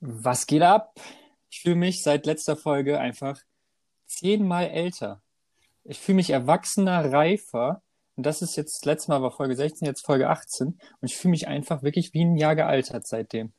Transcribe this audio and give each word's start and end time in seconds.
Was 0.00 0.46
geht 0.46 0.62
ab? 0.62 0.98
Ich 1.50 1.60
fühle 1.60 1.76
mich 1.76 2.02
seit 2.02 2.24
letzter 2.24 2.56
Folge 2.56 2.98
einfach 2.98 3.38
zehnmal 4.06 4.68
älter. 4.68 5.22
Ich 5.84 5.98
fühle 5.98 6.16
mich 6.16 6.30
erwachsener, 6.30 7.12
reifer. 7.12 7.82
Und 8.16 8.24
das 8.24 8.42
ist 8.42 8.56
jetzt, 8.56 8.84
letztes 8.86 9.08
Mal 9.08 9.22
war 9.22 9.30
Folge 9.30 9.56
16, 9.56 9.86
jetzt 9.86 10.04
Folge 10.04 10.28
18. 10.28 10.68
Und 10.68 10.80
ich 11.02 11.16
fühle 11.16 11.30
mich 11.30 11.48
einfach 11.48 11.82
wirklich 11.82 12.14
wie 12.14 12.24
ein 12.24 12.36
Jahr 12.36 12.56
gealtert 12.56 13.06
seitdem. 13.06 13.52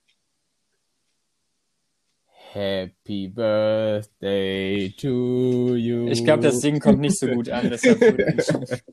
Happy 2.54 3.30
Birthday 3.30 4.94
to 5.00 5.76
you. 5.76 6.08
Ich 6.08 6.24
glaube, 6.26 6.44
das 6.44 6.60
Ding 6.60 6.80
kommt 6.80 7.00
nicht 7.00 7.18
so 7.18 7.28
gut 7.28 7.50
an. 7.50 7.70
Deshalb 7.70 8.02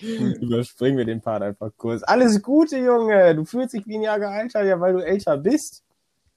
Überspringen 0.00 0.96
wir 0.96 1.04
den 1.04 1.20
Part 1.20 1.42
einfach 1.42 1.70
kurz. 1.76 2.02
Alles 2.02 2.40
Gute, 2.40 2.78
Junge. 2.78 3.34
Du 3.34 3.44
fühlst 3.44 3.74
dich 3.74 3.86
wie 3.86 3.96
ein 3.96 4.02
Jahr 4.02 4.18
gealtert, 4.18 4.64
ja, 4.64 4.80
weil 4.80 4.94
du 4.94 5.00
älter 5.00 5.36
bist. 5.36 5.83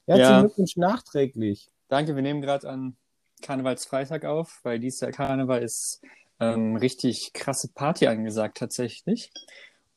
Herzlichen 0.08 0.32
Ja. 0.32 0.40
Glückwunsch 0.40 0.76
nachträglich. 0.76 1.68
Danke, 1.88 2.16
wir 2.16 2.22
nehmen 2.22 2.40
gerade 2.40 2.68
an 2.68 2.96
Karnevalsfreitag 3.42 4.24
auf, 4.24 4.60
weil 4.62 4.80
dieses 4.80 5.00
Jahr 5.00 5.12
Karneval 5.12 5.62
ist 5.62 6.00
ähm, 6.40 6.76
richtig 6.76 7.32
krasse 7.34 7.68
Party 7.74 8.06
angesagt 8.06 8.56
tatsächlich. 8.56 9.30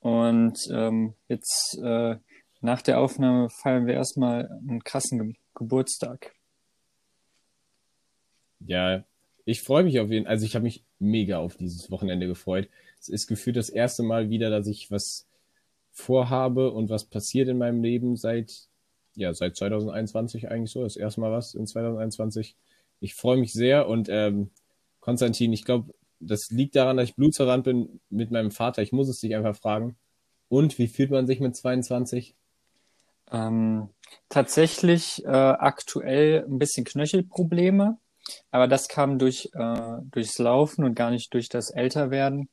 Und 0.01 0.57
ähm, 0.69 1.13
jetzt 1.29 1.79
äh, 1.81 2.17
nach 2.59 2.81
der 2.81 2.99
Aufnahme 2.99 3.49
feiern 3.49 3.87
wir 3.87 3.93
erstmal 3.93 4.49
einen 4.49 4.83
krassen 4.83 5.19
Ge 5.19 5.35
Geburtstag. 5.53 6.33
Ja, 8.65 9.03
ich 9.45 9.61
freue 9.61 9.83
mich 9.83 9.99
auf 9.99 10.09
jeden 10.09 10.25
Fall. 10.25 10.33
Also 10.33 10.45
ich 10.45 10.55
habe 10.55 10.63
mich 10.63 10.83
mega 10.99 11.39
auf 11.39 11.55
dieses 11.55 11.89
Wochenende 11.89 12.27
gefreut. 12.27 12.69
Es 12.99 13.09
ist 13.09 13.27
gefühlt 13.27 13.55
das 13.55 13.69
erste 13.69 14.03
Mal 14.03 14.29
wieder, 14.29 14.49
dass 14.49 14.67
ich 14.67 14.91
was 14.91 15.27
vorhabe 15.91 16.71
und 16.71 16.89
was 16.89 17.05
passiert 17.05 17.47
in 17.47 17.57
meinem 17.57 17.83
Leben 17.83 18.15
seit, 18.15 18.69
ja, 19.15 19.33
seit 19.33 19.55
2021 19.55 20.49
eigentlich 20.49 20.71
so. 20.71 20.83
Das 20.83 20.95
erste 20.95 21.21
Mal 21.21 21.31
was 21.31 21.53
in 21.53 21.67
2021. 21.67 22.55
Ich 22.99 23.15
freue 23.15 23.37
mich 23.37 23.53
sehr 23.53 23.87
und 23.87 24.09
ähm, 24.09 24.51
Konstantin, 24.99 25.53
ich 25.53 25.65
glaube, 25.65 25.93
das 26.19 26.49
liegt 26.49 26.75
daran, 26.75 26.97
dass 26.97 27.09
ich 27.09 27.15
blutsverwandt 27.15 27.63
bin 27.63 27.99
mit 28.09 28.31
meinem 28.31 28.51
Vater. 28.51 28.81
Ich 28.81 28.91
muss 28.91 29.09
es 29.09 29.19
dich 29.19 29.35
einfach 29.35 29.55
fragen. 29.55 29.97
Und 30.47 30.77
wie 30.77 30.87
fühlt 30.87 31.11
man 31.11 31.27
sich 31.27 31.39
mit 31.39 31.55
22? 31.55 32.35
Ähm, 33.31 33.89
tatsächlich 34.29 35.23
äh, 35.25 35.29
aktuell 35.29 36.45
ein 36.45 36.59
bisschen 36.59 36.83
Knöchelprobleme, 36.83 37.97
aber 38.51 38.67
das 38.67 38.89
kam 38.89 39.17
durch 39.17 39.49
äh, 39.53 39.97
durchs 40.11 40.37
Laufen 40.37 40.83
und 40.83 40.95
gar 40.95 41.11
nicht 41.11 41.33
durch 41.33 41.47
das 41.47 41.71
Älterwerden. 41.71 42.49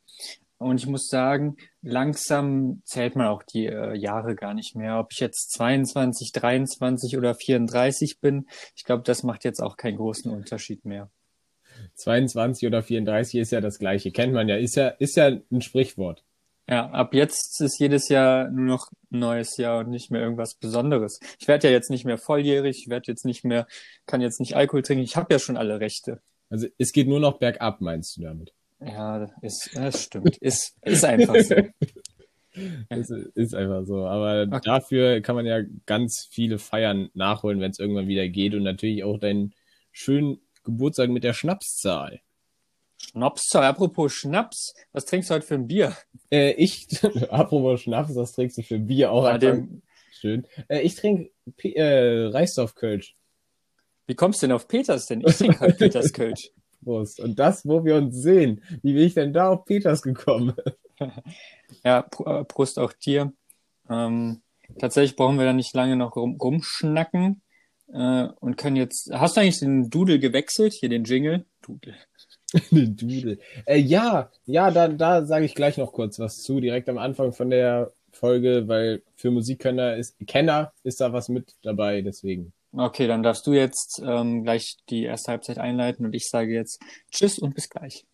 Und 0.58 0.80
ich 0.80 0.86
muss 0.86 1.08
sagen, 1.08 1.56
langsam 1.82 2.82
zählt 2.84 3.14
man 3.14 3.28
auch 3.28 3.44
die 3.44 3.66
äh, 3.66 3.94
Jahre 3.94 4.34
gar 4.34 4.54
nicht 4.54 4.74
mehr. 4.74 4.98
Ob 4.98 5.12
ich 5.12 5.20
jetzt 5.20 5.52
22, 5.52 6.32
23 6.32 7.16
oder 7.16 7.34
34 7.34 8.20
bin, 8.20 8.48
ich 8.74 8.84
glaube, 8.84 9.04
das 9.04 9.22
macht 9.22 9.44
jetzt 9.44 9.60
auch 9.60 9.76
keinen 9.76 9.96
großen 9.96 10.30
Unterschied 10.32 10.84
mehr. 10.84 11.10
22 11.94 12.66
oder 12.66 12.82
34 12.82 13.40
ist 13.40 13.52
ja 13.52 13.60
das 13.60 13.78
gleiche. 13.78 14.10
Kennt 14.10 14.32
man 14.32 14.48
ja. 14.48 14.56
Ist 14.56 14.74
ja, 14.74 14.88
ist 14.88 15.16
ja 15.16 15.28
ein 15.28 15.62
Sprichwort. 15.62 16.24
Ja, 16.68 16.90
ab 16.90 17.14
jetzt 17.14 17.60
ist 17.62 17.78
jedes 17.78 18.08
Jahr 18.08 18.50
nur 18.50 18.66
noch 18.66 18.90
ein 19.10 19.20
neues 19.20 19.56
Jahr 19.56 19.78
und 19.78 19.88
nicht 19.88 20.10
mehr 20.10 20.20
irgendwas 20.20 20.54
Besonderes. 20.56 21.18
Ich 21.38 21.48
werde 21.48 21.68
ja 21.68 21.72
jetzt 21.72 21.88
nicht 21.88 22.04
mehr 22.04 22.18
volljährig, 22.18 22.80
ich 22.80 22.88
werde 22.90 23.10
jetzt 23.10 23.24
nicht 23.24 23.42
mehr, 23.42 23.66
kann 24.04 24.20
jetzt 24.20 24.38
nicht 24.38 24.54
Alkohol 24.54 24.82
trinken, 24.82 25.02
ich 25.02 25.16
habe 25.16 25.32
ja 25.32 25.38
schon 25.38 25.56
alle 25.56 25.80
Rechte. 25.80 26.20
Also 26.50 26.66
es 26.76 26.92
geht 26.92 27.08
nur 27.08 27.20
noch 27.20 27.38
bergab, 27.38 27.80
meinst 27.80 28.18
du 28.18 28.22
damit? 28.22 28.52
Ja, 28.80 29.28
ist, 29.42 29.70
das 29.74 30.04
stimmt. 30.04 30.36
Ist, 30.38 30.76
ist 30.82 31.04
einfach 31.04 31.36
so. 31.36 31.54
Das 32.88 33.08
ist 33.10 33.54
einfach 33.54 33.84
so. 33.84 34.04
Aber 34.06 34.42
Okay. 34.50 34.60
dafür 34.64 35.20
kann 35.20 35.36
man 35.36 35.46
ja 35.46 35.60
ganz 35.86 36.26
viele 36.28 36.58
Feiern 36.58 37.08
nachholen, 37.14 37.60
wenn 37.60 37.70
es 37.70 37.78
irgendwann 37.78 38.08
wieder 38.08 38.26
geht. 38.26 38.52
Und 38.54 38.64
natürlich 38.64 39.04
auch 39.04 39.18
deinen 39.18 39.54
schönen 39.92 40.40
Geburtstag 40.64 41.08
mit 41.10 41.22
der 41.22 41.34
Schnapszahl. 41.34 42.20
Schnaps, 43.00 43.54
apropos 43.54 44.12
Schnaps, 44.12 44.74
was 44.90 45.04
trinkst 45.04 45.30
du 45.30 45.34
heute 45.34 45.46
für 45.46 45.54
ein 45.54 45.68
Bier? 45.68 45.96
Äh, 46.32 46.52
ich, 46.54 46.88
apropos 47.30 47.82
Schnaps, 47.82 48.16
was 48.16 48.32
trinkst 48.32 48.58
du 48.58 48.62
für 48.62 48.80
Bier? 48.80 49.12
Auch 49.12 49.24
einfach 49.24 49.38
dem, 49.38 49.82
schön. 50.10 50.44
Äh, 50.66 50.80
ich 50.80 50.96
trinke 50.96 51.30
äh, 51.62 52.26
Reisdorf-Kölsch. 52.26 53.14
wie 54.08 54.14
kommst 54.16 54.42
du 54.42 54.48
denn 54.48 54.56
auf 54.56 54.66
Peters 54.66 55.06
denn? 55.06 55.22
Ich 55.24 55.36
trinke 55.36 55.60
halt 55.60 55.78
Peters 55.78 56.12
Kölsch. 56.12 56.50
Prost. 56.82 57.20
Und 57.20 57.38
das, 57.38 57.66
wo 57.66 57.84
wir 57.84 57.96
uns 57.96 58.16
sehen. 58.16 58.62
Wie 58.82 58.94
bin 58.94 59.02
ich 59.02 59.14
denn 59.14 59.32
da 59.32 59.50
auf 59.50 59.64
Peters 59.64 60.02
gekommen? 60.02 60.54
Ja, 61.84 62.00
Pr- 62.00 62.40
äh, 62.40 62.44
Prost 62.44 62.78
auch 62.78 62.92
dir. 62.92 63.32
Ähm, 63.88 64.42
tatsächlich 64.80 65.14
brauchen 65.14 65.38
wir 65.38 65.44
da 65.44 65.52
nicht 65.52 65.72
lange 65.74 65.94
noch 65.94 66.16
rum, 66.16 66.36
rumschnacken 66.40 67.40
äh, 67.92 68.24
und 68.40 68.56
können 68.56 68.74
jetzt. 68.74 69.10
Hast 69.12 69.36
du 69.36 69.40
eigentlich 69.40 69.60
den 69.60 69.90
Doodle 69.90 70.18
gewechselt? 70.18 70.72
Hier 70.72 70.88
den 70.88 71.04
Jingle? 71.04 71.44
Doodle. 71.62 71.94
Eine 72.72 72.88
Dudel. 72.88 73.38
Äh, 73.66 73.78
ja, 73.78 74.30
ja, 74.46 74.70
da, 74.70 74.88
da 74.88 75.24
sage 75.24 75.44
ich 75.44 75.54
gleich 75.54 75.76
noch 75.76 75.92
kurz 75.92 76.18
was 76.18 76.42
zu, 76.42 76.60
direkt 76.60 76.88
am 76.88 76.98
Anfang 76.98 77.32
von 77.32 77.50
der 77.50 77.92
Folge, 78.10 78.66
weil 78.66 79.02
für 79.14 79.30
Musikkenner 79.30 79.96
ist, 79.96 80.16
Kenner 80.26 80.72
ist 80.82 81.00
da 81.00 81.12
was 81.12 81.28
mit 81.28 81.54
dabei, 81.62 82.02
deswegen. 82.02 82.52
Okay, 82.72 83.06
dann 83.06 83.22
darfst 83.22 83.46
du 83.46 83.54
jetzt 83.54 84.02
ähm, 84.04 84.44
gleich 84.44 84.76
die 84.90 85.04
erste 85.04 85.32
Halbzeit 85.32 85.56
einleiten 85.58 86.04
und 86.04 86.14
ich 86.14 86.28
sage 86.28 86.52
jetzt 86.52 86.82
Tschüss 87.10 87.38
und 87.38 87.54
bis 87.54 87.70
gleich. 87.70 88.04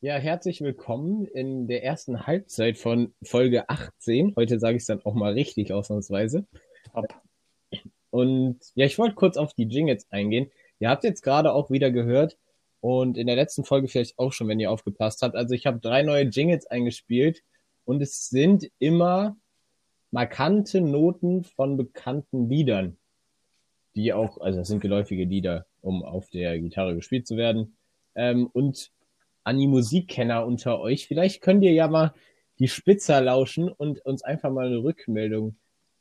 Ja, 0.00 0.16
herzlich 0.16 0.62
willkommen 0.62 1.26
in 1.26 1.68
der 1.68 1.84
ersten 1.84 2.26
Halbzeit 2.26 2.78
von 2.78 3.12
Folge 3.22 3.68
18. 3.68 4.32
Heute 4.34 4.58
sage 4.58 4.76
ich 4.76 4.84
es 4.84 4.86
dann 4.86 5.04
auch 5.04 5.12
mal 5.12 5.34
richtig 5.34 5.74
ausnahmsweise. 5.74 6.46
Top. 6.94 7.06
Und 8.08 8.60
ja, 8.76 8.86
ich 8.86 8.98
wollte 8.98 9.14
kurz 9.14 9.36
auf 9.36 9.52
die 9.52 9.64
Jingles 9.64 10.10
eingehen. 10.10 10.50
Ihr 10.78 10.88
habt 10.88 11.04
jetzt 11.04 11.20
gerade 11.20 11.52
auch 11.52 11.70
wieder 11.70 11.90
gehört 11.90 12.38
und 12.80 13.18
in 13.18 13.26
der 13.26 13.36
letzten 13.36 13.66
Folge 13.66 13.88
vielleicht 13.88 14.18
auch 14.18 14.32
schon, 14.32 14.48
wenn 14.48 14.58
ihr 14.58 14.70
aufgepasst 14.70 15.20
habt. 15.20 15.36
Also 15.36 15.54
ich 15.54 15.66
habe 15.66 15.80
drei 15.80 16.02
neue 16.02 16.24
Jingles 16.24 16.66
eingespielt 16.66 17.42
und 17.84 18.02
es 18.02 18.28
sind 18.28 18.70
immer 18.78 19.36
markante 20.10 20.80
Noten 20.80 21.44
von 21.44 21.76
bekannten 21.76 22.48
Liedern, 22.48 22.96
die 23.94 24.12
auch, 24.12 24.40
also 24.40 24.58
das 24.58 24.68
sind 24.68 24.80
geläufige 24.80 25.24
Lieder, 25.24 25.66
um 25.80 26.02
auf 26.02 26.30
der 26.30 26.58
Gitarre 26.58 26.94
gespielt 26.94 27.26
zu 27.26 27.36
werden. 27.36 27.76
Ähm, 28.14 28.46
und 28.46 28.90
an 29.44 29.58
die 29.58 29.66
Musikkenner 29.66 30.44
unter 30.46 30.80
euch, 30.80 31.06
vielleicht 31.06 31.40
könnt 31.40 31.64
ihr 31.64 31.72
ja 31.72 31.88
mal 31.88 32.14
die 32.58 32.68
Spitzer 32.68 33.20
lauschen 33.20 33.68
und 33.70 34.04
uns 34.04 34.22
einfach 34.22 34.50
mal 34.50 34.66
eine 34.66 34.82
Rückmeldung 34.82 35.56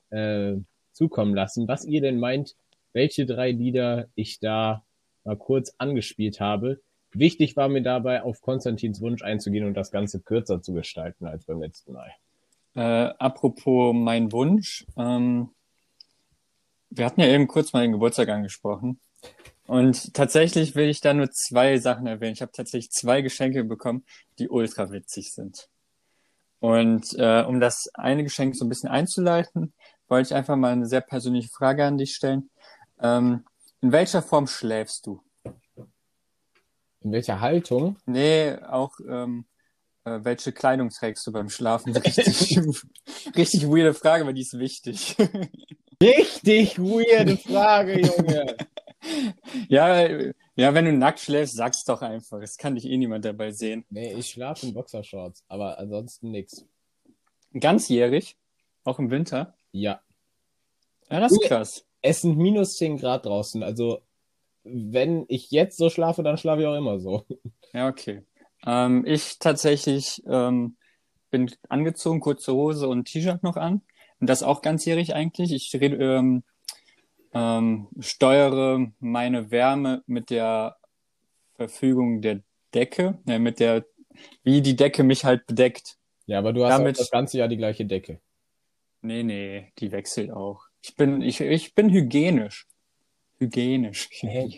äh, 0.10 0.56
zukommen 0.92 1.34
lassen, 1.34 1.68
was 1.68 1.86
ihr 1.86 2.02
denn 2.02 2.20
meint, 2.20 2.56
welche 2.94 3.26
drei 3.26 3.52
Lieder 3.52 4.10
ich 4.16 4.40
da 4.40 4.84
mal 5.24 5.38
kurz 5.38 5.74
angespielt 5.78 6.40
habe. 6.40 6.82
Wichtig 7.12 7.56
war 7.56 7.70
mir 7.70 7.82
dabei, 7.82 8.24
auf 8.24 8.42
Konstantins 8.42 9.02
Wunsch 9.02 9.24
einzugehen 9.24 9.66
und 9.66 9.74
das 9.74 9.92
Ganze 9.92 10.20
kürzer 10.20 10.62
zu 10.62 10.74
gestalten 10.74 11.26
als 11.26 11.46
beim 11.46 11.62
letzten 11.62 11.94
Mal. 11.94 12.12
Äh, 12.76 13.14
apropos 13.18 13.96
mein 13.96 14.32
Wunsch. 14.32 14.86
Ähm, 14.96 15.50
wir 16.90 17.06
hatten 17.06 17.22
ja 17.22 17.28
eben 17.28 17.48
kurz 17.48 17.74
mal 17.74 17.82
den 17.82 17.92
Geburtstag 17.92 18.30
angesprochen. 18.30 19.00
Und 19.66 20.14
tatsächlich 20.14 20.76
will 20.76 20.90
ich 20.90 21.02
da 21.02 21.14
nur 21.14 21.30
zwei 21.30 21.78
Sachen 21.78 22.08
erwähnen. 22.08 22.34
Ich 22.34 22.42
habe 22.42 22.52
tatsächlich 22.52 22.92
zwei 22.92 23.22
Geschenke 23.22 23.64
bekommen, 23.64 24.04
die 24.40 24.50
ultra 24.50 24.92
witzig 24.92 25.32
sind. 25.34 25.70
Und 26.60 27.14
äh, 27.18 27.44
um 27.44 27.60
das 27.60 27.90
eine 27.94 28.24
Geschenk 28.24 28.56
so 28.56 28.66
ein 28.66 28.70
bisschen 28.70 28.90
einzuleiten, 28.90 29.74
wollte 30.08 30.30
ich 30.30 30.36
einfach 30.36 30.56
mal 30.56 30.72
eine 30.72 30.88
sehr 30.88 31.02
persönliche 31.02 31.50
Frage 31.50 31.86
an 31.86 31.98
dich 31.98 32.16
stellen. 32.16 32.50
Ähm, 33.00 33.46
in 33.82 33.92
welcher 33.92 34.22
Form 34.22 34.48
schläfst 34.48 35.06
du? 35.06 35.22
In 37.02 37.12
welcher 37.12 37.40
Haltung? 37.40 37.98
Nee, 38.06 38.56
auch 38.56 39.00
ähm, 39.08 39.46
äh, 40.04 40.20
welche 40.24 40.52
Kleidung 40.52 40.90
trägst 40.90 41.26
du 41.28 41.32
beim 41.32 41.50
Schlafen? 41.50 41.96
Richtig, 41.96 42.60
richtig 43.36 43.68
weirde 43.68 43.94
Frage, 43.94 44.24
aber 44.24 44.34
die 44.34 44.42
ist 44.42 44.58
wichtig. 44.58 45.16
Richtig 46.02 46.80
weirde 46.80 47.38
Frage, 47.38 48.02
Junge. 48.02 48.58
ja, 49.70 50.08
ja, 50.56 50.74
wenn 50.74 50.86
du 50.86 50.94
nackt 50.94 51.20
schläfst, 51.20 51.56
sag's 51.56 51.84
doch 51.84 52.02
einfach. 52.02 52.42
Es 52.42 52.58
kann 52.58 52.76
dich 52.76 52.86
eh 52.86 52.98
niemand 52.98 53.26
dabei 53.26 53.52
sehen. 53.52 53.86
nee, 53.90 54.14
ich 54.14 54.30
schlafe 54.30 54.66
in 54.66 54.74
Boxershorts, 54.74 55.44
aber 55.48 55.78
ansonsten 55.78 56.32
nix. 56.32 56.66
Ganzjährig, 57.54 58.38
auch 58.84 59.00
im 59.00 59.12
Winter. 59.12 59.56
Ja. 59.72 60.02
Ja, 61.10 61.20
das 61.20 61.32
ist 61.32 61.44
krass. 61.44 61.86
Es 62.02 62.22
sind 62.22 62.38
minus 62.38 62.78
10 62.78 62.98
Grad 62.98 63.26
draußen, 63.26 63.64
also 63.64 64.02
wenn 64.64 65.26
ich 65.28 65.52
jetzt 65.52 65.78
so 65.78 65.90
schlafe, 65.90 66.24
dann 66.24 66.38
schlafe 66.38 66.62
ich 66.62 66.68
auch 66.68 66.78
immer 66.78 67.00
so. 67.00 67.26
Ja, 67.72 67.88
okay. 67.88 68.24
Ähm, 68.66 69.06
ich 69.06 69.38
tatsächlich 69.38 70.24
ähm, 70.28 70.76
bin 71.30 71.52
angezogen, 71.70 72.20
kurze 72.20 72.52
Hose 72.54 72.88
und 72.88 73.06
T-Shirt 73.06 73.44
noch 73.44 73.58
an. 73.58 73.82
Und 74.20 74.28
das 74.28 74.42
auch 74.42 74.64
ganzjährig 74.64 75.14
eigentlich. 75.14 75.54
Ich 75.54 75.72
ähm, 75.80 76.44
ähm, 77.32 77.88
steuere 78.00 78.88
meine 79.00 79.52
Wärme 79.52 80.02
mit 80.08 80.32
der 80.32 80.78
Verfügung 81.58 82.22
der 82.22 82.42
Decke, 82.74 83.20
äh, 83.28 83.38
mit 83.38 83.60
der, 83.60 83.86
wie 84.44 84.62
die 84.64 84.76
Decke 84.76 85.04
mich 85.04 85.26
halt 85.26 85.46
bedeckt. 85.46 85.98
Ja, 86.26 86.40
aber 86.40 86.52
du 86.52 86.66
hast 86.66 86.72
Damit- 86.80 87.00
das 87.00 87.12
ganze 87.12 87.38
Jahr 87.38 87.48
die 87.50 87.58
gleiche 87.58 87.86
Decke. 87.86 88.20
Nee, 89.02 89.24
nee, 89.24 89.72
die 89.78 89.92
wechselt 89.92 90.32
auch. 90.32 90.64
Ich 90.82 90.96
bin, 90.96 91.22
ich, 91.22 91.40
ich 91.40 91.76
bin 91.76 91.90
hygienisch. 91.90 92.66
Hygienisch. 93.40 94.10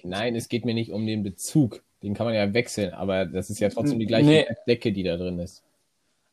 Nein, 0.04 0.36
es 0.36 0.50
geht 0.50 0.66
mir 0.66 0.74
nicht 0.74 0.92
um 0.92 1.06
den 1.06 1.24
Bezug. 1.24 1.84
Den 2.04 2.14
kann 2.16 2.26
man 2.26 2.34
ja 2.34 2.52
wechseln, 2.54 2.94
aber 2.94 3.26
das 3.26 3.50
ist 3.50 3.60
ja 3.60 3.70
trotzdem 3.70 4.00
die 4.00 4.08
gleiche 4.08 4.28
Nee. 4.28 4.46
Decke, 4.68 4.92
die 4.92 5.04
da 5.04 5.18
drin 5.18 5.38
ist. 5.40 5.64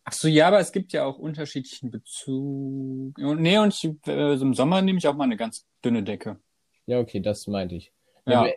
Ach 0.04 0.12
so, 0.14 0.26
ja, 0.28 0.48
aber 0.48 0.58
es 0.58 0.72
gibt 0.72 0.94
ja 0.94 1.04
auch 1.04 1.18
unterschiedlichen 1.18 1.90
Bezug. 1.90 3.18
Nee, 3.18 3.58
und 3.58 3.74
ich, 3.74 3.90
äh, 4.06 4.34
im 4.40 4.54
Sommer 4.54 4.80
nehme 4.80 4.98
ich 4.98 5.06
auch 5.06 5.14
mal 5.14 5.24
eine 5.24 5.36
ganz 5.36 5.66
dünne 5.84 6.02
Decke. 6.02 6.38
Ja, 6.86 6.98
okay, 7.00 7.20
das 7.20 7.46
meinte 7.46 7.74
ich. 7.74 7.92
Ja. 8.26 8.42
Weil- 8.44 8.54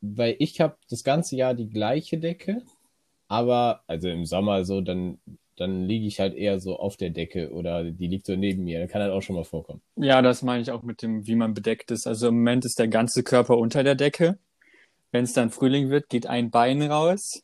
Weil 0.00 0.36
ich 0.38 0.60
habe 0.60 0.76
das 0.90 1.04
ganze 1.04 1.36
Jahr 1.36 1.54
die 1.54 1.68
gleiche 1.68 2.18
Decke, 2.18 2.62
aber 3.28 3.82
also 3.86 4.08
im 4.08 4.24
Sommer 4.24 4.64
so, 4.64 4.80
dann, 4.80 5.18
dann 5.56 5.84
liege 5.84 6.06
ich 6.06 6.18
halt 6.20 6.34
eher 6.34 6.60
so 6.60 6.78
auf 6.78 6.96
der 6.96 7.10
Decke 7.10 7.50
oder 7.52 7.84
die 7.84 8.06
liegt 8.06 8.26
so 8.26 8.34
neben 8.36 8.64
mir. 8.64 8.80
Das 8.80 8.90
kann 8.90 9.02
halt 9.02 9.12
auch 9.12 9.20
schon 9.22 9.36
mal 9.36 9.44
vorkommen. 9.44 9.82
Ja, 9.96 10.22
das 10.22 10.42
meine 10.42 10.62
ich 10.62 10.70
auch 10.70 10.82
mit 10.82 11.02
dem, 11.02 11.26
wie 11.26 11.34
man 11.34 11.54
bedeckt 11.54 11.90
ist. 11.90 12.06
Also 12.06 12.28
im 12.28 12.34
Moment 12.36 12.64
ist 12.64 12.78
der 12.78 12.88
ganze 12.88 13.22
Körper 13.22 13.58
unter 13.58 13.82
der 13.84 13.94
Decke. 13.94 14.38
Wenn 15.10 15.24
es 15.24 15.34
dann 15.34 15.50
Frühling 15.50 15.90
wird, 15.90 16.08
geht 16.08 16.26
ein 16.26 16.50
Bein 16.50 16.82
raus. 16.82 17.42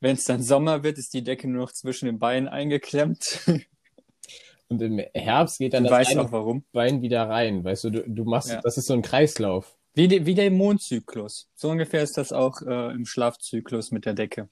Wenn 0.00 0.14
es 0.14 0.24
dann 0.24 0.42
Sommer 0.42 0.82
wird, 0.82 0.96
ist 0.96 1.12
die 1.12 1.22
Decke 1.22 1.48
nur 1.48 1.62
noch 1.64 1.72
zwischen 1.72 2.06
den 2.06 2.18
Beinen 2.18 2.48
eingeklemmt. 2.48 3.40
Und 4.68 4.80
im 4.80 5.00
Herbst 5.14 5.58
geht 5.58 5.74
dann 5.74 5.82
Du 5.84 5.90
das 5.90 5.98
weißt 5.98 6.16
eine. 6.16 6.62
Bein 6.72 7.02
wieder 7.02 7.28
rein. 7.28 7.64
Weißt 7.64 7.84
du, 7.84 7.90
du, 7.90 8.08
du 8.08 8.24
machst, 8.24 8.50
Ja. 8.50 8.60
das 8.62 8.78
ist 8.78 8.86
so 8.86 8.94
ein 8.94 9.02
Kreislauf. 9.02 9.76
Wie, 9.94 10.06
die, 10.06 10.24
wie 10.24 10.34
der 10.34 10.50
Mondzyklus. 10.50 11.50
So 11.54 11.68
ungefähr 11.70 12.02
ist 12.02 12.16
das 12.16 12.32
auch 12.32 12.62
äh, 12.62 12.92
im 12.92 13.04
Schlafzyklus 13.04 13.90
mit 13.90 14.06
der 14.06 14.14
Decke. 14.14 14.48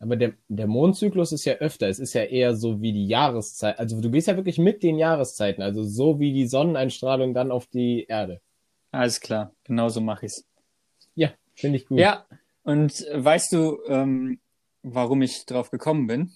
Aber 0.00 0.16
der, 0.16 0.34
der 0.48 0.66
Mondzyklus 0.68 1.32
ist 1.32 1.44
ja 1.44 1.54
öfter. 1.54 1.88
Es 1.88 1.98
ist 1.98 2.12
ja 2.14 2.22
eher 2.22 2.54
so 2.54 2.80
wie 2.80 2.92
die 2.92 3.06
Jahreszeit. 3.06 3.78
Also 3.78 4.00
du 4.00 4.10
gehst 4.10 4.28
ja 4.28 4.36
wirklich 4.36 4.58
mit 4.58 4.82
den 4.82 4.96
Jahreszeiten. 4.96 5.60
Also 5.62 5.82
so 5.82 6.20
wie 6.20 6.32
die 6.32 6.46
Sonneneinstrahlung 6.46 7.34
dann 7.34 7.50
auf 7.50 7.66
die 7.66 8.04
Erde. 8.04 8.40
Alles 8.92 9.20
klar, 9.20 9.52
genauso 9.64 10.00
mache 10.00 10.26
ich's. 10.26 10.46
Ja, 11.14 11.30
finde 11.54 11.78
ich 11.78 11.86
gut. 11.86 11.98
Ja, 11.98 12.26
und 12.62 13.04
weißt 13.12 13.52
du, 13.52 13.78
ähm, 13.88 14.38
warum 14.82 15.20
ich 15.22 15.44
drauf 15.46 15.70
gekommen 15.70 16.06
bin? 16.06 16.30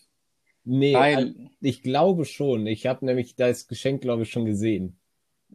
Nee, 0.64 0.94
Weil- 0.94 1.16
also 1.16 1.32
ich 1.60 1.82
glaube 1.82 2.24
schon. 2.24 2.66
Ich 2.66 2.86
habe 2.86 3.04
nämlich 3.06 3.36
das 3.36 3.68
Geschenk, 3.68 4.02
glaube 4.02 4.24
ich, 4.24 4.30
schon 4.30 4.44
gesehen. 4.44 4.96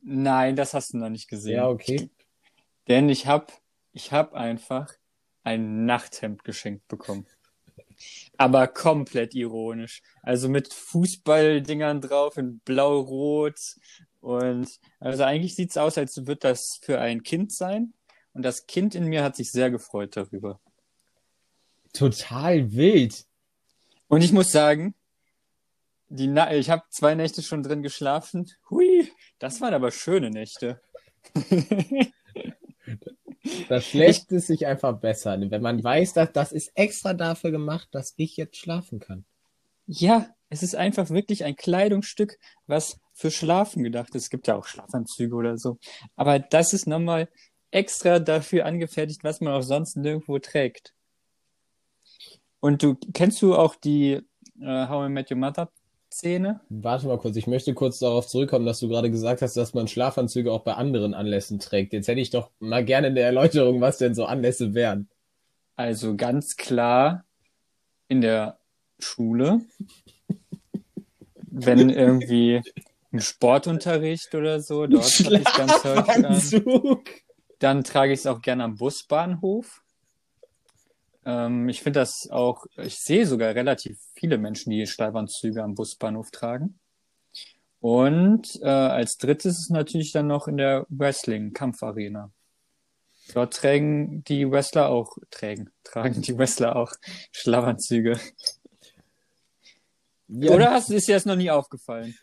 Nein, 0.02 0.56
das 0.56 0.74
hast 0.74 0.94
du 0.94 0.98
noch 0.98 1.10
nicht 1.10 1.28
gesehen. 1.28 1.56
Ja, 1.56 1.70
okay. 1.70 2.10
Denn 2.88 3.10
ich 3.10 3.28
hab, 3.28 3.52
ich 3.92 4.12
hab 4.14 4.34
einfach 4.34 4.94
ein 5.44 5.86
Nachthemd 5.86 6.44
geschenkt 6.44 6.88
bekommen. 6.88 7.26
Aber 8.38 8.68
komplett 8.68 9.34
ironisch. 9.34 10.02
Also 10.22 10.50
mit 10.50 10.74
Fußballdingern 10.74 12.02
drauf 12.02 12.38
in 12.38 12.60
blau-rot. 12.60 13.60
Und 14.22 14.68
also 15.00 15.24
eigentlich 15.24 15.56
sieht's 15.56 15.78
aus, 15.78 15.98
als 15.98 16.26
wird 16.26 16.44
das 16.44 16.80
für 16.82 17.00
ein 17.00 17.24
Kind 17.24 17.54
sein. 17.54 17.94
Und 18.34 18.44
das 18.44 18.68
Kind 18.68 18.96
in 18.96 19.06
mir 19.06 19.24
hat 19.24 19.36
sich 19.36 19.52
sehr 19.52 19.72
gefreut 19.72 20.16
darüber. 20.16 20.60
Total 21.94 22.72
wild. 22.74 23.26
Und 24.08 24.24
ich 24.24 24.32
muss 24.32 24.52
sagen, 24.52 24.94
die 26.10 26.28
Na 26.28 26.54
ich 26.54 26.70
habe 26.70 26.84
zwei 26.90 27.16
Nächte 27.16 27.42
schon 27.42 27.64
drin 27.64 27.82
geschlafen. 27.82 28.50
Hui, 28.70 29.12
das 29.40 29.60
waren 29.62 29.74
aber 29.74 29.92
schöne 29.92 30.30
Nächte. 30.30 30.82
Das 33.70 33.86
schlägt 33.86 34.32
es 34.32 34.48
sich 34.48 34.66
einfach 34.66 35.00
besser, 35.00 35.38
wenn 35.40 35.62
man 35.62 35.84
weiß, 35.84 36.14
dass 36.14 36.32
das 36.32 36.52
ist 36.52 36.72
extra 36.76 37.14
dafür 37.14 37.52
gemacht, 37.52 37.88
dass 37.92 38.14
ich 38.18 38.38
jetzt 38.38 38.58
schlafen 38.58 39.00
kann. 39.00 39.26
Ja, 39.86 40.28
es 40.50 40.64
ist 40.64 40.76
einfach 40.76 41.10
wirklich 41.10 41.44
ein 41.44 41.56
Kleidungsstück, 41.56 42.38
was 42.68 43.00
für 43.14 43.32
Schlafen 43.32 43.84
gedacht 43.84 44.16
ist. 44.16 44.24
Es 44.24 44.30
gibt 44.30 44.48
ja 44.48 44.56
auch 44.56 44.66
Schlafanzüge 44.66 45.36
oder 45.36 45.58
so. 45.58 45.78
Aber 46.16 46.40
das 46.40 46.74
ist 46.74 46.88
nochmal 46.88 47.30
extra 47.72 48.20
dafür 48.20 48.66
angefertigt, 48.66 49.24
was 49.24 49.42
man 49.42 49.54
auch 49.54 49.62
sonst 49.62 49.98
nirgendwo 49.98 50.40
trägt. 50.40 50.94
Und 52.60 52.84
du 52.84 52.96
kennst 53.14 53.42
du 53.42 53.56
auch 53.56 53.76
die 53.76 54.22
äh, 54.62 54.88
How 54.88 55.08
I 55.08 55.10
Met 55.12 55.32
Your 55.32 55.38
Mother 55.38 55.72
Szene? 56.18 56.62
Warte 56.70 57.06
mal 57.06 57.20
kurz, 57.20 57.36
ich 57.36 57.46
möchte 57.46 57.76
kurz 57.76 58.00
darauf 58.00 58.28
zurückkommen, 58.28 58.66
dass 58.66 58.80
du 58.80 58.88
gerade 58.88 59.12
gesagt 59.12 59.44
hast, 59.44 59.56
dass 59.56 59.76
man 59.76 59.88
Schlafanzüge 59.88 60.52
auch 60.52 60.62
bei 60.64 60.74
anderen 60.74 61.14
Anlässen 61.14 61.60
trägt. 61.60 61.94
Jetzt 61.94 62.08
hätte 62.08 62.20
ich 62.20 62.32
doch 62.32 62.50
mal 62.60 62.84
gerne 62.84 63.08
eine 63.08 63.20
Erläuterung, 63.20 63.82
was 63.82 64.00
denn 64.00 64.16
so 64.16 64.26
Anlässe 64.26 64.74
wären. 64.74 65.10
Also 65.76 66.16
ganz 66.16 66.56
klar 66.56 67.24
in 68.08 68.22
der 68.22 68.58
Schule, 68.98 69.62
wenn 71.42 71.90
irgendwie 71.92 72.64
ein 73.12 73.22
Sportunterricht 73.22 74.34
oder 74.34 74.60
so, 74.60 74.88
dort 74.88 75.04
habe 75.04 75.38
ich 75.38 75.44
ganz 75.44 75.84
häufig 75.84 76.26
an. 76.26 77.00
Dann 77.60 77.84
trage 77.84 78.14
ich 78.14 78.20
es 78.20 78.26
auch 78.26 78.42
gerne 78.42 78.64
am 78.64 78.76
Busbahnhof. 78.76 79.84
Ähm, 81.26 81.70
ich 81.70 81.84
finde 81.84 82.00
das 82.00 82.28
auch, 82.32 82.66
ich 82.76 82.98
sehe 82.98 83.28
sogar 83.28 83.54
relativ 83.54 84.00
viele 84.18 84.38
Menschen, 84.38 84.72
die 84.72 84.86
Schlafanzüge 84.88 85.64
am 85.64 85.76
Busbahnhof 85.76 86.32
tragen. 86.32 86.80
Und 87.80 88.60
äh, 88.62 88.68
als 88.68 89.18
drittes 89.18 89.60
ist 89.60 89.70
natürlich 89.70 90.12
dann 90.12 90.28
noch 90.28 90.48
in 90.48 90.58
der 90.58 90.86
Wrestling-Kampfarena. 90.90 92.32
Dort 93.34 93.54
tragen 93.54 94.24
die 94.24 94.50
Wrestler 94.50 94.90
auch, 94.90 95.18
tragen, 95.30 95.70
tragen 95.84 96.22
die 96.22 96.38
Wrestler 96.38 96.76
auch 96.76 96.92
Schlafanzüge. 97.32 98.20
Ja, 100.30 100.52
Oder 100.52 100.72
hast, 100.72 100.90
ist 100.90 101.08
dir 101.08 101.16
das 101.16 101.26
noch 101.26 101.36
nie 101.36 101.52
aufgefallen? 101.52 102.18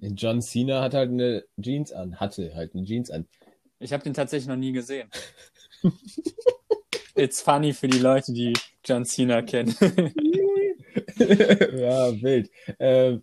John 0.00 0.40
Cena 0.40 0.80
hat 0.80 0.94
halt 0.94 1.10
eine 1.10 1.44
Jeans 1.60 1.92
an, 1.92 2.18
hatte 2.18 2.54
halt 2.54 2.74
eine 2.74 2.84
Jeans 2.84 3.10
an. 3.10 3.26
Ich 3.80 3.92
habe 3.92 4.02
den 4.02 4.14
tatsächlich 4.14 4.48
noch 4.48 4.56
nie 4.56 4.72
gesehen. 4.72 5.10
It's 7.14 7.40
funny 7.40 7.72
für 7.72 7.88
die 7.88 7.98
Leute, 7.98 8.32
die 8.32 8.54
John 8.84 9.04
Cena 9.04 9.42
kennen. 9.42 9.76
ja, 11.18 12.22
wild. 12.22 12.50
Äh, 12.78 13.18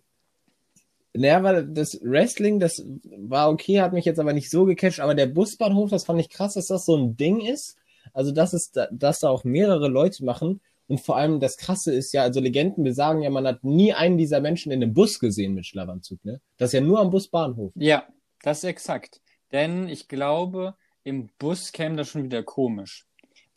naja, 1.14 1.38
aber 1.38 1.62
das 1.62 1.98
Wrestling, 2.02 2.60
das 2.60 2.84
war 3.16 3.50
okay, 3.50 3.80
hat 3.80 3.92
mich 3.92 4.04
jetzt 4.04 4.18
aber 4.18 4.32
nicht 4.32 4.50
so 4.50 4.64
gecatcht, 4.64 5.00
aber 5.00 5.14
der 5.14 5.26
Busbahnhof, 5.26 5.90
das 5.90 6.04
fand 6.04 6.20
ich 6.20 6.28
krass, 6.28 6.54
dass 6.54 6.66
das 6.66 6.84
so 6.84 6.96
ein 6.96 7.16
Ding 7.16 7.40
ist. 7.40 7.76
Also, 8.12 8.32
dass 8.32 8.52
es 8.52 8.70
da, 8.70 8.88
dass 8.92 9.20
da 9.20 9.30
auch 9.30 9.44
mehrere 9.44 9.88
Leute 9.88 10.24
machen. 10.24 10.60
Und 10.88 11.00
vor 11.00 11.16
allem 11.16 11.40
das 11.40 11.56
Krasse 11.56 11.92
ist 11.92 12.12
ja, 12.12 12.22
also 12.22 12.38
Legenden 12.40 12.84
besagen 12.84 13.22
ja, 13.22 13.30
man 13.30 13.46
hat 13.46 13.64
nie 13.64 13.92
einen 13.92 14.18
dieser 14.18 14.40
Menschen 14.40 14.70
in 14.70 14.82
einem 14.82 14.94
Bus 14.94 15.18
gesehen 15.18 15.54
mit 15.54 15.66
Schlafanzug, 15.66 16.24
ne? 16.24 16.40
Das 16.58 16.68
ist 16.68 16.74
ja 16.74 16.80
nur 16.80 17.00
am 17.00 17.10
Busbahnhof. 17.10 17.72
Ja, 17.74 18.06
das 18.42 18.58
ist 18.58 18.64
exakt. 18.64 19.20
Denn 19.50 19.88
ich 19.88 20.06
glaube, 20.06 20.76
im 21.02 21.28
Bus 21.38 21.72
käme 21.72 21.96
das 21.96 22.08
schon 22.08 22.24
wieder 22.24 22.42
komisch. 22.42 23.06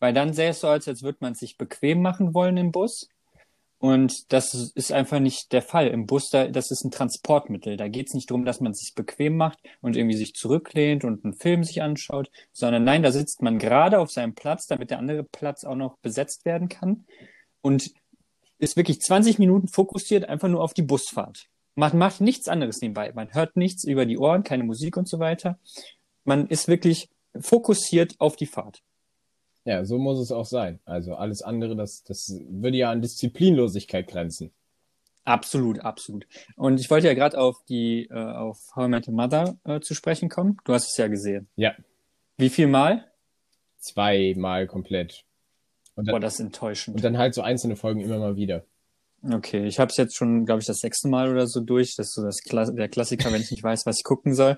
Weil 0.00 0.12
dann 0.12 0.32
sähe 0.32 0.50
es 0.50 0.60
so 0.60 0.68
aus, 0.68 0.88
als 0.88 1.02
würde 1.02 1.18
man 1.20 1.34
sich 1.34 1.56
bequem 1.56 2.02
machen 2.02 2.34
wollen 2.34 2.56
im 2.56 2.72
Bus. 2.72 3.08
Und 3.80 4.30
das 4.34 4.52
ist 4.74 4.92
einfach 4.92 5.20
nicht 5.20 5.52
der 5.52 5.62
Fall. 5.62 5.86
Im 5.86 6.04
Bus, 6.04 6.28
da, 6.28 6.48
das 6.48 6.70
ist 6.70 6.84
ein 6.84 6.90
Transportmittel. 6.90 7.78
Da 7.78 7.88
geht 7.88 8.08
es 8.08 8.14
nicht 8.14 8.30
darum, 8.30 8.44
dass 8.44 8.60
man 8.60 8.74
sich 8.74 8.94
bequem 8.94 9.38
macht 9.38 9.58
und 9.80 9.96
irgendwie 9.96 10.18
sich 10.18 10.34
zurücklehnt 10.34 11.02
und 11.02 11.24
einen 11.24 11.32
Film 11.32 11.64
sich 11.64 11.80
anschaut, 11.80 12.30
sondern 12.52 12.84
nein, 12.84 13.02
da 13.02 13.10
sitzt 13.10 13.40
man 13.40 13.58
gerade 13.58 13.98
auf 13.98 14.10
seinem 14.10 14.34
Platz, 14.34 14.66
damit 14.66 14.90
der 14.90 14.98
andere 14.98 15.24
Platz 15.24 15.64
auch 15.64 15.76
noch 15.76 15.96
besetzt 16.02 16.44
werden 16.44 16.68
kann. 16.68 17.06
Und 17.62 17.90
ist 18.58 18.76
wirklich 18.76 19.00
20 19.00 19.38
Minuten 19.38 19.66
fokussiert 19.66 20.28
einfach 20.28 20.48
nur 20.48 20.62
auf 20.62 20.74
die 20.74 20.82
Busfahrt. 20.82 21.46
Man 21.74 21.96
macht 21.96 22.20
nichts 22.20 22.48
anderes 22.48 22.82
nebenbei. 22.82 23.12
Man 23.14 23.32
hört 23.32 23.56
nichts 23.56 23.84
über 23.84 24.04
die 24.04 24.18
Ohren, 24.18 24.42
keine 24.42 24.64
Musik 24.64 24.98
und 24.98 25.08
so 25.08 25.20
weiter. 25.20 25.58
Man 26.24 26.48
ist 26.48 26.68
wirklich 26.68 27.08
fokussiert 27.40 28.16
auf 28.18 28.36
die 28.36 28.44
Fahrt. 28.44 28.82
Ja, 29.64 29.84
so 29.84 29.98
muss 29.98 30.18
es 30.18 30.32
auch 30.32 30.46
sein. 30.46 30.80
Also 30.84 31.14
alles 31.14 31.42
andere, 31.42 31.76
das, 31.76 32.02
das 32.04 32.34
würde 32.48 32.78
ja 32.78 32.90
an 32.90 33.02
Disziplinlosigkeit 33.02 34.08
grenzen. 34.08 34.52
Absolut, 35.24 35.80
absolut. 35.80 36.26
Und 36.56 36.80
ich 36.80 36.90
wollte 36.90 37.06
ja 37.06 37.14
gerade 37.14 37.38
auf 37.38 37.62
die, 37.68 38.08
äh, 38.10 38.14
auf 38.14 38.58
How 38.74 38.86
I 38.86 38.88
Met 38.88 39.06
Your 39.06 39.14
Mother 39.14 39.56
äh, 39.64 39.80
zu 39.80 39.94
sprechen 39.94 40.28
kommen. 40.28 40.56
Du 40.64 40.72
hast 40.72 40.90
es 40.90 40.96
ja 40.96 41.08
gesehen. 41.08 41.48
Ja, 41.56 41.74
Wie 42.38 42.48
viel 42.48 42.66
Mal? 42.66 43.04
zweimal 43.80 44.66
komplett. 44.66 45.24
Und 45.94 46.06
Boah, 46.06 46.12
dann, 46.12 46.22
das 46.22 46.34
ist 46.34 46.40
enttäuschend. 46.40 46.96
und 46.96 47.04
dann 47.04 47.18
halt 47.18 47.34
so 47.34 47.42
einzelne 47.42 47.76
Folgen 47.76 48.00
immer 48.00 48.18
mal 48.18 48.36
wieder. 48.36 48.64
Okay, 49.22 49.66
ich 49.66 49.78
habe 49.78 49.90
es 49.90 49.98
jetzt 49.98 50.16
schon, 50.16 50.46
glaube 50.46 50.60
ich, 50.60 50.66
das 50.66 50.78
sechste 50.78 51.08
Mal 51.08 51.30
oder 51.30 51.46
so 51.46 51.60
durch. 51.60 51.94
Das 51.96 52.08
ist 52.08 52.14
so 52.14 52.22
das 52.22 52.42
Kla 52.42 52.64
der 52.70 52.88
Klassiker, 52.88 53.30
wenn 53.32 53.42
ich 53.42 53.50
nicht 53.50 53.62
weiß, 53.62 53.84
was 53.84 53.98
ich 53.98 54.04
gucken 54.04 54.34
soll. 54.34 54.56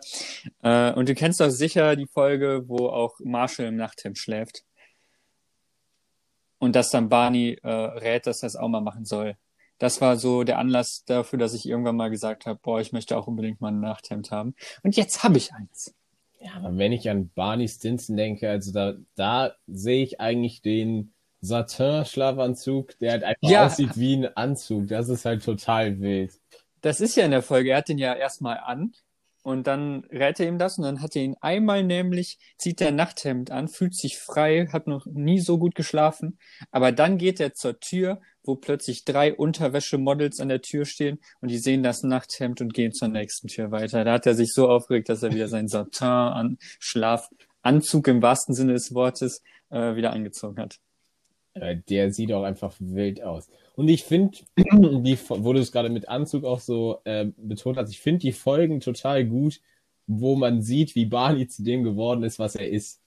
Äh, 0.63 0.93
und 0.93 1.09
du 1.09 1.15
kennst 1.15 1.41
doch 1.41 1.51
sicher 1.51 1.97
die 1.97 2.07
Folge, 2.07 2.65
wo 2.69 2.87
auch 2.89 3.15
Marshall 3.25 3.67
im 3.67 3.77
Nachthemd 3.77 4.19
schläft. 4.19 4.63
Und 6.63 6.77
dass 6.77 6.91
dann 6.91 7.09
Barney 7.09 7.59
äh, 7.65 7.69
rät, 7.69 8.29
dass 8.29 8.45
er 8.45 8.47
es 8.47 8.55
auch 8.55 8.69
mal 8.69 8.81
machen 8.81 9.05
soll. 9.05 9.35
Das 9.79 10.01
war 10.01 10.17
so 10.17 10.45
der 10.45 10.59
Anlass 10.59 11.03
dafür, 11.07 11.37
dass 11.37 11.55
ich 11.55 11.69
irgendwann 11.69 11.97
mal 11.97 12.09
gesagt 12.09 12.47
habe, 12.47 12.61
boah, 12.63 12.81
ich 12.81 12.93
möchte 12.93 13.17
auch 13.17 13.27
unbedingt 13.27 13.61
mal 13.61 13.73
ein 13.73 13.81
Nachthemd 13.81 14.31
haben. 14.31 14.55
Und 14.85 14.95
jetzt 14.97 15.25
habe 15.25 15.39
ich 15.39 15.53
eins. 15.53 15.93
Ja, 16.39 16.53
aber 16.55 16.79
wenn 16.79 16.93
ich 16.93 17.11
an 17.11 17.31
Barney 17.35 17.67
Stinson 17.67 18.17
denke, 18.17 18.49
also 18.49 18.71
da, 18.71 18.95
da 19.17 19.57
sehe 19.67 20.05
ich 20.05 20.21
eigentlich 20.21 20.63
den 20.63 21.13
Satin-Schlafanzug, 21.41 22.97
der 23.01 23.11
halt 23.11 23.25
einfach 23.25 23.49
Ja. 23.51 23.67
aussieht 23.67 23.97
wie 23.97 24.15
ein 24.19 24.37
Anzug. 24.37 24.87
Das 24.87 25.09
ist 25.09 25.25
halt 25.25 25.45
total 25.45 25.99
wild. 26.01 26.33
Das 26.81 27.01
ist 27.01 27.17
ja 27.17 27.25
in 27.25 27.33
der 27.33 27.43
Folge. 27.43 27.71
Er 27.71 27.79
hat 27.79 27.89
den 27.89 27.99
ja 27.99 28.15
erstmal 28.15 28.59
an 28.59 28.93
und 29.43 29.67
dann 29.67 30.05
rät 30.11 30.39
er 30.41 30.47
ihm 30.47 30.59
das 30.59 30.79
und 30.79 30.85
dann 30.85 31.03
hat 31.03 31.17
er 31.17 31.23
ihn 31.23 31.37
einmal 31.41 31.83
nämlich, 31.83 32.39
zieht 32.59 32.81
er 32.81 32.89
ein 32.89 32.97
Nachthemd 32.97 33.51
an, 33.51 33.69
fühlt 33.69 33.95
sich 33.95 34.19
frei, 34.19 34.69
hat 34.73 34.87
noch 34.87 35.07
nie 35.07 35.41
so 35.41 35.59
gut 35.59 35.75
geschlafen. 35.75 36.39
Aber 36.71 36.93
dann 36.93 37.19
geht 37.19 37.41
er 37.41 37.53
zur 37.55 37.81
Tür, 37.81 38.21
wo 38.45 38.55
plötzlich 38.57 39.05
drei 39.05 39.35
Unterwäschemodels 39.35 40.41
an 40.41 40.49
der 40.49 40.63
Tür 40.63 40.85
stehen 40.85 41.19
und 41.41 41.51
die 41.51 41.59
sehen 41.59 41.83
das 41.83 42.03
Nachthemd 42.03 42.61
und 42.61 42.73
gehen 42.73 42.93
zur 42.93 43.09
nächsten 43.09 43.49
Tür 43.49 43.71
weiter. 43.71 44.05
Da 44.05 44.13
hat 44.13 44.27
er 44.27 44.35
sich 44.35 44.53
so 44.53 44.69
aufgeregt, 44.69 45.09
dass 45.09 45.23
er 45.23 45.33
wieder 45.33 45.49
seinen 45.49 45.69
Satin 45.69 46.07
an 46.07 46.59
Schlafanzug 46.79 48.09
im 48.09 48.23
wahrsten 48.23 48.55
Sinne 48.55 48.75
des 48.75 48.95
Wortes 48.95 49.43
äh, 49.71 49.97
wieder 49.97 50.13
angezogen 50.13 50.61
hat. 50.61 50.79
Äh, 51.55 51.77
Der 51.89 52.13
sieht 52.13 52.33
auch 52.33 52.45
einfach 52.45 52.75
wild 52.79 53.23
aus. 53.23 53.49
Und 53.75 53.89
ich 53.89 54.05
finde, 54.05 54.39
die, 54.57 55.19
wo 55.29 55.53
du 55.53 55.61
es 55.61 55.73
gerade 55.73 55.89
mit 55.91 56.09
Anzug 56.09 56.45
auch 56.45 56.61
so 56.61 57.01
äh, 57.05 57.27
betont 57.37 57.77
hast, 57.79 57.91
ich 57.91 58.01
finde 58.01 58.21
die 58.21 58.33
Folgen 58.33 58.81
total 58.81 59.25
gut, 59.25 59.61
wo 60.07 60.37
man 60.37 60.63
sieht, 60.63 60.95
wie 60.95 61.07
Barney 61.07 61.47
zu 61.49 61.63
dem 61.63 61.83
geworden 61.85 62.23
ist, 62.23 62.39
was 62.39 62.55
er 62.55 62.69
ist. 62.69 63.01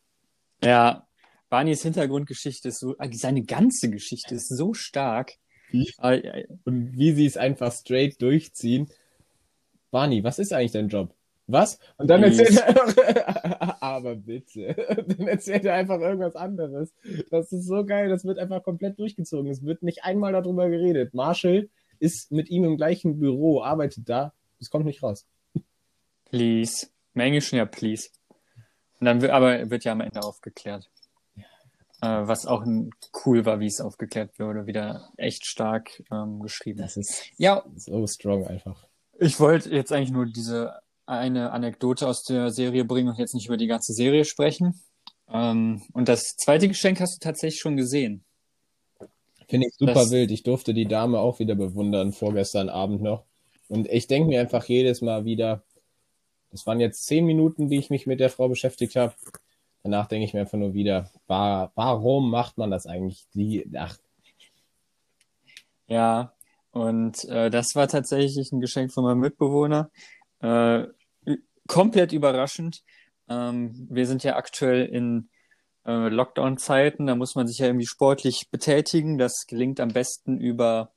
Ja, 0.63 1.07
Barneys 1.49 1.83
Hintergrundgeschichte 1.83 2.69
ist 2.69 2.79
so, 2.79 2.97
äh, 2.97 3.11
seine 3.13 3.43
ganze 3.43 3.89
Geschichte 3.89 4.35
ist 4.35 4.49
so 4.49 4.73
stark. 4.73 5.33
Äh, 6.01 6.45
Und 6.63 6.97
wie 6.97 7.13
sie 7.13 7.25
es 7.25 7.37
einfach 7.37 7.71
straight 7.71 8.21
durchziehen. 8.21 8.87
Barney, 9.91 10.23
was 10.23 10.39
ist 10.39 10.53
eigentlich 10.53 10.71
dein 10.71 10.89
Job? 10.89 11.13
Was? 11.47 11.79
Und 11.97 12.09
dann 12.09 12.21
Please. 12.21 12.41
erzählt 12.43 12.57
er 12.67 13.27
einfach, 13.45 13.77
aber 13.81 14.15
bitte. 14.15 14.75
Dann 15.07 15.27
erzählt 15.27 15.65
er 15.65 15.75
einfach 15.75 15.99
irgendwas 15.99 16.35
anderes. 16.35 16.93
Das 17.29 17.51
ist 17.51 17.67
so 17.67 17.85
geil, 17.85 18.09
das 18.09 18.25
wird 18.25 18.39
einfach 18.39 18.63
komplett 18.63 18.97
durchgezogen. 18.99 19.51
Es 19.51 19.63
wird 19.63 19.83
nicht 19.83 20.03
einmal 20.03 20.33
darüber 20.33 20.69
geredet. 20.69 21.13
Marshall 21.13 21.69
ist 21.99 22.31
mit 22.31 22.49
ihm 22.49 22.63
im 22.63 22.77
gleichen 22.77 23.19
Büro, 23.19 23.61
arbeitet 23.61 24.09
da. 24.09 24.33
Es 24.59 24.69
kommt 24.69 24.85
nicht 24.85 25.03
raus. 25.03 25.25
Please. 26.25 26.87
Im 27.13 27.21
Englischen 27.21 27.57
ja 27.57 27.65
please. 27.65 28.09
Und 28.99 29.05
dann 29.05 29.21
wird, 29.21 29.31
aber 29.31 29.69
wird 29.69 29.83
ja 29.83 29.91
am 29.91 30.01
Ende 30.01 30.21
aufgeklärt. 30.23 30.89
Äh, 32.01 32.27
was 32.27 32.45
auch 32.45 32.65
cool 33.25 33.45
war, 33.45 33.59
wie 33.59 33.67
es 33.67 33.79
aufgeklärt 33.81 34.37
wurde. 34.39 34.65
Wieder 34.65 35.09
echt 35.17 35.45
stark 35.45 36.03
ähm, 36.11 36.41
geschrieben. 36.41 36.79
Das 36.79 36.97
ist 36.97 37.29
Ja, 37.37 37.63
so 37.75 38.05
strong 38.07 38.47
einfach. 38.47 38.85
ich 39.19 39.39
wollte 39.39 39.69
jetzt 39.69 39.91
eigentlich 39.93 40.11
nur 40.11 40.25
diese 40.25 40.73
eine 41.05 41.51
Anekdote 41.51 42.07
aus 42.07 42.23
der 42.23 42.49
Serie 42.51 42.85
bringen 42.85 43.09
und 43.09 43.17
jetzt 43.19 43.33
nicht 43.35 43.47
über 43.47 43.57
die 43.57 43.67
ganze 43.67 43.93
Serie 43.93 44.25
sprechen. 44.25 44.81
Ähm, 45.29 45.81
und 45.93 46.07
das 46.09 46.35
zweite 46.37 46.67
Geschenk 46.67 46.99
hast 46.99 47.15
du 47.15 47.19
tatsächlich 47.19 47.59
schon 47.59 47.77
gesehen. 47.77 48.23
Finde 49.47 49.67
ich 49.67 49.75
super 49.75 49.93
Das- 49.93 50.11
wild. 50.11 50.31
Ich 50.31 50.43
durfte 50.43 50.73
die 50.73 50.87
Dame 50.87 51.19
auch 51.19 51.39
wieder 51.39 51.55
bewundern, 51.55 52.11
vorgestern 52.13 52.69
Abend 52.69 53.01
noch. 53.01 53.25
Und 53.67 53.87
ich 53.89 54.07
denke 54.07 54.29
mir 54.29 54.41
einfach 54.41 54.65
jedes 54.65 55.01
Mal 55.01 55.25
wieder, 55.25 55.63
das 56.51 56.65
waren 56.67 56.79
jetzt 56.79 57.05
zehn 57.05 57.25
Minuten, 57.25 57.69
die 57.69 57.77
ich 57.77 57.89
mich 57.89 58.07
mit 58.07 58.19
der 58.19 58.29
Frau 58.29 58.47
beschäftigt 58.49 58.95
habe. 58.95 59.13
Danach 59.83 60.07
denke 60.07 60.25
ich 60.25 60.33
mir 60.33 60.41
einfach 60.41 60.57
nur 60.57 60.73
wieder, 60.73 61.11
wa 61.27 61.71
warum 61.75 62.31
macht 62.31 62.57
man 62.57 62.71
das 62.71 62.87
eigentlich? 62.87 63.25
Die, 63.33 63.67
ach, 63.75 63.97
Ja, 65.87 66.33
und 66.71 67.23
äh, 67.25 67.49
das 67.51 67.75
war 67.75 67.87
tatsächlich 67.87 68.51
ein 68.51 68.61
Geschenk 68.61 68.91
von 68.91 69.03
meinem 69.03 69.19
Mitbewohner. 69.19 69.91
Äh, 70.41 70.85
komplett 71.67 72.11
überraschend. 72.11 72.83
Ähm, 73.29 73.87
wir 73.89 74.05
sind 74.07 74.23
ja 74.23 74.35
aktuell 74.35 74.85
in 74.85 75.29
äh, 75.85 76.09
Lockdown-Zeiten, 76.09 77.07
da 77.07 77.15
muss 77.15 77.35
man 77.35 77.47
sich 77.47 77.59
ja 77.59 77.67
irgendwie 77.67 77.87
sportlich 77.87 78.47
betätigen. 78.51 79.17
Das 79.17 79.45
gelingt 79.47 79.79
am 79.79 79.89
besten 79.89 80.39
über 80.39 80.91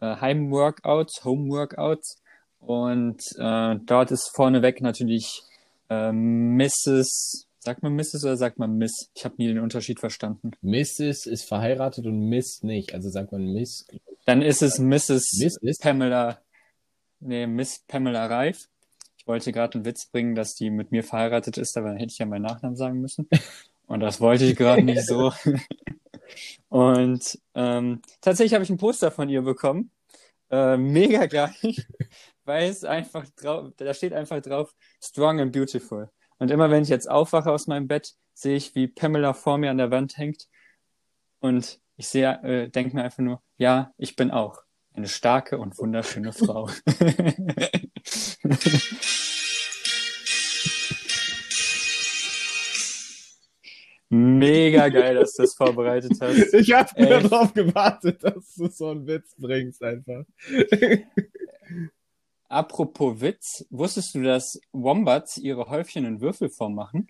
äh, 0.00 0.16
Heimworkouts, 0.16 1.24
Homeworkouts. 1.24 2.22
Und 2.58 3.22
äh, 3.38 3.76
dort 3.84 4.10
ist 4.10 4.30
vorneweg 4.34 4.80
natürlich 4.80 5.42
äh, 5.88 6.12
Mrs. 6.12 7.46
Sagt 7.58 7.82
man 7.82 7.96
Mrs. 7.96 8.22
oder 8.24 8.36
sagt 8.36 8.60
man 8.60 8.76
Miss? 8.78 9.10
Ich 9.14 9.24
habe 9.24 9.34
nie 9.38 9.48
den 9.48 9.58
Unterschied 9.58 9.98
verstanden. 9.98 10.52
Mrs. 10.62 11.26
ist 11.26 11.48
verheiratet 11.48 12.06
und 12.06 12.28
Miss 12.28 12.62
nicht. 12.62 12.94
Also 12.94 13.10
sagt 13.10 13.32
man 13.32 13.52
Miss. 13.52 13.86
Dann 14.24 14.40
ist 14.40 14.62
es 14.62 14.78
Mrs. 14.78 15.58
Ist? 15.60 15.82
Pamela, 15.82 16.38
nee, 17.18 17.46
Miss 17.48 17.80
Pamela 17.88 18.26
Reif. 18.26 18.68
Ich 19.26 19.28
wollte 19.28 19.50
gerade 19.50 19.74
einen 19.74 19.84
Witz 19.84 20.06
bringen, 20.06 20.36
dass 20.36 20.54
die 20.54 20.70
mit 20.70 20.92
mir 20.92 21.02
verheiratet 21.02 21.58
ist, 21.58 21.76
aber 21.76 21.88
dann 21.88 21.96
hätte 21.96 22.12
ich 22.12 22.18
ja 22.18 22.26
meinen 22.26 22.42
Nachnamen 22.42 22.76
sagen 22.76 23.00
müssen. 23.00 23.28
Und 23.88 23.98
das 23.98 24.20
wollte 24.20 24.44
ich 24.44 24.54
gerade 24.54 24.84
nicht 24.84 25.04
so. 25.04 25.32
Und 26.68 27.36
ähm, 27.56 28.02
tatsächlich 28.20 28.54
habe 28.54 28.62
ich 28.62 28.70
ein 28.70 28.76
Poster 28.76 29.10
von 29.10 29.28
ihr 29.28 29.42
bekommen. 29.42 29.90
Äh, 30.48 30.76
mega 30.76 31.26
geil, 31.26 31.52
weil 32.44 32.70
es 32.70 32.84
einfach 32.84 33.26
drauf, 33.30 33.72
da 33.78 33.92
steht 33.94 34.12
einfach 34.12 34.40
drauf, 34.40 34.72
strong 35.02 35.40
and 35.40 35.50
beautiful. 35.50 36.08
Und 36.38 36.52
immer 36.52 36.70
wenn 36.70 36.84
ich 36.84 36.88
jetzt 36.88 37.10
aufwache 37.10 37.50
aus 37.50 37.66
meinem 37.66 37.88
Bett, 37.88 38.14
sehe 38.32 38.56
ich, 38.56 38.76
wie 38.76 38.86
Pamela 38.86 39.34
vor 39.34 39.58
mir 39.58 39.72
an 39.72 39.78
der 39.78 39.90
Wand 39.90 40.18
hängt. 40.18 40.46
Und 41.40 41.80
ich 41.96 42.06
sehe, 42.06 42.30
äh, 42.44 42.68
denke 42.68 42.94
mir 42.94 43.02
einfach 43.02 43.24
nur, 43.24 43.42
ja, 43.56 43.92
ich 43.98 44.14
bin 44.14 44.30
auch 44.30 44.62
eine 44.94 45.08
starke 45.08 45.58
und 45.58 45.76
wunderschöne 45.78 46.32
Frau. 46.32 46.70
Mega 54.08 54.88
geil, 54.88 55.16
dass 55.16 55.32
du 55.34 55.42
das 55.42 55.54
vorbereitet 55.54 56.12
hast. 56.20 56.54
Ich 56.54 56.72
habe 56.72 57.02
nur 57.02 57.20
darauf 57.22 57.52
gewartet, 57.52 58.22
dass 58.22 58.54
du 58.54 58.68
so 58.68 58.90
einen 58.90 59.06
Witz 59.06 59.34
bringst 59.36 59.82
einfach. 59.82 60.24
Apropos 62.48 63.20
Witz, 63.20 63.66
wusstest 63.70 64.14
du, 64.14 64.22
dass 64.22 64.60
Wombats 64.72 65.38
ihre 65.38 65.68
Häufchen 65.68 66.04
in 66.04 66.20
Würfelform 66.20 66.76
machen? 66.76 67.08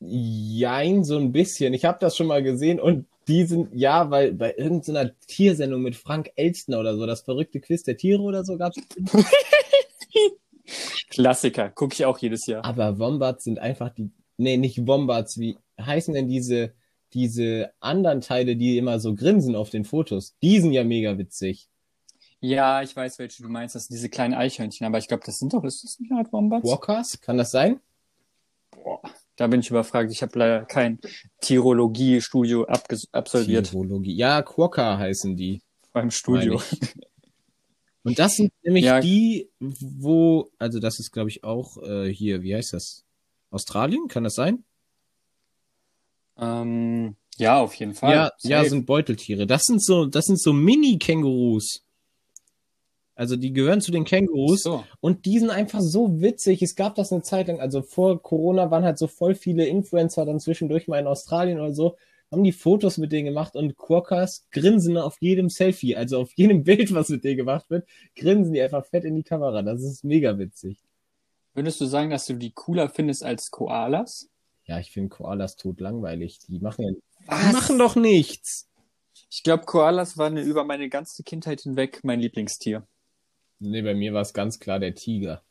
Jein, 0.00 1.04
so 1.04 1.16
ein 1.16 1.30
bisschen. 1.30 1.72
Ich 1.74 1.84
habe 1.84 1.98
das 2.00 2.16
schon 2.16 2.26
mal 2.26 2.42
gesehen 2.42 2.80
und 2.80 3.06
die 3.28 3.44
sind, 3.44 3.68
ja, 3.72 4.10
weil 4.10 4.32
bei 4.32 4.54
irgendeiner 4.56 5.12
Tiersendung 5.26 5.82
mit 5.82 5.94
Frank 5.94 6.30
Elstner 6.34 6.80
oder 6.80 6.96
so, 6.96 7.06
das 7.06 7.22
verrückte 7.22 7.60
Quiz 7.60 7.84
der 7.84 7.96
Tiere 7.96 8.22
oder 8.22 8.44
so 8.44 8.56
gab's. 8.56 8.78
Klassiker, 11.10 11.70
gucke 11.70 11.94
ich 11.94 12.04
auch 12.04 12.18
jedes 12.18 12.46
Jahr. 12.46 12.64
Aber 12.64 12.98
Wombats 12.98 13.44
sind 13.44 13.58
einfach 13.58 13.90
die, 13.90 14.10
nee, 14.36 14.56
nicht 14.56 14.86
Wombats, 14.86 15.38
wie 15.38 15.58
heißen 15.80 16.14
denn 16.14 16.28
diese, 16.28 16.74
diese 17.12 17.72
anderen 17.80 18.20
Teile, 18.20 18.56
die 18.56 18.76
immer 18.78 19.00
so 19.00 19.14
grinsen 19.14 19.54
auf 19.54 19.70
den 19.70 19.84
Fotos? 19.84 20.36
Die 20.42 20.60
sind 20.60 20.72
ja 20.72 20.84
mega 20.84 21.16
witzig. 21.18 21.68
Ja, 22.40 22.82
ich 22.82 22.94
weiß, 22.94 23.18
welche 23.18 23.42
du 23.42 23.48
meinst. 23.48 23.74
Das 23.74 23.86
sind 23.86 23.94
diese 23.94 24.08
kleinen 24.08 24.34
Eichhörnchen, 24.34 24.86
aber 24.86 24.98
ich 24.98 25.08
glaube, 25.08 25.24
das 25.26 25.38
sind 25.38 25.52
doch, 25.54 25.64
ist 25.64 25.82
das 25.82 25.98
nicht 25.98 26.12
Art 26.12 26.32
Wombats? 26.32 26.68
Walkers, 26.68 27.20
kann 27.20 27.36
das 27.36 27.50
sein? 27.50 27.80
Boah, 28.70 29.00
da 29.36 29.48
bin 29.48 29.60
ich 29.60 29.70
überfragt. 29.70 30.12
Ich 30.12 30.22
habe 30.22 30.38
leider 30.38 30.64
kein 30.64 31.00
Tirologie-Studio 31.40 32.66
absolviert 32.66 33.70
Tirologie. 33.70 34.14
Ja, 34.14 34.42
Quokka 34.42 34.98
heißen 34.98 35.36
die. 35.36 35.62
beim 35.92 36.10
Studio. 36.10 36.60
Und 38.04 38.18
das 38.18 38.36
sind 38.36 38.52
nämlich 38.62 38.84
Ja. 38.84 39.00
die, 39.00 39.48
wo, 39.60 40.50
also 40.58 40.78
das 40.80 40.98
ist, 40.98 41.12
glaube 41.12 41.30
ich, 41.30 41.44
auch 41.44 41.76
äh, 41.82 42.12
hier, 42.12 42.42
wie 42.42 42.54
heißt 42.54 42.72
das? 42.72 43.04
Australien, 43.50 44.08
kann 44.08 44.24
das 44.24 44.34
sein? 44.34 44.64
Ähm, 46.38 47.16
ja, 47.36 47.60
auf 47.60 47.74
jeden 47.74 47.94
Fall. 47.94 48.12
Ja, 48.14 48.32
ja, 48.42 48.64
sind 48.64 48.86
Beuteltiere. 48.86 49.46
Das 49.46 49.62
sind 49.64 49.82
so, 49.82 50.06
das 50.06 50.26
sind 50.26 50.40
so 50.40 50.52
Mini-Kängurus. 50.52 51.82
Also 53.14 53.34
die 53.34 53.52
gehören 53.52 53.80
zu 53.80 53.90
den 53.90 54.04
Kängurus 54.04 54.62
so. 54.62 54.84
und 55.00 55.24
die 55.24 55.40
sind 55.40 55.50
einfach 55.50 55.80
so 55.80 56.20
witzig. 56.20 56.62
Es 56.62 56.76
gab 56.76 56.94
das 56.94 57.10
eine 57.10 57.22
Zeit 57.22 57.48
lang, 57.48 57.58
also 57.58 57.82
vor 57.82 58.22
Corona 58.22 58.70
waren 58.70 58.84
halt 58.84 58.96
so 58.96 59.08
voll 59.08 59.34
viele 59.34 59.66
Influencer 59.66 60.24
dann 60.24 60.38
zwischendurch 60.38 60.86
mal 60.86 61.00
in 61.00 61.08
Australien 61.08 61.58
oder 61.58 61.74
so, 61.74 61.96
haben 62.30 62.44
die 62.44 62.52
Fotos 62.52 62.98
mit 62.98 63.12
denen 63.12 63.26
gemacht 63.26 63.56
und 63.56 63.76
Quokkas 63.76 64.46
grinsen 64.50 64.96
auf 64.96 65.16
jedem 65.20 65.48
Selfie, 65.48 65.96
also 65.96 66.20
auf 66.20 66.32
jedem 66.34 66.64
Bild, 66.64 66.92
was 66.94 67.08
mit 67.08 67.24
denen 67.24 67.38
gemacht 67.38 67.68
wird, 67.70 67.88
grinsen 68.16 68.52
die 68.52 68.60
einfach 68.60 68.84
fett 68.84 69.04
in 69.04 69.16
die 69.16 69.22
Kamera. 69.22 69.62
Das 69.62 69.82
ist 69.82 70.04
mega 70.04 70.38
witzig. 70.38 70.78
Würdest 71.54 71.80
du 71.80 71.86
sagen, 71.86 72.10
dass 72.10 72.26
du 72.26 72.34
die 72.34 72.52
cooler 72.52 72.88
findest 72.88 73.24
als 73.24 73.50
Koalas? 73.50 74.28
Ja, 74.66 74.78
ich 74.78 74.92
finde 74.92 75.08
Koalas 75.08 75.56
tot 75.56 75.80
langweilig. 75.80 76.38
Die 76.46 76.60
machen 76.60 76.84
ja, 76.84 76.92
Was? 77.26 77.46
die 77.46 77.52
machen 77.52 77.78
doch 77.78 77.96
nichts. 77.96 78.68
Ich 79.30 79.42
glaube, 79.42 79.64
Koalas 79.64 80.16
waren 80.16 80.36
über 80.36 80.64
meine 80.64 80.88
ganze 80.88 81.22
Kindheit 81.22 81.62
hinweg 81.62 82.00
mein 82.04 82.20
Lieblingstier. 82.20 82.86
Nee, 83.58 83.82
bei 83.82 83.94
mir 83.94 84.14
war 84.14 84.22
es 84.22 84.32
ganz 84.32 84.60
klar 84.60 84.78
der 84.78 84.94
Tiger. 84.94 85.42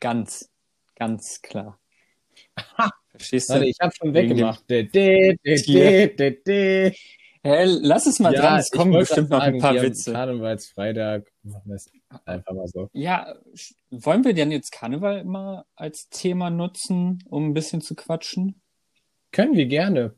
Ganz, 0.00 0.50
ganz 0.96 1.40
klar. 1.40 1.80
Verstehst 3.18 3.50
Warte, 3.50 3.64
du? 3.64 3.70
ich 3.70 3.76
habe 3.80 3.92
schon 3.94 4.14
weggemacht. 4.14 4.64
Hä, 7.44 7.64
lass 7.64 8.06
es 8.06 8.18
mal 8.18 8.32
dran, 8.32 8.58
es 8.58 8.70
kommen 8.70 8.92
bestimmt 8.92 9.30
noch 9.30 9.40
ein 9.40 9.58
paar 9.58 9.74
haben 9.74 9.82
Witze. 9.82 10.12
Karnevalsfreitag, 10.12 11.30
machen 11.42 11.62
wir 11.66 11.76
es 11.76 11.90
einfach 12.24 12.52
mal 12.52 12.66
so. 12.66 12.88
Ja, 12.92 13.32
wollen 13.90 14.24
wir 14.24 14.34
denn 14.34 14.50
jetzt 14.50 14.72
Karneval 14.72 15.24
mal 15.24 15.64
als 15.76 16.08
Thema 16.08 16.50
nutzen, 16.50 17.22
um 17.28 17.48
ein 17.48 17.54
bisschen 17.54 17.80
zu 17.80 17.94
quatschen? 17.94 18.60
Können 19.30 19.54
wir 19.54 19.66
gerne. 19.66 20.14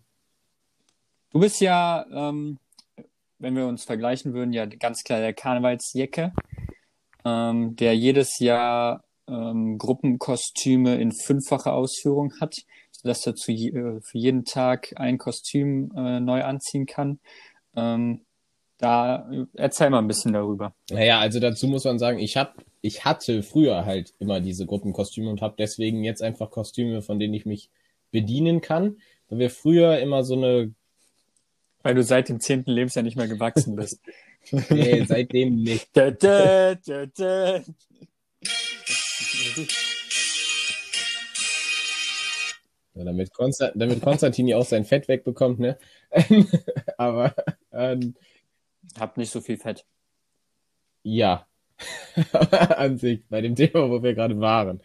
Du 1.30 1.40
bist 1.40 1.60
ja, 1.60 2.06
ähm, 2.10 2.58
wenn 3.38 3.54
wir 3.54 3.66
uns 3.66 3.84
vergleichen 3.84 4.32
würden, 4.32 4.52
ja 4.52 4.66
ganz 4.66 5.04
klar 5.04 5.20
der 5.20 5.34
Karnevalsjecke, 5.34 6.32
ähm, 7.24 7.76
der 7.76 7.94
jedes 7.96 8.38
Jahr 8.38 9.04
ähm, 9.28 9.78
Gruppenkostüme 9.78 11.00
in 11.00 11.12
fünffacher 11.12 11.74
Ausführung 11.74 12.32
hat, 12.40 12.56
sodass 13.02 13.26
er 13.26 13.34
zu, 13.34 13.52
äh, 13.52 14.00
für 14.00 14.18
jeden 14.18 14.44
Tag 14.44 14.92
ein 14.96 15.18
Kostüm 15.18 15.92
äh, 15.96 16.20
neu 16.20 16.42
anziehen 16.42 16.86
kann. 16.86 17.20
Ähm, 17.74 18.22
da 18.78 19.30
erzähl 19.54 19.90
mal 19.90 19.98
ein 19.98 20.08
bisschen 20.08 20.32
darüber. 20.32 20.74
Naja, 20.90 21.18
also 21.20 21.38
dazu 21.38 21.68
muss 21.68 21.84
man 21.84 21.98
sagen, 21.98 22.18
ich 22.18 22.36
hab, 22.36 22.64
ich 22.80 23.04
hatte 23.04 23.42
früher 23.42 23.84
halt 23.84 24.14
immer 24.18 24.40
diese 24.40 24.64
Gruppenkostüme 24.66 25.28
und 25.28 25.42
habe 25.42 25.54
deswegen 25.58 26.02
jetzt 26.02 26.22
einfach 26.22 26.50
Kostüme, 26.50 27.02
von 27.02 27.18
denen 27.18 27.34
ich 27.34 27.44
mich 27.44 27.68
bedienen 28.10 28.60
kann. 28.60 28.96
Weil 29.28 29.38
wir 29.38 29.50
früher 29.50 29.98
immer 29.98 30.24
so 30.24 30.34
eine. 30.34 30.74
Weil 31.82 31.94
du 31.94 32.02
seit 32.02 32.28
dem 32.28 32.40
zehnten 32.40 32.70
Lebensjahr 32.70 33.02
nicht 33.02 33.16
mehr 33.16 33.28
gewachsen 33.28 33.76
bist. 33.76 34.00
nee, 34.70 35.04
seitdem 35.04 35.62
nicht. 35.62 35.88
da, 35.92 36.10
da, 36.10 36.74
da, 36.74 37.06
da. 37.06 37.60
Ja, 43.00 43.06
damit, 43.06 43.32
Konstantin, 43.32 43.80
damit 43.80 44.02
Konstantini 44.02 44.54
auch 44.54 44.66
sein 44.66 44.84
Fett 44.84 45.08
wegbekommt, 45.08 45.58
ne? 45.58 45.78
Aber 46.98 47.34
ähm, 47.72 48.14
hab 48.98 49.16
nicht 49.16 49.30
so 49.30 49.40
viel 49.40 49.56
Fett. 49.56 49.86
Ja. 51.02 51.46
An 52.32 52.98
sich, 52.98 53.22
bei 53.30 53.40
dem 53.40 53.56
Thema, 53.56 53.88
wo 53.88 54.02
wir 54.02 54.14
gerade 54.14 54.38
waren. 54.38 54.82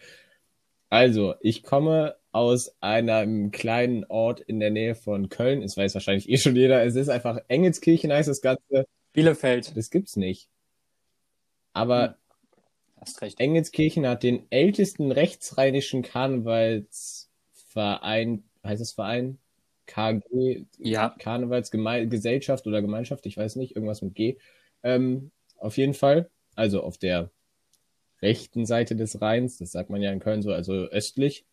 Also, 0.89 1.35
ich 1.41 1.63
komme 1.63 2.15
aus 2.31 2.73
einem 2.79 3.51
kleinen 3.51 4.05
Ort 4.05 4.39
in 4.39 4.61
der 4.61 4.71
Nähe 4.71 4.95
von 4.95 5.27
Köln. 5.27 5.61
Es 5.61 5.75
weiß 5.75 5.93
wahrscheinlich 5.93 6.29
eh 6.29 6.37
schon 6.37 6.55
jeder. 6.55 6.85
Es 6.85 6.95
ist 6.95 7.09
einfach 7.09 7.39
Engelskirchen 7.49 8.13
heißt 8.13 8.29
das 8.29 8.39
Ganze. 8.41 8.85
Bielefeld. 9.11 9.75
Das 9.75 9.89
gibt's 9.89 10.15
nicht. 10.15 10.47
Aber 11.73 12.07
hm. 12.07 12.15
Hast 13.05 13.21
recht. 13.21 13.39
Engelskirchen 13.39 14.07
hat 14.07 14.23
den 14.23 14.47
ältesten 14.49 15.11
rechtsrheinischen 15.11 16.01
Karnevalsverein, 17.75 18.43
heißt 18.63 18.81
es 18.81 18.93
Verein? 18.93 19.37
KG, 19.87 20.65
ja. 20.79 21.09
Karnevalsgesellschaft 21.19 22.65
oder 22.65 22.81
Gemeinschaft, 22.81 23.25
ich 23.25 23.37
weiß 23.37 23.55
nicht, 23.57 23.75
irgendwas 23.75 24.01
mit 24.01 24.15
G. 24.15 24.37
Ähm, 24.81 25.31
auf 25.57 25.77
jeden 25.77 25.93
Fall, 25.93 26.29
also 26.55 26.81
auf 26.81 26.97
der 26.97 27.29
rechten 28.21 28.65
Seite 28.65 28.95
des 28.95 29.21
Rheins, 29.21 29.57
das 29.57 29.71
sagt 29.71 29.89
man 29.89 30.01
ja 30.01 30.11
in 30.11 30.19
Köln 30.19 30.41
so, 30.41 30.51
also 30.51 30.73
östlich. 30.73 31.45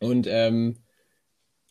Und 0.00 0.26
ähm, 0.28 0.78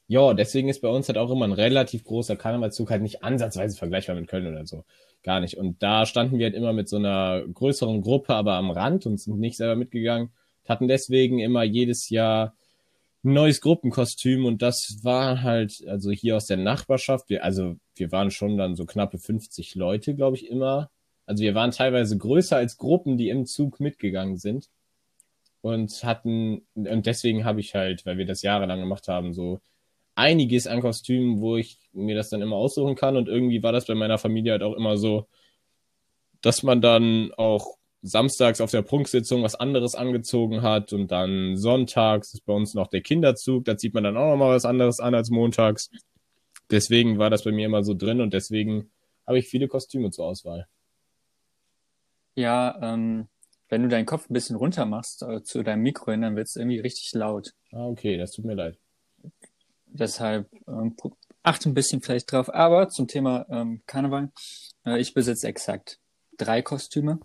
ja, 0.08 0.34
deswegen 0.34 0.70
ist 0.70 0.82
bei 0.82 0.88
uns 0.88 1.08
halt 1.08 1.18
auch 1.18 1.30
immer 1.30 1.46
ein 1.46 1.54
relativ 1.54 2.04
großer 2.06 2.36
Karnevalszug 2.36 2.90
halt 2.90 3.02
nicht 3.02 3.24
ansatzweise 3.24 3.78
vergleichbar 3.78 4.16
mit 4.16 4.28
Köln 4.28 4.48
oder 4.48 4.66
so. 4.66 4.86
Gar 5.24 5.42
nicht. 5.42 5.58
Und 5.58 5.82
da 5.84 6.06
standen 6.06 6.38
wir 6.38 6.46
halt 6.46 6.56
immer 6.56 6.72
mit 6.72 6.88
so 6.88 6.98
einer 6.98 7.44
größeren 7.54 8.02
Gruppe, 8.02 8.34
aber 8.34 8.54
am 8.54 8.72
Rand 8.72 9.06
und 9.06 9.20
sind 9.20 9.40
nicht 9.40 9.58
selber 9.58 9.76
mitgegangen. 9.76 10.32
Hatten 10.68 10.88
deswegen 10.88 11.40
immer 11.40 11.64
jedes 11.64 12.10
Jahr 12.10 12.56
ein 13.24 13.34
neues 13.34 13.62
Gruppenkostüm 13.62 14.46
und 14.46 14.62
das 14.62 15.00
war 15.04 15.42
halt, 15.44 15.84
also 15.88 16.12
hier 16.12 16.36
aus 16.36 16.48
der 16.48 16.58
Nachbarschaft, 16.58 17.30
wir, 17.30 17.44
also 17.44 17.78
wir 17.96 18.12
waren 18.12 18.32
schon 18.32 18.58
dann 18.58 18.76
so 18.76 18.86
knappe 18.86 19.18
50 19.18 19.76
Leute, 19.76 20.16
glaube 20.16 20.36
ich, 20.36 20.50
immer. 20.50 20.90
Also 21.26 21.44
wir 21.44 21.56
waren 21.56 21.72
teilweise 21.72 22.18
größer 22.18 22.58
als 22.58 22.78
Gruppen, 22.78 23.18
die 23.18 23.30
im 23.30 23.46
Zug 23.46 23.80
mitgegangen 23.80 24.38
sind. 24.38 24.70
Und 25.62 26.04
hatten, 26.04 26.68
und 26.74 27.06
deswegen 27.06 27.46
habe 27.46 27.62
ich 27.62 27.74
halt, 27.76 28.06
weil 28.06 28.18
wir 28.18 28.26
das 28.26 28.42
jahrelang 28.42 28.82
gemacht 28.82 29.08
haben, 29.08 29.34
so 29.34 29.62
einiges 30.16 30.68
an 30.68 30.82
Kostümen, 30.82 31.40
wo 31.40 31.56
ich 31.56 31.80
mir 31.94 32.16
das 32.16 32.30
dann 32.30 32.42
immer 32.42 32.58
aussuchen 32.58 32.96
kann. 32.96 33.16
Und 33.16 33.30
irgendwie 33.30 33.64
war 33.64 33.72
das 33.72 33.86
bei 33.86 33.96
meiner 33.96 34.18
Familie 34.18 34.52
halt 34.52 34.64
auch 34.64 34.74
immer 34.74 34.98
so, 34.98 35.28
dass 36.42 36.64
man 36.64 36.82
dann 36.82 37.32
auch 37.38 37.78
samstags 38.04 38.62
auf 38.62 38.70
der 38.70 38.82
Prunksitzung 38.82 39.44
was 39.44 39.56
anderes 39.56 39.96
angezogen 39.96 40.62
hat 40.62 40.92
und 40.94 41.12
dann 41.12 41.56
sonntags 41.56 42.34
ist 42.34 42.46
bei 42.46 42.54
uns 42.54 42.74
noch 42.74 42.88
der 42.88 43.02
Kinderzug, 43.02 43.66
da 43.66 43.78
zieht 43.78 43.94
man 43.94 44.04
dann 44.04 44.18
auch 44.18 44.32
noch 44.32 44.38
mal 44.38 44.54
was 44.54 44.66
anderes 44.66 45.00
an 45.00 45.16
als 45.16 45.30
montags. 45.30 45.90
Deswegen 46.70 47.18
war 47.18 47.30
das 47.30 47.44
bei 47.44 47.52
mir 47.52 47.66
immer 47.66 47.84
so 47.84 47.94
drin 47.94 48.20
und 48.20 48.34
deswegen 48.34 48.92
habe 49.26 49.40
ich 49.40 49.48
viele 49.48 49.68
Kostüme 49.68 50.12
zur 50.12 50.26
Auswahl. 50.26 50.68
Ja, 52.36 52.78
ähm, 52.82 53.28
wenn 53.70 53.84
du 53.84 53.88
deinen 53.88 54.06
Kopf 54.06 54.30
ein 54.30 54.34
bisschen 54.34 54.58
runter 54.58 54.86
machst 54.86 55.24
äh, 55.24 55.42
zu 55.42 55.64
deinem 55.64 55.84
Mikro 55.84 56.12
hin, 56.12 56.22
dann 56.22 56.36
wird 56.36 56.48
es 56.48 56.56
irgendwie 56.56 56.80
richtig 56.80 57.14
laut. 57.14 57.54
Ah, 57.72 57.86
okay, 57.86 58.18
das 58.18 58.32
tut 58.32 58.46
mir 58.46 58.56
leid. 58.56 58.78
Deshalb 59.86 60.50
ähm, 60.68 60.96
achte 61.42 61.70
ein 61.70 61.74
bisschen 61.74 62.02
vielleicht 62.02 62.32
drauf. 62.32 62.54
Aber 62.54 62.90
zum 62.90 63.08
Thema 63.08 63.46
ähm, 63.50 63.82
Karneval, 63.86 64.32
äh, 64.86 65.00
ich 65.00 65.14
besitze 65.14 65.48
exakt 65.48 66.00
drei 66.38 66.62
Kostüme. 66.62 67.20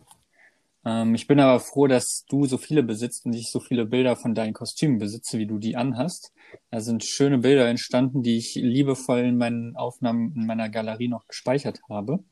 Ähm, 0.89 1.15
ich 1.15 1.27
bin 1.27 1.39
aber 1.39 1.61
froh, 1.61 1.87
dass 1.87 2.25
du 2.31 2.47
so 2.47 2.57
viele 2.57 2.83
besitzt 2.83 3.27
und 3.27 3.35
ich 3.35 3.51
so 3.51 3.61
viele 3.61 3.85
Bilder 3.85 4.17
von 4.17 4.35
deinen 4.35 4.55
Kostümen 4.55 4.99
besitze, 4.99 5.39
wie 5.39 5.47
du 5.47 5.59
die 5.59 5.77
anhast. 5.77 6.33
Da 6.71 6.81
sind 6.81 7.05
schöne 7.05 7.39
Bilder 7.39 7.69
entstanden, 7.69 8.23
die 8.23 8.39
ich 8.39 8.55
liebevoll 8.55 9.21
in 9.21 9.37
meinen 9.37 9.77
Aufnahmen 9.77 10.35
in 10.35 10.47
meiner 10.47 10.71
Galerie 10.71 11.09
noch 11.09 11.27
gespeichert 11.27 11.81
habe. 11.91 12.25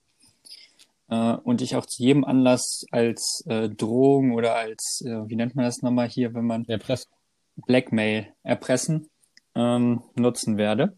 Äh, 1.11 1.35
und 1.35 1.61
ich 1.61 1.77
auch 1.77 1.85
zu 1.85 2.03
jedem 2.03 2.25
Anlass 2.25 2.87
als 2.91 3.45
äh, 3.47 3.69
Drohung 3.69 4.33
oder 4.33 4.57
als, 4.57 5.03
äh, 5.05 5.29
wie 5.29 5.37
nennt 5.37 5.55
man 5.55 5.67
das 5.67 5.83
nochmal 5.83 6.09
hier, 6.09 6.33
wenn 6.33 6.47
man 6.47 6.65
Erpressen. 6.67 7.11
Blackmail 7.57 8.35
erpressen 8.43 9.09
ähm, 9.55 10.03
nutzen 10.15 10.59
werde. 10.59 10.97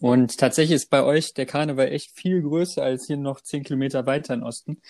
Und 0.00 0.38
tatsächlich 0.38 0.76
ist 0.76 0.90
bei 0.90 1.02
euch 1.02 1.34
der 1.34 1.46
Karneval 1.46 1.88
echt 1.88 2.12
viel 2.12 2.42
größer 2.42 2.82
als 2.82 3.06
hier 3.06 3.16
noch 3.16 3.40
zehn 3.40 3.64
Kilometer 3.64 4.06
weiter 4.06 4.34
im 4.34 4.42
Osten. 4.42 4.80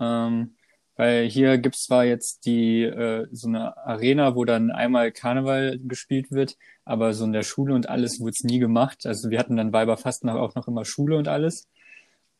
Ähm, 0.00 0.56
weil 0.96 1.28
hier 1.28 1.58
gibt's 1.58 1.84
zwar 1.84 2.04
jetzt 2.04 2.46
die 2.46 2.82
äh, 2.82 3.26
so 3.32 3.48
eine 3.48 3.76
Arena, 3.76 4.36
wo 4.36 4.44
dann 4.44 4.70
einmal 4.70 5.10
Karneval 5.10 5.78
gespielt 5.80 6.30
wird, 6.30 6.56
aber 6.84 7.14
so 7.14 7.24
in 7.24 7.32
der 7.32 7.42
Schule 7.42 7.74
und 7.74 7.88
alles 7.88 8.20
wurde 8.20 8.30
es 8.30 8.44
nie 8.44 8.58
gemacht. 8.60 9.04
Also 9.06 9.30
wir 9.30 9.38
hatten 9.38 9.56
dann 9.56 9.72
Weiberfastnacht 9.72 10.38
auch 10.38 10.54
noch 10.54 10.68
immer 10.68 10.84
Schule 10.84 11.16
und 11.16 11.26
alles. 11.26 11.68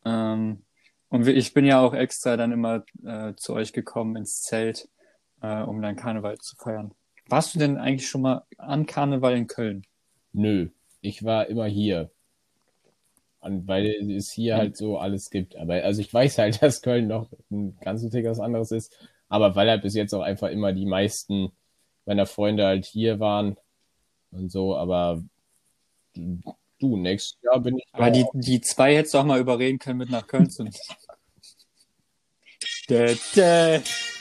Ähm, 0.05 0.63
und 1.09 1.27
ich 1.27 1.53
bin 1.53 1.65
ja 1.65 1.81
auch 1.81 1.93
extra 1.93 2.37
dann 2.37 2.51
immer 2.51 2.83
äh, 3.05 3.33
zu 3.35 3.53
euch 3.53 3.73
gekommen 3.73 4.15
ins 4.15 4.41
Zelt, 4.41 4.87
äh, 5.41 5.61
um 5.61 5.81
dann 5.81 5.95
Karneval 5.95 6.37
zu 6.37 6.55
feiern. 6.55 6.93
Warst 7.27 7.55
du 7.55 7.59
denn 7.59 7.77
eigentlich 7.77 8.07
schon 8.07 8.21
mal 8.21 8.43
an 8.57 8.85
Karneval 8.85 9.35
in 9.35 9.47
Köln? 9.47 9.85
Nö, 10.31 10.69
ich 11.01 11.23
war 11.23 11.47
immer 11.47 11.65
hier. 11.65 12.11
Und 13.45 13.67
weil 13.67 13.85
es 14.11 14.31
hier 14.31 14.57
halt 14.57 14.75
so 14.75 14.97
alles 14.97 15.29
gibt. 15.29 15.55
Aber 15.55 15.75
also 15.75 16.01
ich 16.01 16.11
weiß 16.11 16.39
halt, 16.39 16.61
dass 16.63 16.81
Köln 16.81 17.07
noch 17.07 17.29
ein 17.51 17.77
ganzes 17.79 18.11
Tick 18.11 18.25
was 18.25 18.39
anderes 18.39 18.71
ist. 18.71 18.97
Aber 19.29 19.55
weil 19.55 19.69
halt 19.69 19.83
bis 19.83 19.93
jetzt 19.93 20.13
auch 20.13 20.21
einfach 20.21 20.49
immer 20.49 20.73
die 20.73 20.85
meisten 20.85 21.51
meiner 22.05 22.25
Freunde 22.25 22.65
halt 22.65 22.85
hier 22.85 23.19
waren 23.19 23.55
und 24.31 24.51
so, 24.51 24.75
aber 24.75 25.23
du, 26.13 26.97
nächstes 26.97 27.37
Jahr 27.41 27.59
bin 27.59 27.77
ich. 27.77 27.85
Aber 27.93 28.11
die, 28.11 28.25
die 28.33 28.61
zwei 28.61 28.95
hättest 28.95 29.13
du 29.13 29.19
auch 29.19 29.25
mal 29.25 29.39
überreden 29.39 29.79
können, 29.79 29.97
mit 29.97 30.09
nach 30.09 30.27
Köln 30.27 30.49
zu 30.49 30.63
nehmen. 30.63 30.75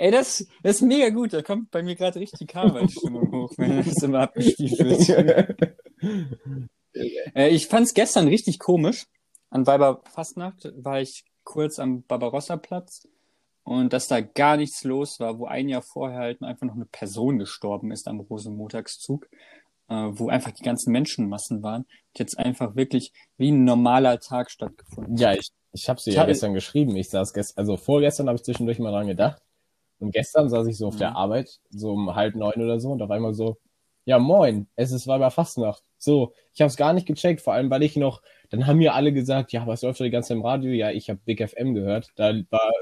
Ey, 0.00 0.12
das, 0.12 0.46
das 0.62 0.76
ist 0.76 0.82
mega 0.82 1.08
gut. 1.08 1.32
Da 1.32 1.42
kommt 1.42 1.72
bei 1.72 1.82
mir 1.82 1.96
gerade 1.96 2.20
richtig 2.20 2.46
Karnevalsstimmung 2.46 3.32
hoch, 3.32 3.52
wenn 3.56 3.78
das 3.78 4.00
immer 4.02 4.20
abgespielt 4.20 4.78
wird. 4.78 5.76
äh, 7.34 7.48
ich 7.48 7.66
fand's 7.66 7.94
gestern 7.94 8.28
richtig 8.28 8.60
komisch. 8.60 9.06
An 9.50 9.66
Weiberfastnacht 9.66 10.72
war 10.76 11.00
ich 11.00 11.24
kurz 11.42 11.80
am 11.80 12.04
Barbarossa-Platz 12.04 13.08
und 13.64 13.92
dass 13.92 14.06
da 14.06 14.20
gar 14.20 14.56
nichts 14.56 14.84
los 14.84 15.18
war, 15.18 15.40
wo 15.40 15.46
ein 15.46 15.68
Jahr 15.68 15.82
vorher 15.82 16.20
halt 16.20 16.42
einfach 16.42 16.66
noch 16.66 16.76
eine 16.76 16.86
Person 16.86 17.38
gestorben 17.38 17.90
ist 17.90 18.06
am 18.06 18.20
Rosenmontagszug, 18.20 19.28
äh, 19.88 19.94
wo 19.94 20.28
einfach 20.28 20.52
die 20.52 20.62
ganzen 20.62 20.92
Menschenmassen 20.92 21.64
waren 21.64 21.86
jetzt 22.18 22.38
einfach 22.38 22.76
wirklich 22.76 23.12
wie 23.36 23.50
ein 23.50 23.64
normaler 23.64 24.20
Tag 24.20 24.50
stattgefunden. 24.52 25.16
Ja, 25.16 25.34
ich, 25.34 25.50
ich 25.72 25.88
habe 25.88 26.00
sie 26.00 26.12
ja 26.12 26.24
gestern 26.24 26.54
geschrieben. 26.54 26.94
Ich 26.94 27.10
saß 27.10 27.32
gestern, 27.32 27.58
also 27.58 27.76
vorgestern 27.76 28.28
habe 28.28 28.36
ich 28.36 28.44
zwischendurch 28.44 28.78
mal 28.78 28.92
dran 28.92 29.08
gedacht 29.08 29.42
und 30.00 30.12
gestern 30.12 30.48
saß 30.48 30.66
ich 30.66 30.76
so 30.78 30.88
auf 30.88 30.94
mhm. 30.94 30.98
der 30.98 31.16
Arbeit, 31.16 31.60
so 31.70 31.92
um 31.92 32.14
halb 32.14 32.34
neun 32.34 32.62
oder 32.62 32.80
so, 32.80 32.90
und 32.90 33.02
auf 33.02 33.10
einmal 33.10 33.34
so, 33.34 33.58
ja 34.04 34.18
moin, 34.18 34.68
es 34.76 34.92
ist 34.92 35.06
Weiberfastnacht. 35.06 35.82
So, 35.98 36.32
ich 36.54 36.60
habe 36.60 36.68
es 36.68 36.76
gar 36.76 36.92
nicht 36.92 37.06
gecheckt, 37.06 37.40
vor 37.40 37.52
allem 37.52 37.70
weil 37.70 37.82
ich 37.82 37.96
noch, 37.96 38.22
dann 38.50 38.66
haben 38.66 38.78
mir 38.78 38.94
alle 38.94 39.12
gesagt, 39.12 39.52
ja, 39.52 39.66
was 39.66 39.82
läuft 39.82 40.00
da 40.00 40.04
die 40.04 40.10
ganze 40.10 40.28
Zeit 40.28 40.38
im 40.38 40.44
Radio? 40.44 40.72
Ja, 40.72 40.90
ich 40.90 41.10
habe 41.10 41.20
Big 41.24 41.46
FM 41.46 41.74
gehört. 41.74 42.08
Da 42.16 42.32
war 42.50 42.72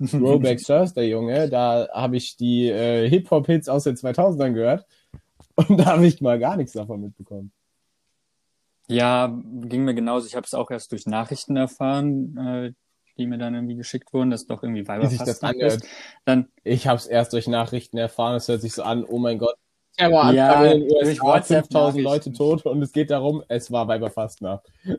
Throwback 0.10 0.60
Thursday, 0.60 1.10
Junge, 1.10 1.48
da 1.48 1.88
habe 1.92 2.16
ich 2.16 2.36
die 2.36 2.68
äh, 2.68 3.08
Hip-Hop-Hits 3.08 3.68
aus 3.68 3.84
den 3.84 3.94
2000ern 3.94 4.52
gehört 4.52 4.86
und 5.54 5.78
da 5.78 5.86
habe 5.86 6.06
ich 6.06 6.20
mal 6.20 6.38
gar 6.38 6.56
nichts 6.56 6.72
davon 6.72 7.00
mitbekommen. 7.00 7.52
Ja, 8.88 9.32
ging 9.62 9.84
mir 9.84 9.94
genauso. 9.94 10.26
Ich 10.26 10.34
habe 10.34 10.44
es 10.44 10.54
auch 10.54 10.70
erst 10.70 10.92
durch 10.92 11.06
Nachrichten 11.06 11.56
erfahren, 11.56 12.36
äh, 12.36 12.72
die 13.16 13.26
mir 13.26 13.38
dann 13.38 13.54
irgendwie 13.54 13.76
geschickt 13.76 14.12
wurden, 14.12 14.30
dass 14.30 14.46
doch 14.46 14.62
irgendwie 14.62 14.86
Weiberfastnacht 14.86 15.56
ist. 15.56 15.86
Dann, 16.24 16.48
ich 16.62 16.86
habe 16.86 16.98
es 16.98 17.06
erst 17.06 17.32
durch 17.32 17.46
Nachrichten 17.46 17.96
erfahren, 17.96 18.36
es 18.36 18.48
hört 18.48 18.60
sich 18.60 18.72
so 18.72 18.82
an, 18.82 19.04
oh 19.04 19.18
mein 19.18 19.38
Gott, 19.38 19.56
Terroranschlag 19.96 20.34
Ja, 20.34 20.64
in 20.64 20.80
den 20.80 20.88
durch 20.88 21.22
USA, 21.22 21.24
WhatsApp 21.24 21.64
5000 21.66 22.02
Leute 22.02 22.32
tot 22.32 22.66
und 22.66 22.82
es 22.82 22.92
geht 22.92 23.10
darum, 23.10 23.42
es 23.48 23.70
war 23.70 23.88
Weiberfastnacht. 23.88 24.70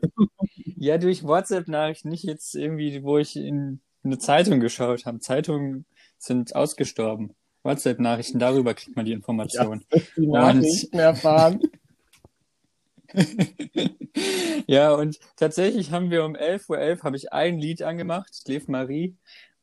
Ja, 0.78 0.98
durch 0.98 1.24
WhatsApp-Nachrichten, 1.24 2.10
nicht 2.10 2.24
jetzt 2.24 2.54
irgendwie, 2.54 3.02
wo 3.02 3.16
ich 3.16 3.34
in 3.34 3.80
eine 4.04 4.18
Zeitung 4.18 4.60
geschaut 4.60 5.06
habe. 5.06 5.20
Zeitungen 5.20 5.86
sind 6.18 6.54
ausgestorben. 6.54 7.34
WhatsApp-Nachrichten, 7.62 8.38
darüber 8.38 8.74
kriegt 8.74 8.94
man 8.94 9.06
die 9.06 9.12
Information. 9.12 9.84
Die 10.16 10.26
Nachrichten 10.26 10.98
erfahren. 10.98 11.60
Ja, 14.68 14.94
und 14.94 15.18
tatsächlich 15.36 15.92
haben 15.92 16.10
wir 16.10 16.24
um 16.24 16.34
11.11 16.34 16.98
Uhr 16.98 17.02
habe 17.04 17.16
ich 17.16 17.32
ein 17.32 17.58
Lied 17.58 17.82
angemacht, 17.82 18.42
Lev 18.46 18.66
Marie. 18.68 19.16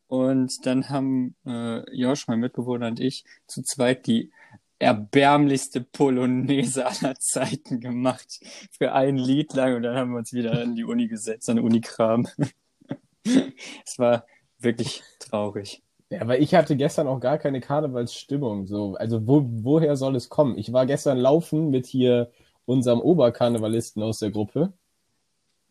Und 0.08 0.66
dann 0.66 0.90
haben 0.90 1.36
äh, 1.46 1.82
Josh, 1.94 2.28
mein 2.28 2.40
Mitbewohner 2.40 2.88
und 2.88 3.00
ich 3.00 3.26
zu 3.48 3.64
zweit 3.64 4.06
die 4.08 4.32
erbärmlichste 4.80 5.82
Polonaise 5.82 6.86
aller 6.86 7.16
Zeiten 7.16 7.80
gemacht. 7.80 8.40
Für 8.78 8.94
ein 8.94 9.18
Lied 9.18 9.54
lang. 9.54 9.76
Und 9.76 9.84
dann 9.84 9.96
haben 9.96 10.12
wir 10.12 10.20
uns 10.20 10.34
wieder 10.34 10.62
in 10.62 10.76
die 10.76 10.84
Uni 10.84 11.08
gesetzt, 11.08 11.50
an 11.50 11.60
Unikram. 11.60 12.28
es 13.26 13.98
war 13.98 14.26
wirklich 14.60 15.04
traurig. 15.20 15.82
Ja, 16.10 16.22
aber 16.22 16.40
ich 16.40 16.54
hatte 16.54 16.76
gestern 16.76 17.08
auch 17.08 17.20
gar 17.20 17.40
keine 17.40 17.60
Karnevalsstimmung. 17.60 18.68
So, 18.68 18.96
also 18.96 19.26
wo, 19.28 19.44
woher 19.48 19.96
soll 19.96 20.16
es 20.16 20.30
kommen? 20.30 20.58
Ich 20.58 20.72
war 20.72 20.86
gestern 20.86 21.18
laufen 21.18 21.72
mit 21.72 21.88
hier 21.88 22.32
unserem 22.66 23.00
Oberkarnevalisten 23.02 24.02
aus 24.04 24.20
der 24.20 24.32
Gruppe. 24.32 24.74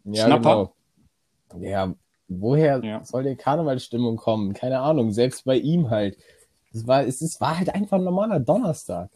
Ja, 0.05 0.27
Schnapper? 0.27 0.73
genau. 1.51 1.67
Ja, 1.67 1.95
woher 2.29 2.83
Ja. 2.85 3.05
soll 3.05 3.25
die 3.25 3.37
Karnevalsstimmung 3.37 4.17
kommen? 4.17 4.53
Keine 4.55 4.81
Ahnung, 4.81 5.13
selbst 5.13 5.45
bei 5.45 5.57
ihm 5.57 5.91
halt. 5.91 6.17
Es 6.73 6.87
war, 6.87 7.05
es 7.07 7.21
ist, 7.21 7.41
war 7.41 7.59
halt 7.59 7.75
einfach 7.75 7.99
ein 7.99 8.05
normaler 8.05 8.41
Donnerstag. 8.41 9.11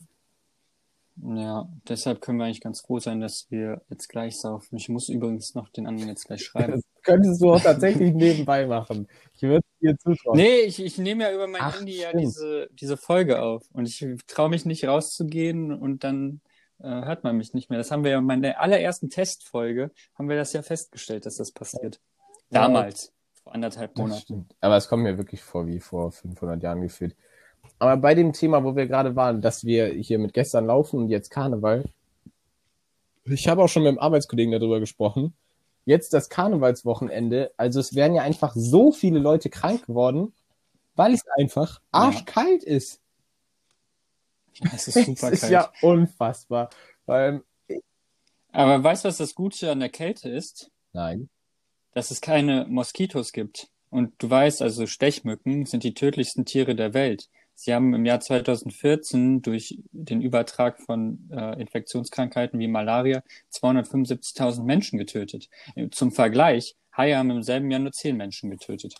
Ja, 1.22 1.66
deshalb 1.88 2.20
können 2.20 2.36
wir 2.38 2.44
eigentlich 2.44 2.60
ganz 2.60 2.82
froh 2.82 2.98
sein, 2.98 3.22
dass 3.22 3.50
wir 3.50 3.80
jetzt 3.88 4.08
gleich 4.08 4.36
saufen. 4.38 4.76
Ich 4.76 4.90
muss 4.90 5.08
übrigens 5.08 5.54
noch 5.54 5.70
den 5.70 5.86
anderen 5.86 6.10
jetzt 6.10 6.26
gleich 6.26 6.44
schreiben. 6.44 6.72
Das 6.72 6.82
könntest 7.02 7.40
du 7.40 7.52
auch 7.54 7.60
tatsächlich 7.60 8.12
nebenbei 8.12 8.66
machen. 8.66 9.08
Ich 9.34 9.42
würde 9.42 9.64
es 9.66 9.78
dir 9.80 9.96
zutrauen. 9.96 10.36
Nee, 10.36 10.60
ich, 10.66 10.82
ich 10.82 10.98
nehme 10.98 11.24
ja 11.24 11.32
über 11.32 11.46
mein 11.46 11.62
Ach, 11.62 11.78
Handy 11.78 12.00
ja 12.00 12.08
stimmt. 12.08 12.22
diese, 12.22 12.68
diese 12.72 12.96
Folge 12.98 13.40
auf. 13.40 13.64
Und 13.72 13.88
ich 13.88 14.04
traue 14.26 14.50
mich 14.50 14.66
nicht 14.66 14.84
rauszugehen 14.86 15.72
und 15.72 16.04
dann 16.04 16.42
äh, 16.80 16.88
hört 16.88 17.24
man 17.24 17.36
mich 17.36 17.54
nicht 17.54 17.70
mehr. 17.70 17.78
Das 17.78 17.90
haben 17.90 18.04
wir 18.04 18.12
ja 18.12 18.18
in 18.18 18.24
meiner 18.24 18.60
allerersten 18.60 19.10
Testfolge, 19.10 19.90
haben 20.14 20.28
wir 20.28 20.36
das 20.36 20.52
ja 20.52 20.62
festgestellt, 20.62 21.26
dass 21.26 21.36
das 21.36 21.52
passiert. 21.52 22.00
Ja. 22.50 22.62
Damals, 22.62 23.12
vor 23.42 23.54
anderthalb 23.54 23.96
Monaten. 23.96 24.48
Aber 24.60 24.76
es 24.76 24.88
kommt 24.88 25.02
mir 25.02 25.18
wirklich 25.18 25.42
vor 25.42 25.66
wie 25.66 25.80
vor 25.80 26.12
500 26.12 26.62
Jahren 26.62 26.82
gefühlt. 26.82 27.16
Aber 27.78 27.96
bei 27.96 28.14
dem 28.14 28.32
Thema, 28.32 28.64
wo 28.64 28.76
wir 28.76 28.86
gerade 28.86 29.16
waren, 29.16 29.42
dass 29.42 29.64
wir 29.64 29.88
hier 29.88 30.18
mit 30.18 30.32
gestern 30.32 30.66
laufen 30.66 30.98
und 30.98 31.08
jetzt 31.10 31.30
Karneval, 31.30 31.84
ich 33.24 33.48
habe 33.48 33.62
auch 33.62 33.68
schon 33.68 33.82
mit 33.82 33.90
dem 33.90 33.98
Arbeitskollegen 33.98 34.52
darüber 34.52 34.80
gesprochen. 34.80 35.34
Jetzt 35.84 36.12
das 36.14 36.28
Karnevalswochenende, 36.28 37.52
also 37.56 37.80
es 37.80 37.94
wären 37.94 38.14
ja 38.14 38.22
einfach 38.22 38.54
so 38.54 38.92
viele 38.92 39.18
Leute 39.18 39.50
krank 39.50 39.86
geworden, 39.86 40.32
weil 40.94 41.14
es 41.14 41.24
einfach 41.36 41.80
arschkalt 41.92 42.64
ist. 42.64 43.00
Es 44.74 44.88
ist 44.88 45.04
super 45.04 45.28
es 45.28 45.34
ist 45.34 45.40
kalt. 45.42 45.52
ja 45.52 45.72
unfassbar. 45.82 46.70
Weil, 47.06 47.42
Aber 48.52 48.82
weißt 48.82 49.04
du, 49.04 49.08
was 49.08 49.18
das 49.18 49.34
Gute 49.34 49.70
an 49.70 49.80
der 49.80 49.88
Kälte 49.90 50.28
ist? 50.28 50.70
nein. 50.92 51.28
Dass 51.92 52.10
es 52.10 52.20
keine 52.20 52.66
Moskitos 52.68 53.32
gibt. 53.32 53.68
Und 53.88 54.12
du 54.18 54.28
weißt, 54.28 54.60
also 54.60 54.86
Stechmücken 54.86 55.64
sind 55.64 55.82
die 55.82 55.94
tödlichsten 55.94 56.44
Tiere 56.44 56.74
der 56.74 56.92
Welt. 56.92 57.30
Sie 57.54 57.72
haben 57.72 57.94
im 57.94 58.04
Jahr 58.04 58.20
2014 58.20 59.40
durch 59.40 59.78
den 59.92 60.20
Übertrag 60.20 60.78
von 60.78 61.30
äh, 61.32 61.58
Infektionskrankheiten 61.58 62.60
wie 62.60 62.68
Malaria 62.68 63.22
275.000 63.50 64.62
Menschen 64.64 64.98
getötet. 64.98 65.48
Zum 65.90 66.12
Vergleich, 66.12 66.76
Haie 66.94 67.16
haben 67.16 67.30
im 67.30 67.42
selben 67.42 67.70
Jahr 67.70 67.80
nur 67.80 67.92
10 67.92 68.14
Menschen 68.14 68.50
getötet. 68.50 68.96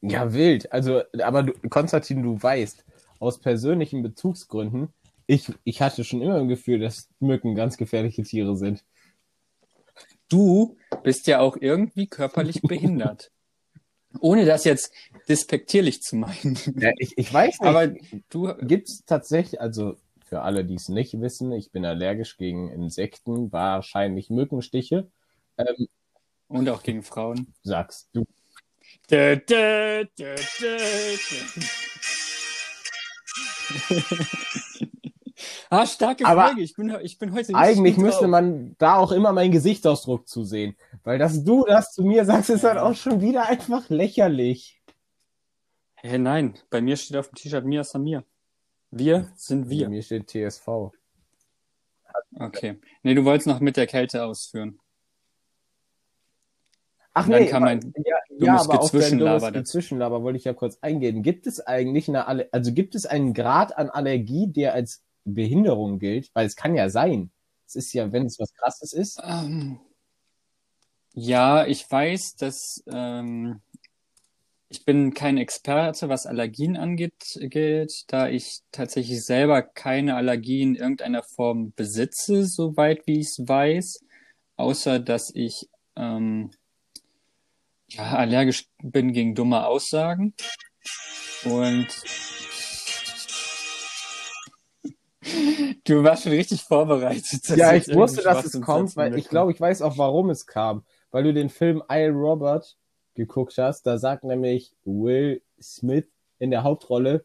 Ja, 0.00 0.32
wild. 0.32 0.72
Also, 0.72 1.02
aber 1.22 1.44
du, 1.44 1.52
Konstantin, 1.68 2.24
du 2.24 2.42
weißt, 2.42 2.84
aus 3.22 3.40
persönlichen 3.40 4.02
Bezugsgründen, 4.02 4.92
ich, 5.26 5.50
ich 5.64 5.80
hatte 5.80 6.04
schon 6.04 6.20
immer 6.20 6.38
im 6.38 6.48
Gefühl, 6.48 6.80
dass 6.80 7.08
Mücken 7.20 7.54
ganz 7.54 7.76
gefährliche 7.76 8.24
Tiere 8.24 8.56
sind. 8.56 8.84
Du 10.28 10.76
bist 11.04 11.26
ja 11.28 11.40
auch 11.40 11.56
irgendwie 11.58 12.08
körperlich 12.08 12.60
behindert. 12.62 13.30
Ohne 14.20 14.44
das 14.44 14.64
jetzt 14.64 14.92
despektierlich 15.28 16.02
zu 16.02 16.16
meinen. 16.16 16.58
Ja, 16.76 16.90
ich, 16.98 17.16
ich 17.16 17.32
weiß 17.32 17.60
nicht. 17.60 17.68
Aber 17.68 17.94
du, 18.28 18.54
gibt 18.60 18.88
es 18.88 19.04
tatsächlich, 19.06 19.60
also 19.60 19.96
für 20.26 20.42
alle, 20.42 20.64
die 20.64 20.74
es 20.74 20.88
nicht 20.88 21.18
wissen, 21.20 21.52
ich 21.52 21.70
bin 21.70 21.84
allergisch 21.86 22.36
gegen 22.36 22.70
Insekten, 22.70 23.52
wahrscheinlich 23.52 24.28
Mückenstiche. 24.28 25.10
Ähm, 25.56 25.86
und 26.48 26.68
auch 26.68 26.82
gegen 26.82 27.02
Frauen. 27.02 27.54
sagst 27.62 28.10
du. 28.12 28.24
Dö, 29.10 29.36
dö, 29.36 30.04
dö, 30.18 30.34
dö, 30.60 30.76
dö. 30.76 31.62
Ah, 35.70 35.86
starke 35.86 36.24
Aber 36.26 36.46
Folge. 36.46 36.62
Ich 36.62 36.74
bin, 36.74 36.96
ich 37.02 37.18
bin 37.18 37.32
heute 37.32 37.54
Eigentlich 37.54 37.96
müsste 37.96 38.22
drauf. 38.22 38.30
man 38.30 38.76
da 38.78 38.96
auch 38.96 39.12
immer 39.12 39.32
meinen 39.32 39.52
Gesichtsausdruck 39.52 40.28
zu 40.28 40.44
sehen. 40.44 40.76
Weil 41.04 41.18
dass 41.18 41.44
du 41.44 41.64
das 41.64 41.92
zu 41.92 42.02
mir 42.04 42.24
sagst, 42.24 42.50
ist 42.50 42.64
halt 42.64 42.78
auch 42.78 42.94
schon 42.94 43.20
wieder 43.20 43.46
einfach 43.48 43.88
lächerlich. 43.88 44.80
Hey, 45.94 46.18
nein, 46.18 46.58
bei 46.70 46.80
mir 46.80 46.96
steht 46.96 47.16
auf 47.16 47.28
dem 47.28 47.36
T-Shirt 47.36 47.64
Mia 47.64 47.84
Samir. 47.84 48.24
Wir 48.90 49.32
sind 49.36 49.64
Bei 49.64 49.70
wir. 49.70 49.88
mir 49.88 50.02
steht 50.02 50.28
TSV. 50.28 50.90
Okay. 52.38 52.80
Nee, 53.02 53.14
du 53.14 53.24
wolltest 53.24 53.46
noch 53.46 53.60
mit 53.60 53.76
der 53.76 53.86
Kälte 53.86 54.24
ausführen. 54.24 54.78
Ach 57.14 57.26
nee, 57.26 57.46
kam 57.46 57.62
aber- 57.62 57.72
ein 57.72 57.94
ja, 58.04 58.16
ja, 58.38 58.60
aber 58.60 58.80
auf 58.80 58.90
dein 58.90 59.18
dummes. 59.18 59.52
Gezwischenlaber 59.52 60.22
wollte 60.22 60.38
ich 60.38 60.44
ja 60.44 60.54
kurz 60.54 60.78
eingehen. 60.80 61.22
Gibt 61.22 61.46
es 61.46 61.60
eigentlich 61.60 62.08
eine, 62.08 62.26
Alle 62.26 62.48
also 62.52 62.72
gibt 62.72 62.94
es 62.94 63.06
einen 63.06 63.34
Grad 63.34 63.76
an 63.76 63.90
Allergie, 63.90 64.46
der 64.48 64.74
als 64.74 65.02
Behinderung 65.24 65.98
gilt? 65.98 66.30
Weil 66.34 66.46
es 66.46 66.56
kann 66.56 66.74
ja 66.74 66.88
sein. 66.88 67.30
Es 67.66 67.76
ist 67.76 67.92
ja, 67.92 68.12
wenn 68.12 68.26
es 68.26 68.38
was 68.38 68.52
Krasses 68.54 68.92
ist. 68.92 69.20
Ähm, 69.24 69.80
ja, 71.14 71.66
ich 71.66 71.90
weiß, 71.90 72.36
dass 72.36 72.82
ähm, 72.90 73.60
ich 74.68 74.86
bin 74.86 75.12
kein 75.12 75.36
Experte, 75.36 76.08
was 76.08 76.26
Allergien 76.26 76.78
angeht, 76.78 77.38
geht, 77.38 78.04
da 78.08 78.28
ich 78.28 78.60
tatsächlich 78.72 79.22
selber 79.22 79.60
keine 79.60 80.16
Allergien 80.16 80.74
in 80.74 80.80
irgendeiner 80.80 81.22
Form 81.22 81.72
besitze, 81.76 82.46
soweit 82.46 83.06
wie 83.06 83.20
ich 83.20 83.26
es 83.26 83.46
weiß, 83.46 84.00
außer 84.56 84.98
dass 84.98 85.30
ich 85.34 85.68
ähm, 85.96 86.50
ja, 87.94 88.16
allergisch 88.16 88.68
bin 88.82 89.12
gegen 89.12 89.34
dumme 89.34 89.66
Aussagen. 89.66 90.34
Und 91.44 91.88
du 95.84 96.02
warst 96.02 96.24
schon 96.24 96.32
richtig 96.32 96.62
vorbereitet. 96.62 97.48
Ja, 97.56 97.74
ich 97.74 97.92
wusste, 97.94 98.22
dass 98.22 98.44
es 98.44 98.60
kommt, 98.60 98.96
weil 98.96 99.18
ich 99.18 99.28
glaube, 99.28 99.52
ich 99.52 99.60
weiß 99.60 99.82
auch, 99.82 99.98
warum 99.98 100.30
es 100.30 100.46
kam. 100.46 100.84
Weil 101.10 101.24
du 101.24 101.34
den 101.34 101.50
Film 101.50 101.82
I, 101.90 102.06
Robert 102.06 102.76
geguckt 103.14 103.58
hast. 103.58 103.82
Da 103.86 103.98
sagt 103.98 104.24
nämlich 104.24 104.72
Will 104.84 105.42
Smith 105.60 106.06
in 106.38 106.50
der 106.50 106.62
Hauptrolle, 106.62 107.24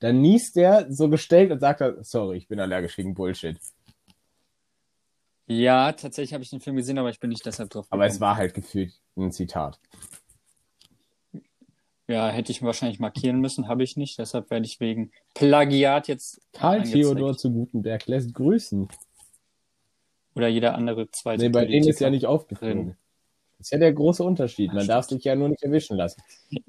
da 0.00 0.12
niest 0.12 0.56
der 0.56 0.86
so 0.90 1.08
gestellt 1.08 1.50
und 1.50 1.60
sagt, 1.60 1.80
er, 1.80 2.02
sorry, 2.02 2.38
ich 2.38 2.48
bin 2.48 2.60
allergisch 2.60 2.96
gegen 2.96 3.14
Bullshit. 3.14 3.58
Ja, 5.48 5.92
tatsächlich 5.92 6.34
habe 6.34 6.44
ich 6.44 6.50
den 6.50 6.60
Film 6.60 6.76
gesehen, 6.76 6.98
aber 6.98 7.08
ich 7.10 7.20
bin 7.20 7.30
nicht 7.30 7.44
deshalb 7.46 7.70
drauf 7.70 7.86
Aber 7.90 8.06
es 8.06 8.14
gekommen. 8.14 8.28
war 8.30 8.36
halt 8.36 8.54
gefühlt 8.54 8.92
ein 9.16 9.32
Zitat. 9.32 9.80
Ja, 12.06 12.28
hätte 12.28 12.52
ich 12.52 12.62
wahrscheinlich 12.62 13.00
markieren 13.00 13.40
müssen, 13.40 13.68
habe 13.68 13.82
ich 13.82 13.96
nicht. 13.96 14.18
Deshalb 14.18 14.50
werde 14.50 14.64
ich 14.66 14.80
wegen 14.80 15.10
Plagiat 15.34 16.08
jetzt 16.08 16.40
Karl 16.52 16.76
angezeigt. 16.78 16.94
Theodor 17.02 17.36
zu 17.36 17.50
Gutenberg 17.50 18.06
lässt 18.06 18.32
grüßen. 18.34 18.88
oder 20.34 20.48
jeder 20.48 20.74
andere 20.74 21.10
zweite 21.10 21.42
Nee, 21.44 21.48
bei 21.50 21.64
denen 21.66 21.80
ist 21.80 21.98
Politiker. 21.98 22.04
ja 22.06 22.10
nicht 22.10 22.26
aufgeflogen. 22.26 22.84
drin. 22.86 22.96
Das 23.58 23.66
ist 23.66 23.70
ja 23.72 23.78
der 23.78 23.92
große 23.92 24.22
Unterschied. 24.22 24.72
Man 24.72 24.86
darf 24.86 25.06
sich 25.06 25.24
ja 25.24 25.34
nur 25.34 25.48
nicht 25.48 25.62
erwischen 25.62 25.96
lassen. 25.96 26.22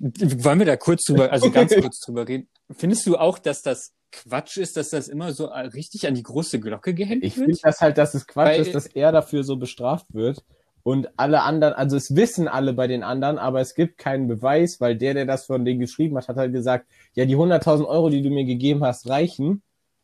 Wollen 0.00 0.58
wir 0.58 0.66
da 0.66 0.76
kurz 0.76 1.04
drüber, 1.04 1.30
also 1.30 1.50
ganz 1.50 1.72
kurz 1.80 2.00
drüber 2.00 2.26
reden? 2.26 2.48
Findest 2.72 3.06
du 3.06 3.16
auch, 3.16 3.38
dass 3.38 3.62
das 3.62 3.92
Quatsch 4.12 4.56
ist, 4.56 4.76
dass 4.76 4.90
das 4.90 5.08
immer 5.08 5.32
so 5.32 5.46
richtig 5.46 6.06
an 6.06 6.14
die 6.14 6.22
große 6.22 6.60
Glocke 6.60 6.94
gehängt 6.94 7.22
Ich 7.24 7.36
wird? 7.36 7.46
finde 7.46 7.60
das 7.62 7.80
halt, 7.80 7.98
dass 7.98 8.14
es 8.14 8.26
Quatsch 8.26 8.46
Weil- 8.48 8.60
ist, 8.62 8.74
dass 8.74 8.86
er 8.86 9.12
dafür 9.12 9.44
so 9.44 9.56
bestraft 9.56 10.12
wird 10.12 10.44
und 10.82 11.08
alle 11.16 11.42
anderen, 11.42 11.74
also 11.74 11.96
es 11.96 12.14
wissen 12.16 12.48
alle 12.48 12.72
bei 12.72 12.86
den 12.86 13.02
anderen, 13.02 13.38
aber 13.38 13.60
es 13.60 13.74
gibt 13.74 13.98
keinen 13.98 14.28
Beweis, 14.28 14.80
weil 14.80 14.96
der, 14.96 15.14
der 15.14 15.26
das 15.26 15.46
von 15.46 15.64
denen 15.64 15.78
geschrieben 15.80 16.16
hat, 16.16 16.28
hat 16.28 16.36
halt 16.36 16.52
gesagt, 16.52 16.86
ja, 17.14 17.24
die 17.26 17.36
100.000 17.36 17.86
Euro, 17.86 18.08
die 18.10 18.22
du 18.22 18.30
mir 18.30 18.44
gegeben 18.44 18.82
hast, 18.84 19.08
reichen. 19.08 19.62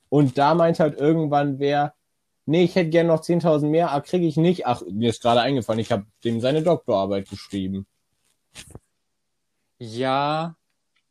Und 0.08 0.38
da 0.38 0.54
meint 0.54 0.78
halt 0.78 0.98
irgendwann 1.00 1.58
wer, 1.58 1.94
nee, 2.44 2.62
ich 2.64 2.74
hätte 2.76 2.90
gern 2.90 3.08
noch 3.08 3.22
10.000 3.22 3.70
mehr, 3.70 3.90
aber 3.90 4.02
kriege 4.04 4.26
ich 4.26 4.36
nicht. 4.36 4.66
Ach, 4.66 4.82
mir 4.88 5.10
ist 5.10 5.22
gerade 5.22 5.40
eingefallen, 5.40 5.80
ich 5.80 5.90
habe 5.90 6.06
dem 6.24 6.40
seine 6.40 6.62
Doktorarbeit 6.62 7.28
geschrieben. 7.28 7.86
Ja, 9.78 10.56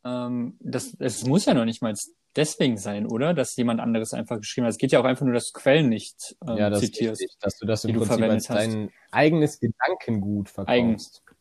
ähm, 0.04 0.56
das, 0.60 0.96
es 0.98 1.24
muss 1.26 1.44
ja 1.44 1.54
noch 1.54 1.64
nicht 1.64 1.82
mal 1.82 1.94
deswegen 2.36 2.76
sein, 2.78 3.06
oder? 3.06 3.34
Dass 3.34 3.56
jemand 3.56 3.80
anderes 3.80 4.14
einfach 4.14 4.38
geschrieben 4.38 4.66
hat. 4.66 4.72
Es 4.72 4.78
geht 4.78 4.92
ja 4.92 5.00
auch 5.00 5.04
einfach 5.04 5.24
nur, 5.24 5.34
dass 5.34 5.52
du 5.52 5.58
Quellen 5.58 5.88
nicht 5.88 6.36
ähm, 6.46 6.56
Ja, 6.56 6.70
das 6.70 6.82
ist 6.82 6.94
zitierst. 6.94 7.20
richtig, 7.22 7.38
dass 7.40 7.58
du 7.58 7.66
das 7.66 7.84
im 7.84 7.96
Prinzip 7.96 8.22
als 8.22 8.48
hast. 8.50 8.58
dein 8.58 8.90
eigenes 9.10 9.60
Gedankengut 9.60 10.48
verkaufst. 10.50 11.22
Eigen. 11.26 11.36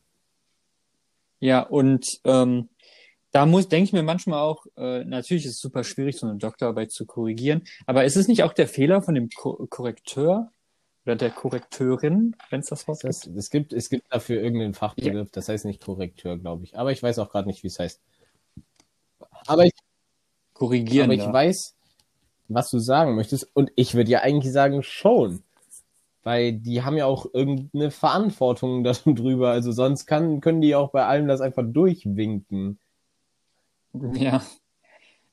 Ja, 1.40 1.62
und 1.62 2.20
ähm, 2.24 2.70
da 3.32 3.46
muss, 3.46 3.68
denke 3.68 3.84
ich 3.86 3.94
mir 3.94 4.04
manchmal 4.04 4.40
auch, 4.40 4.66
äh, 4.78 5.04
natürlich 5.04 5.46
ist 5.46 5.54
es 5.54 5.60
super 5.60 5.84
schwierig, 5.84 6.18
so 6.18 6.26
eine 6.28 6.38
Doktorarbeit 6.38 6.92
zu 6.92 7.06
korrigieren, 7.06 7.64
aber 7.86 8.06
ist 8.06 8.16
es 8.16 8.28
nicht 8.30 8.44
auch 8.44 8.54
der 8.54 8.68
Fehler 8.68 9.02
von 9.02 9.14
dem 9.14 9.30
Ko 9.30 9.68
Korrekteur 9.70 10.52
oder 11.06 11.16
der 11.18 11.32
Korrekteurin, 11.32 12.36
wenn 12.50 12.62
es 12.62 12.68
das 12.68 12.88
Wort 12.88 13.04
Das, 13.04 13.22
gibt? 13.22 13.38
es, 13.38 13.50
gibt, 13.50 13.74
es 13.74 13.90
gibt 13.90 14.06
dafür 14.12 14.42
irgendeinen 14.42 14.74
Fachbegriff, 14.74 15.30
das 15.32 15.50
heißt 15.50 15.66
nicht 15.66 15.84
Korrekteur, 15.84 16.38
glaube 16.38 16.64
ich. 16.64 16.78
Aber 16.78 16.92
ich 16.94 17.04
weiß 17.04 17.20
auch 17.20 17.30
gerade 17.30 17.48
nicht, 17.48 17.62
wie 17.64 17.68
es 17.68 17.78
heißt. 17.78 18.02
Aber 19.48 19.66
ich, 19.66 19.74
Korrigieren. 20.56 21.12
aber 21.12 21.14
ich 21.14 21.32
weiß, 21.32 21.76
was 22.48 22.72
du 22.72 22.80
sagen 22.80 23.16
möchtest. 23.16 23.50
Und 23.54 23.72
ich 23.76 23.94
würde 23.94 24.10
ja 24.10 24.22
eigentlich 24.22 24.52
sagen, 24.52 24.82
schon. 24.82 25.44
Weil 26.24 26.54
die 26.54 26.82
haben 26.82 26.98
ja 26.98 27.06
auch 27.06 27.28
irgendeine 27.34 27.92
Verantwortung 27.92 28.84
darüber. 29.06 29.52
Also 29.52 29.72
sonst 29.72 30.08
kann, 30.08 30.42
können 30.42 30.62
die 30.62 30.74
auch 30.74 30.90
bei 30.92 31.06
allem 31.06 31.28
das 31.28 31.42
einfach 31.42 31.64
durchwinken. 31.66 32.80
Ja. 34.14 34.44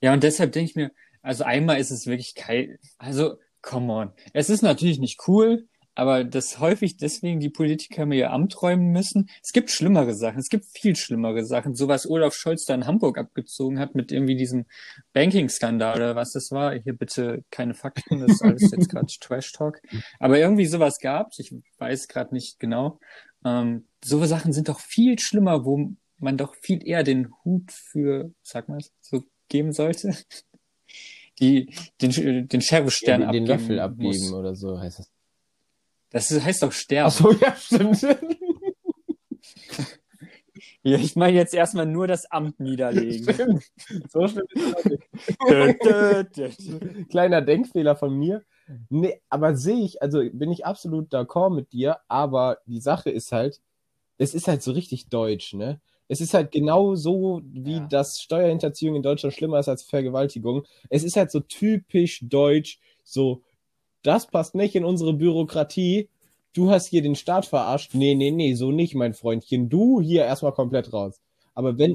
Ja, 0.00 0.12
und 0.12 0.22
deshalb 0.22 0.52
denke 0.52 0.70
ich 0.70 0.76
mir, 0.76 0.90
also 1.22 1.44
einmal 1.44 1.78
ist 1.78 1.92
es 1.92 2.06
wirklich 2.06 2.34
kein, 2.34 2.78
also, 2.98 3.36
come 3.62 3.92
on. 3.92 4.10
Es 4.32 4.50
ist 4.50 4.62
natürlich 4.62 4.98
nicht 4.98 5.20
cool, 5.28 5.68
aber 5.94 6.24
dass 6.24 6.58
häufig 6.58 6.96
deswegen 6.96 7.40
die 7.40 7.50
Politiker 7.50 8.06
mir 8.06 8.16
ihr 8.16 8.30
Amt 8.30 8.60
räumen 8.62 8.92
müssen. 8.92 9.28
Es 9.42 9.52
gibt 9.52 9.70
schlimmere 9.70 10.14
Sachen, 10.14 10.38
es 10.38 10.48
gibt 10.48 10.64
viel 10.66 10.96
schlimmere 10.96 11.44
Sachen. 11.44 11.74
So 11.74 11.88
was 11.88 12.08
Olaf 12.08 12.34
Scholz 12.34 12.64
da 12.64 12.74
in 12.74 12.86
Hamburg 12.86 13.18
abgezogen 13.18 13.78
hat 13.78 13.94
mit 13.94 14.10
irgendwie 14.10 14.36
diesem 14.36 14.66
Banking-Skandal 15.12 15.96
oder 15.96 16.16
was 16.16 16.32
das 16.32 16.50
war. 16.50 16.74
Hier 16.74 16.96
bitte 16.96 17.44
keine 17.50 17.74
Fakten, 17.74 18.20
das 18.20 18.32
ist 18.32 18.42
alles 18.42 18.70
jetzt 18.70 18.88
gerade 18.88 19.06
Trash-Talk. 19.20 19.80
Aber 20.18 20.38
irgendwie 20.38 20.66
sowas 20.66 20.98
gab's, 20.98 21.38
ich 21.38 21.54
weiß 21.78 22.08
gerade 22.08 22.34
nicht 22.34 22.58
genau. 22.58 22.98
Ähm, 23.44 23.86
so 24.02 24.24
Sachen 24.24 24.52
sind 24.52 24.68
doch 24.68 24.80
viel 24.80 25.18
schlimmer, 25.18 25.64
wo 25.64 25.92
man 26.18 26.36
doch 26.36 26.54
viel 26.54 26.86
eher 26.86 27.02
den 27.02 27.32
Hut 27.44 27.70
für, 27.70 28.32
sag 28.42 28.68
mal, 28.68 28.80
so 29.00 29.24
geben 29.48 29.72
sollte. 29.72 30.16
Die, 31.40 31.74
den, 32.00 32.46
den 32.46 32.60
Sheriff-Stern 32.60 33.22
den, 33.22 33.32
den 33.32 33.42
abgeben 33.42 33.46
Löffel 33.46 33.80
abgeben 33.80 34.30
muss. 34.30 34.32
oder 34.32 34.54
so 34.54 34.78
heißt 34.78 35.00
das. 35.00 35.10
Das 36.12 36.30
heißt 36.30 36.62
doch 36.62 36.72
sterben. 36.72 37.06
Ach 37.08 37.12
so, 37.12 37.32
ja, 37.32 37.56
stimmt. 37.56 38.02
Ja, 40.84 40.98
ich 40.98 41.14
meine 41.14 41.36
jetzt 41.36 41.54
erstmal 41.54 41.86
nur 41.86 42.08
das 42.08 42.30
Amt 42.30 42.58
niederlegen. 42.58 43.32
Stimmt. 43.32 43.64
So 44.10 44.26
schlimm 44.26 44.46
ist 44.52 46.38
es. 46.38 47.08
Kleiner 47.08 47.40
Denkfehler 47.40 47.94
von 47.96 48.12
mir. 48.14 48.42
Nee, 48.90 49.20
aber 49.28 49.54
sehe 49.56 49.84
ich, 49.84 50.02
also 50.02 50.20
bin 50.32 50.50
ich 50.50 50.66
absolut 50.66 51.12
d'accord 51.12 51.54
mit 51.54 51.72
dir, 51.72 51.98
aber 52.08 52.58
die 52.66 52.80
Sache 52.80 53.10
ist 53.10 53.30
halt, 53.32 53.60
es 54.18 54.34
ist 54.34 54.48
halt 54.48 54.62
so 54.62 54.72
richtig 54.72 55.08
deutsch, 55.08 55.54
ne? 55.54 55.80
Es 56.08 56.20
ist 56.20 56.34
halt 56.34 56.50
genau 56.50 56.94
so, 56.96 57.40
wie 57.44 57.76
Ja. 57.76 57.86
das 57.88 58.20
Steuerhinterziehung 58.20 58.96
in 58.96 59.02
Deutschland 59.02 59.34
schlimmer 59.34 59.60
ist 59.60 59.68
als 59.68 59.82
Vergewaltigung. 59.84 60.64
Es 60.90 61.04
ist 61.04 61.16
halt 61.16 61.30
so 61.30 61.40
typisch 61.40 62.20
deutsch, 62.22 62.80
so, 63.04 63.42
das 64.02 64.26
passt 64.26 64.54
nicht 64.54 64.74
in 64.74 64.84
unsere 64.84 65.12
Bürokratie. 65.14 66.08
Du 66.54 66.70
hast 66.70 66.86
hier 66.88 67.02
den 67.02 67.14
Staat 67.14 67.46
verarscht. 67.46 67.94
Nee, 67.94 68.14
nee, 68.14 68.30
nee, 68.30 68.54
so 68.54 68.70
nicht, 68.72 68.94
mein 68.94 69.14
Freundchen. 69.14 69.68
Du 69.68 70.00
hier 70.00 70.24
erstmal 70.24 70.52
komplett 70.52 70.92
raus. 70.92 71.20
Aber 71.54 71.78
wenn, 71.78 71.94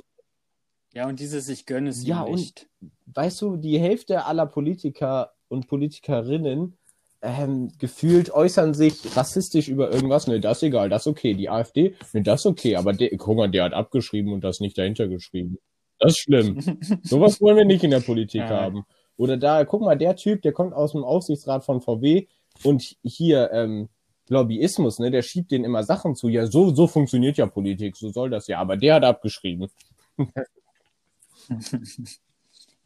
Ja, 0.93 1.07
und 1.07 1.19
dieses 1.19 1.47
Ich 1.49 1.65
gönne 1.65 1.89
es 1.89 2.05
Ja, 2.07 2.23
ihm 2.25 2.31
und- 2.33 2.39
nicht. 2.39 2.67
weißt 3.13 3.41
du, 3.41 3.57
die 3.57 3.79
Hälfte 3.79 4.25
aller 4.25 4.45
Politiker 4.47 5.33
und 5.47 5.67
Politikerinnen 5.67 6.73
ähm, 7.21 7.71
gefühlt 7.79 8.31
äußern 8.31 8.73
sich 8.73 9.15
rassistisch 9.15 9.67
über 9.69 9.91
irgendwas. 9.91 10.27
Ne, 10.27 10.39
das 10.39 10.57
ist 10.57 10.63
egal, 10.63 10.89
das 10.89 11.03
ist 11.03 11.07
okay. 11.07 11.33
Die 11.33 11.49
AfD, 11.49 11.93
ne, 12.13 12.21
das 12.23 12.41
ist 12.41 12.45
okay. 12.45 12.75
Aber 12.77 12.93
der, 12.93 13.09
guck 13.17 13.35
mal, 13.37 13.49
der 13.49 13.63
hat 13.65 13.73
abgeschrieben 13.73 14.33
und 14.33 14.43
das 14.43 14.59
nicht 14.59 14.77
dahinter 14.77 15.07
geschrieben. 15.07 15.57
Das 15.99 16.11
ist 16.13 16.19
schlimm. 16.19 16.59
Sowas 17.03 17.41
wollen 17.41 17.57
wir 17.57 17.65
nicht 17.65 17.83
in 17.83 17.91
der 17.91 17.99
Politik 18.01 18.41
Ja. 18.41 18.49
haben. 18.49 18.85
Oder 19.17 19.37
da, 19.37 19.65
guck 19.65 19.81
mal, 19.81 19.97
der 19.97 20.15
Typ, 20.15 20.41
der 20.41 20.53
kommt 20.53 20.73
aus 20.73 20.91
dem 20.93 21.03
Aufsichtsrat 21.03 21.65
von 21.65 21.81
VW 21.81 22.27
und 22.63 22.95
hier, 23.03 23.51
ähm, 23.51 23.89
Lobbyismus, 24.29 24.99
ne, 24.99 25.09
der 25.09 25.21
schiebt 25.21 25.51
denen 25.51 25.65
immer 25.65 25.83
Sachen 25.83 26.15
zu. 26.15 26.27
Ja, 26.27 26.47
so, 26.47 26.73
so 26.73 26.87
funktioniert 26.87 27.37
ja 27.37 27.47
Politik, 27.47 27.95
so 27.95 28.09
soll 28.09 28.29
das 28.29 28.47
ja. 28.47 28.59
Aber 28.59 28.77
der 28.77 28.95
hat 28.95 29.03
abgeschrieben. 29.03 29.69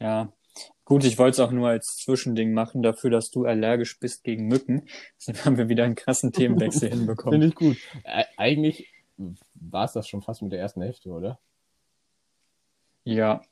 Ja. 0.02 0.32
Gut, 0.84 1.04
ich 1.04 1.16
wollte 1.16 1.34
es 1.34 1.40
auch 1.40 1.52
nur 1.52 1.68
als 1.68 1.96
Zwischending 1.98 2.52
machen, 2.52 2.82
dafür, 2.82 3.08
dass 3.08 3.30
du 3.30 3.44
allergisch 3.44 4.00
bist 4.00 4.24
gegen 4.24 4.48
Mücken. 4.48 4.88
Deshalb 5.18 5.44
haben 5.44 5.56
wir 5.56 5.68
wieder 5.68 5.84
einen 5.84 5.94
krassen 5.94 6.32
Themenwechsel 6.32 6.88
hinbekommen. 6.90 7.40
Finde 7.40 7.46
ich 7.46 7.54
gut. 7.54 7.76
Ä 8.04 8.24
eigentlich 8.36 8.88
war 9.54 9.84
es 9.84 9.92
das 9.92 10.08
schon 10.08 10.22
fast 10.22 10.42
mit 10.42 10.50
der 10.50 10.58
ersten 10.58 10.82
Hälfte, 10.82 11.10
oder? 11.10 11.38
Ja, 13.04 13.42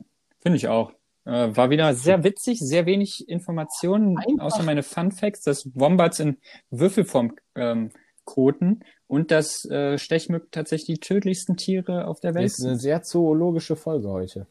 finde 0.41 0.57
ich 0.57 0.67
auch. 0.67 0.93
Äh, 1.27 1.55
war 1.57 1.71
wieder 1.71 1.95
sehr 1.95 2.25
witzig, 2.25 2.61
sehr 2.61 2.87
wenig 2.87 3.29
Informationen, 3.29 4.17
Einfach- 4.19 4.45
außer 4.47 4.63
meine 4.63 4.83
Fun 4.83 5.13
Facts, 5.13 5.43
dass 5.43 5.69
Wombats 5.75 6.19
in 6.21 6.39
Würfelform 6.71 7.37
ähm, 7.55 7.91
koten 8.25 8.81
und 9.07 9.31
dass 9.31 9.65
äh, 9.67 9.99
Stechmücken 9.99 10.49
tatsächlich 10.51 10.99
die 10.99 11.07
tödlichsten 11.07 11.57
Tiere 11.57 12.07
auf 12.07 12.21
der 12.21 12.33
Das 12.33 12.39
Welt 12.41 12.47
ist 12.47 12.61
eine 12.63 12.71
sind. 12.75 12.81
sehr 12.81 13.03
zoologische 13.03 13.77
Folge 13.77 14.09
heute. 14.09 14.47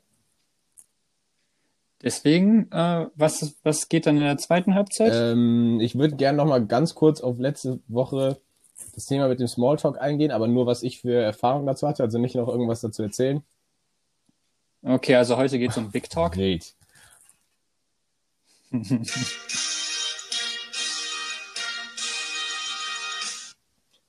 Deswegen, 2.02 2.72
äh, 2.72 3.08
was, 3.16 3.56
was 3.64 3.90
geht 3.90 4.06
dann 4.06 4.16
in 4.18 4.24
der 4.24 4.38
zweiten 4.38 4.74
Halbzeit? 4.74 5.12
Ähm, 5.14 5.80
ich 5.82 5.98
würde 5.98 6.16
gerne 6.16 6.38
noch 6.38 6.46
mal 6.46 6.66
ganz 6.66 6.96
kurz 6.96 7.20
auf 7.20 7.38
letzte 7.40 7.80
Woche 7.88 8.40
das 8.96 9.06
Thema 9.06 9.28
mit 9.28 9.42
dem 9.42 9.48
Smalltalk 9.48 10.00
eingehen, 10.00 10.32
aber 10.32 10.48
nur, 10.48 10.66
was 10.66 10.84
ich 10.84 11.02
für 11.02 11.14
Erfahrungen 11.22 11.66
dazu 11.66 11.88
hatte, 11.88 12.04
also 12.04 12.18
nicht 12.18 12.36
noch 12.36 12.48
irgendwas 12.48 12.80
dazu 12.80 13.04
erzählen. 13.04 13.44
Okay, 14.82 15.16
also 15.16 15.38
heute 15.38 15.60
geht 15.60 15.72
es 15.72 15.78
um 15.78 15.92
Big 15.92 16.10
Talk. 16.10 16.34
Great. 16.34 16.74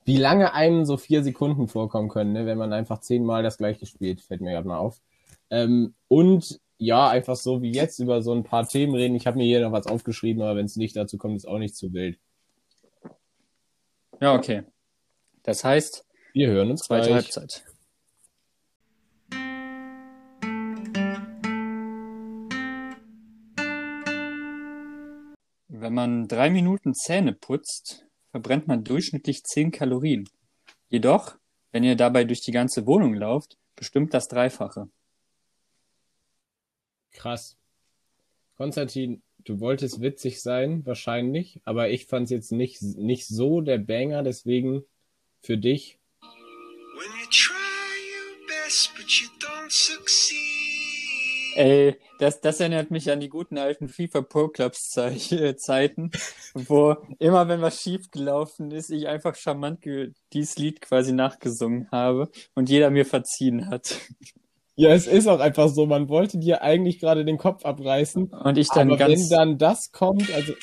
Wie 0.05 0.17
lange 0.17 0.53
einem 0.53 0.85
so 0.85 0.97
vier 0.97 1.23
Sekunden 1.23 1.67
vorkommen 1.67 2.09
können, 2.09 2.33
ne, 2.33 2.45
wenn 2.45 2.57
man 2.57 2.73
einfach 2.73 3.01
zehnmal 3.01 3.43
das 3.43 3.57
gleiche 3.57 3.85
spielt, 3.85 4.21
fällt 4.21 4.41
mir 4.41 4.51
gerade 4.51 4.67
mal 4.67 4.77
auf. 4.77 4.99
Ähm, 5.49 5.93
und 6.07 6.59
ja, 6.77 7.07
einfach 7.09 7.35
so 7.35 7.61
wie 7.61 7.71
jetzt 7.71 7.99
über 7.99 8.23
so 8.23 8.33
ein 8.33 8.43
paar 8.43 8.67
Themen 8.67 8.95
reden. 8.95 9.15
Ich 9.15 9.27
habe 9.27 9.37
mir 9.37 9.43
hier 9.43 9.61
noch 9.61 9.71
was 9.71 9.85
aufgeschrieben, 9.85 10.41
aber 10.41 10.55
wenn 10.55 10.65
es 10.65 10.75
nicht 10.75 10.95
dazu 10.95 11.17
kommt, 11.17 11.35
ist 11.35 11.47
auch 11.47 11.59
nicht 11.59 11.75
zu 11.75 11.93
wild. 11.93 12.17
Ja, 14.19 14.33
okay. 14.33 14.63
Das 15.43 15.63
heißt, 15.63 16.05
Wir 16.33 16.49
hören 16.49 16.71
uns 16.71 16.81
zweite 16.81 17.09
gleich. 17.09 17.23
Halbzeit. 17.23 17.63
Wenn 25.81 25.95
man 25.95 26.27
drei 26.27 26.51
Minuten 26.51 26.93
Zähne 26.93 27.33
putzt, 27.33 28.05
verbrennt 28.29 28.67
man 28.67 28.83
durchschnittlich 28.83 29.43
10 29.43 29.71
Kalorien. 29.71 30.29
Jedoch, 30.89 31.39
wenn 31.71 31.83
ihr 31.83 31.95
dabei 31.95 32.23
durch 32.23 32.41
die 32.41 32.51
ganze 32.51 32.85
Wohnung 32.85 33.15
lauft, 33.15 33.57
bestimmt 33.75 34.13
das 34.13 34.27
Dreifache. 34.27 34.91
Krass. 37.13 37.57
Konstantin, 38.57 39.23
du 39.39 39.59
wolltest 39.59 40.01
witzig 40.01 40.43
sein, 40.43 40.85
wahrscheinlich, 40.85 41.59
aber 41.65 41.89
ich 41.89 42.05
fand 42.05 42.25
es 42.25 42.29
jetzt 42.29 42.51
nicht, 42.51 42.83
nicht 42.83 43.25
so 43.25 43.61
der 43.61 43.79
Banger, 43.79 44.21
deswegen 44.21 44.83
für 45.41 45.57
dich. 45.57 45.97
When 46.21 47.09
you 47.19 47.27
try 47.31 47.55
your 47.55 48.47
best, 48.47 48.91
but 48.95 49.09
you 49.09 49.27
don't 49.39 49.71
succeed. 49.71 50.51
Ey, 51.55 51.97
das, 52.21 52.39
das 52.39 52.59
erinnert 52.59 52.91
mich 52.91 53.09
an 53.09 53.19
die 53.19 53.29
guten 53.29 53.57
alten 53.57 53.87
FIFA 53.89 54.21
Pro 54.21 54.47
Clubs 54.47 54.95
äh, 54.97 55.55
Zeiten, 55.55 56.11
wo 56.53 56.95
immer 57.17 57.47
wenn 57.47 57.61
was 57.61 57.81
schief 57.81 58.11
gelaufen 58.11 58.69
ist, 58.69 58.91
ich 58.91 59.07
einfach 59.07 59.35
charmant 59.35 59.83
dieses 60.31 60.55
Lied 60.57 60.81
quasi 60.81 61.13
nachgesungen 61.13 61.89
habe 61.91 62.29
und 62.53 62.69
jeder 62.69 62.91
mir 62.91 63.05
verziehen 63.05 63.69
hat. 63.69 63.97
Ja, 64.75 64.91
es 64.93 65.07
ist 65.07 65.27
auch 65.27 65.39
einfach 65.39 65.67
so, 65.69 65.85
man 65.87 66.09
wollte 66.09 66.37
dir 66.37 66.61
eigentlich 66.61 66.99
gerade 66.99 67.25
den 67.25 67.37
Kopf 67.39 67.65
abreißen, 67.65 68.27
Und 68.27 68.57
ich 68.57 68.69
dann 68.69 68.89
aber 68.89 68.97
ganz, 68.97 69.29
wenn 69.29 69.29
dann 69.29 69.57
das 69.57 69.91
kommt, 69.91 70.31
also 70.33 70.53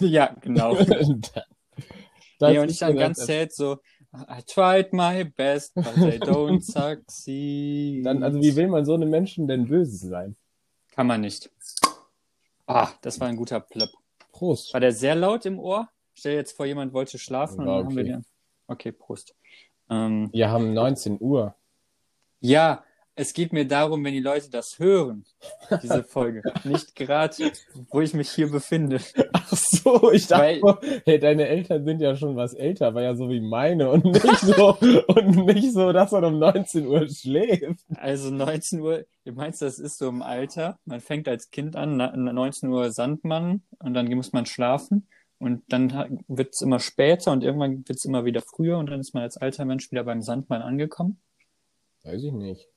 ja, 0.00 0.34
genau. 0.40 0.74
dann, 2.38 2.52
Nee, 2.52 2.58
und 2.60 2.70
ich 2.70 2.78
dann 2.78 2.96
ganz 2.96 3.18
das- 3.18 3.26
sad 3.26 3.52
so, 3.52 3.78
I 4.14 4.42
tried 4.46 4.92
my 4.92 5.24
best, 5.24 5.74
but 5.74 5.94
they 5.96 6.18
don't 6.18 6.60
succeed. 6.62 8.06
dann, 8.06 8.22
also 8.22 8.40
wie 8.40 8.54
will 8.56 8.68
man 8.68 8.84
so 8.84 8.94
einem 8.94 9.10
Menschen 9.10 9.46
denn 9.46 9.66
böse 9.66 10.08
sein? 10.08 10.36
Kann 10.92 11.06
man 11.06 11.20
nicht. 11.20 11.50
Ah, 12.66 12.90
das 13.02 13.18
war 13.20 13.28
ein 13.28 13.36
guter 13.36 13.60
Plöpp. 13.60 13.90
Prost. 14.32 14.72
War 14.72 14.80
der 14.80 14.92
sehr 14.92 15.14
laut 15.14 15.44
im 15.46 15.58
Ohr? 15.58 15.88
Stell 16.14 16.32
dir 16.32 16.38
jetzt 16.38 16.56
vor, 16.56 16.66
jemand 16.66 16.92
wollte 16.92 17.18
schlafen 17.18 17.60
und 17.60 17.66
War 17.66 17.78
dann 17.78 17.86
haben 17.86 17.96
wir 17.96 18.02
okay. 18.02 18.12
den. 18.12 18.26
Okay, 18.66 18.92
Prost. 18.92 19.34
Ähm, 19.88 20.28
Wir 20.32 20.50
haben 20.50 20.72
19 20.72 21.18
Uhr. 21.20 21.54
ja, 22.40 22.84
es 23.16 23.32
geht 23.34 23.52
mir 23.52 23.66
darum, 23.66 24.02
wenn 24.04 24.14
die 24.14 24.20
Leute 24.20 24.48
das 24.50 24.78
hören, 24.78 25.24
diese 25.82 26.02
Folge. 26.04 26.42
Nicht 26.64 26.94
gerade, 26.96 27.52
wo 27.90 28.00
ich 28.00 28.14
mich 28.14 28.30
hier 28.30 28.50
befinde. 28.50 29.00
Ach 29.32 29.48
so, 29.52 30.10
ich 30.12 30.26
dachte, 30.26 30.60
Weil- 30.62 31.00
hey, 31.04 31.18
deine 31.18 31.46
Eltern 31.48 31.84
sind 31.84 32.00
ja 32.00 32.16
schon 32.16 32.36
was 32.36 32.54
älter, 32.54 32.94
war 32.94 33.02
ja 33.02 33.14
so 33.14 33.28
wie 33.28 33.40
meine 33.40 33.90
und 33.90 34.04
nicht 34.06 34.38
so, 34.40 34.76
und 35.08 35.46
nicht 35.46 35.72
so, 35.72 35.92
dass 35.92 36.12
man 36.12 36.24
um 36.24 36.38
19 36.38 36.86
Uhr 36.86 37.06
schläft. 37.08 37.84
Also 37.96 38.30
19 38.30 38.80
Uhr, 38.80 39.04
du 39.24 39.32
meinst, 39.32 39.60
das 39.60 39.78
ist 39.78 39.98
so 39.98 40.08
im 40.08 40.22
Alter. 40.22 40.78
Man 40.84 41.00
fängt 41.00 41.28
als 41.28 41.50
Kind 41.50 41.76
an, 41.76 41.96
na- 41.96 42.16
19 42.16 42.68
Uhr 42.70 42.90
Sandmann 42.92 43.62
und 43.80 43.94
dann 43.94 44.06
muss 44.14 44.32
man 44.32 44.46
schlafen. 44.46 45.06
Und 45.38 45.62
dann 45.68 46.22
wird 46.28 46.52
es 46.52 46.60
immer 46.60 46.80
später 46.80 47.32
und 47.32 47.42
irgendwann 47.42 47.78
wird 47.88 47.98
es 47.98 48.04
immer 48.04 48.26
wieder 48.26 48.42
früher 48.42 48.76
und 48.76 48.90
dann 48.90 49.00
ist 49.00 49.14
man 49.14 49.22
als 49.22 49.38
alter 49.38 49.64
Mensch 49.64 49.90
wieder 49.90 50.04
beim 50.04 50.20
Sandmann 50.20 50.60
angekommen. 50.60 51.18
Weiß 52.04 52.22
ich 52.22 52.32
nicht. 52.32 52.68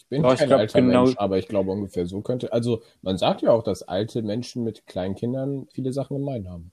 Ich 0.00 0.06
bin 0.06 0.24
ich 0.24 0.38
kein 0.38 0.48
glaub, 0.48 0.60
alter 0.60 0.80
genau- 0.80 1.04
Mensch, 1.04 1.18
aber 1.18 1.36
ich 1.38 1.46
glaube 1.46 1.70
ungefähr 1.70 2.06
so 2.06 2.22
könnte. 2.22 2.54
Also 2.54 2.82
man 3.02 3.18
sagt 3.18 3.42
ja 3.42 3.52
auch, 3.52 3.62
dass 3.62 3.82
alte 3.82 4.22
Menschen 4.22 4.64
mit 4.64 4.86
kleinen 4.86 5.14
Kindern 5.14 5.68
viele 5.72 5.92
Sachen 5.92 6.16
gemein 6.16 6.48
haben. 6.48 6.72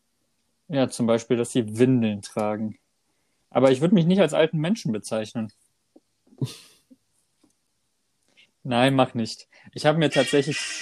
Ja, 0.69 0.87
zum 0.89 1.07
Beispiel, 1.07 1.35
dass 1.35 1.51
sie 1.51 1.77
Windeln 1.77 2.21
tragen. 2.21 2.77
Aber 3.49 3.71
ich 3.71 3.81
würde 3.81 3.95
mich 3.95 4.05
nicht 4.05 4.21
als 4.21 4.33
alten 4.33 4.59
Menschen 4.59 4.93
bezeichnen. 4.93 5.51
Nein, 8.63 8.95
mach 8.95 9.13
nicht. 9.13 9.49
Ich 9.73 9.85
habe 9.85 9.97
mir 9.97 10.09
tatsächlich. 10.09 10.57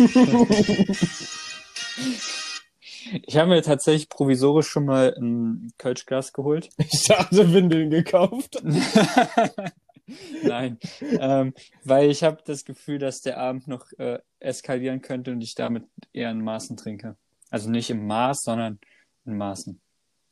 ich 3.23 3.37
habe 3.37 3.49
mir 3.49 3.61
tatsächlich 3.63 4.09
provisorisch 4.09 4.67
schon 4.67 4.85
mal 4.85 5.15
ein 5.19 5.71
Kölschglas 5.77 6.31
geholt. 6.33 6.69
Ich 6.77 7.05
dachte, 7.07 7.53
Windeln 7.53 7.89
gekauft. 7.89 8.61
Nein, 10.43 10.77
ähm, 11.01 11.53
weil 11.83 12.09
ich 12.09 12.23
habe 12.23 12.41
das 12.45 12.65
Gefühl, 12.65 12.99
dass 12.99 13.21
der 13.21 13.37
Abend 13.37 13.67
noch 13.67 13.91
äh, 13.97 14.19
eskalieren 14.39 15.01
könnte 15.01 15.31
und 15.31 15.41
ich 15.41 15.55
damit 15.55 15.85
eher 16.13 16.31
in 16.31 16.43
Maßen 16.43 16.77
trinke. 16.77 17.15
Also 17.49 17.69
nicht 17.69 17.89
im 17.89 18.05
Maß, 18.05 18.43
sondern 18.43 18.79
in 19.25 19.37
Maßen. 19.37 19.79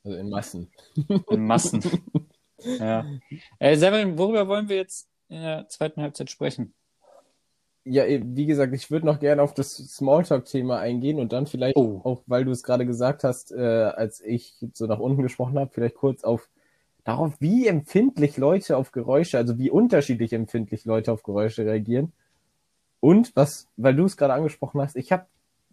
Also 0.04 0.18
in 0.18 0.30
Massen. 0.30 0.72
In 1.30 1.46
Massen. 1.46 1.84
ja. 2.60 3.06
Äh, 3.60 3.78
Severin, 3.78 4.18
worüber 4.18 4.48
wollen 4.48 4.70
wir 4.70 4.76
jetzt 4.76 5.08
in 5.30 5.42
der 5.42 5.68
zweiten 5.70 6.02
Halbzeit 6.02 6.30
sprechen? 6.30 6.74
Ja, 7.86 8.06
eh, 8.06 8.22
wie 8.24 8.46
gesagt, 8.46 8.74
ich 8.74 8.92
würde 8.92 9.06
noch 9.06 9.20
gerne 9.20 9.42
auf 9.42 9.54
das 9.54 9.76
Smalltalk-Thema 9.76 10.80
eingehen 10.80 11.20
und 11.20 11.34
dann 11.34 11.48
vielleicht 11.48 11.76
Oh. 11.76 12.00
auch, 12.04 12.24
weil 12.28 12.46
du 12.46 12.52
es 12.52 12.64
gerade 12.64 12.86
gesagt 12.86 13.24
hast, 13.24 13.52
äh, 13.52 13.58
als 13.58 14.22
ich 14.22 14.56
so 14.74 14.86
nach 14.86 15.00
unten 15.00 15.22
gesprochen 15.22 15.60
habe, 15.60 15.72
vielleicht 15.74 15.96
kurz 15.96 16.24
auf 16.24 16.48
darauf, 17.04 17.34
wie 17.40 17.68
empfindlich 17.68 18.38
Leute 18.38 18.78
auf 18.78 18.92
Geräusche, 18.92 19.38
also 19.38 19.58
wie 19.58 19.70
unterschiedlich 19.70 20.34
empfindlich 20.34 20.86
Leute 20.86 21.12
auf 21.12 21.24
Geräusche 21.24 21.66
reagieren. 21.66 22.14
Und 23.00 23.36
was, 23.36 23.68
weil 23.76 23.96
du 23.96 24.06
es 24.06 24.16
gerade 24.16 24.34
angesprochen 24.34 24.82
hast, 24.82 24.96
ich 24.96 25.12
habe 25.12 25.26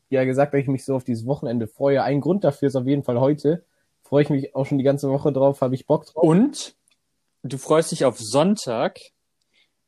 ja 0.08 0.24
gesagt, 0.24 0.52
dass 0.52 0.60
ich 0.60 0.66
mich 0.66 0.84
so 0.84 0.96
auf 0.96 1.04
dieses 1.04 1.26
Wochenende 1.26 1.68
freue. 1.68 2.02
Ein 2.02 2.20
Grund 2.20 2.42
dafür 2.42 2.68
ist 2.68 2.76
auf 2.76 2.86
jeden 2.86 3.04
Fall 3.04 3.20
heute. 3.20 3.64
Freue 4.02 4.24
ich 4.24 4.30
mich 4.30 4.56
auch 4.56 4.66
schon 4.66 4.78
die 4.78 4.84
ganze 4.84 5.08
Woche 5.08 5.32
drauf, 5.32 5.60
habe 5.60 5.76
ich 5.76 5.86
Bock 5.86 6.06
drauf. 6.06 6.24
Und 6.24 6.74
du 7.44 7.58
freust 7.58 7.92
dich 7.92 8.04
auf 8.04 8.18
Sonntag, 8.18 8.98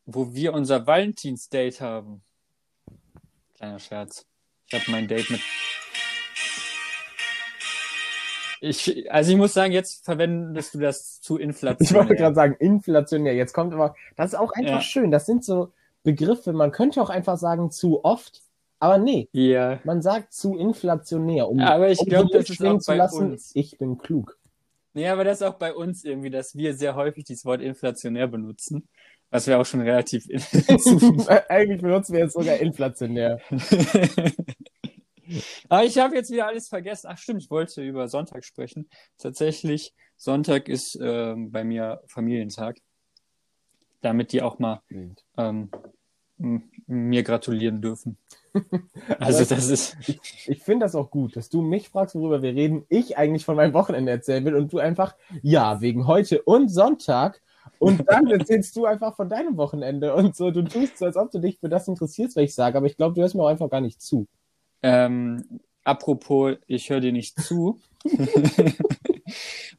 wo 0.07 0.33
wir 0.33 0.53
unser 0.53 0.87
Valentinsdate 0.87 1.81
haben. 1.81 2.23
Kleiner 3.55 3.81
Scherz. 3.81 4.27
Ich 4.69 4.75
habe 4.75 4.91
mein 4.91 5.09
Date 5.09 5.31
mit. 5.31 5.41
Ich, 8.65 9.11
also 9.13 9.33
ich 9.33 9.37
muss 9.37 9.55
sagen, 9.55 9.73
jetzt 9.73 10.05
verwendest 10.05 10.75
du 10.75 10.79
das 10.79 11.21
zu 11.21 11.37
Ich 11.37 11.43
inflationär. 11.45 11.95
wollte 12.03 12.15
gerade 12.15 12.35
sagen, 12.37 12.55
inflationär. 12.61 13.35
Jetzt 13.35 13.53
kommt 13.55 13.75
aber, 13.75 13.97
das 14.17 14.35
ist 14.35 14.39
auch 14.39 14.53
einfach 14.53 14.75
Ja. 14.75 14.81
schön. 14.81 15.11
Das 15.11 15.27
sind 15.27 15.45
so 15.45 15.73
Begriffe, 16.05 16.53
man 16.53 16.71
könnte 16.71 17.03
auch 17.03 17.11
einfach 17.11 17.37
sagen 17.39 17.73
zu 17.73 18.05
oft, 18.05 18.41
aber 18.79 18.99
nee, 18.99 19.29
Ja, 19.33 19.81
man 19.85 20.01
sagt 20.01 20.33
zu 20.33 20.57
inflationär. 20.57 21.49
Um, 21.49 21.59
Aber 21.61 21.91
ich 21.91 21.99
um 22.01 22.07
glaub, 22.07 22.31
das 22.31 22.49
ist 22.51 22.65
auch 22.65 22.79
zu 22.79 22.95
lassen, 22.95 23.33
uns. 23.33 23.51
ich 23.55 23.79
bin 23.79 23.99
klug. 23.99 24.39
nee, 24.95 25.09
aber 25.09 25.25
das 25.25 25.41
ist 25.41 25.47
auch 25.47 25.55
bei 25.55 25.75
uns 25.75 26.05
irgendwie, 26.05 26.31
dass 26.31 26.55
wir 26.57 26.75
sehr 26.75 26.95
häufig 26.95 27.25
dieses 27.25 27.45
Wort 27.45 27.61
inflationär 27.63 28.29
benutzen, 28.29 28.89
was 29.31 29.47
wir 29.49 29.59
auch 29.61 29.67
schon 29.67 29.81
relativ 29.81 30.27
Eigentlich 31.49 31.83
benutzen 31.83 32.13
wir 32.15 32.21
jetzt 32.21 32.35
sogar 32.35 32.57
inflationär. 32.59 33.41
Aber 35.69 35.85
ich 35.85 35.99
habe 35.99 36.15
jetzt 36.15 36.31
wieder 36.31 36.47
alles 36.47 36.69
vergessen. 36.69 37.09
Ach 37.11 37.19
stimmt, 37.19 37.43
ich 37.43 37.51
wollte 37.51 37.83
über 37.83 38.09
Sonntag 38.09 38.45
sprechen. 38.45 38.89
Tatsächlich, 39.19 39.95
Sonntag 40.17 40.69
ist 40.69 40.99
ähm, 41.01 41.51
bei 41.51 41.65
mir 41.65 42.03
Familientag. 42.07 42.79
Damit 44.01 44.33
die 44.33 44.43
auch 44.43 44.59
mal 44.59 44.83
ähm, 45.37 45.71
mir 46.87 47.23
gratulieren 47.23 47.81
dürfen. 47.81 48.17
Also 49.19 49.45
das 49.45 49.69
ist, 49.69 49.97
Ich 50.47 50.63
finde 50.63 50.85
das 50.85 50.95
auch 50.95 51.11
gut, 51.11 51.37
dass 51.37 51.49
du 51.49 51.63
mich 51.63 51.89
fragst, 51.89 52.15
worüber 52.15 52.43
wir 52.43 52.55
reden, 52.55 52.85
ich 52.91 53.17
eigentlich 53.17 53.47
von 53.47 53.57
meinem 53.57 53.73
Wochenende 53.73 54.13
erzählen 54.13 54.45
will 54.45 54.55
und 54.55 54.73
du 54.73 54.79
einfach, 54.79 55.17
ja, 55.43 55.81
wegen 55.81 56.07
heute 56.07 56.43
und 56.43 56.69
Sonntag. 56.69 57.41
Und 57.79 58.09
dann 58.09 58.27
erzählst 58.27 58.77
du 58.77 58.85
einfach 58.85 59.17
von 59.17 59.29
deinem 59.29 59.57
Wochenende 59.57 60.15
und 60.15 60.37
so. 60.37 60.51
Du 60.51 60.63
tust 60.63 60.99
so, 60.99 61.07
als 61.07 61.17
ob 61.17 61.31
du 61.31 61.39
dich 61.39 61.59
für 61.59 61.69
das 61.69 61.89
interessierst, 61.89 62.37
was 62.37 62.45
ich 62.45 62.55
sage, 62.55 62.77
aber 62.77 62.87
ich 62.87 62.97
glaube, 62.97 63.15
du 63.15 63.23
hörst 63.23 63.35
mir 63.35 63.43
auch 63.43 63.49
einfach 63.49 63.71
gar 63.71 63.81
nicht 63.81 64.03
zu. 64.03 64.27
Ähm, 64.83 65.61
apropos, 65.85 66.57
ich 66.67 66.91
höre 66.91 67.01
dir 67.01 67.13
nicht 67.13 67.41
zu. 67.41 67.81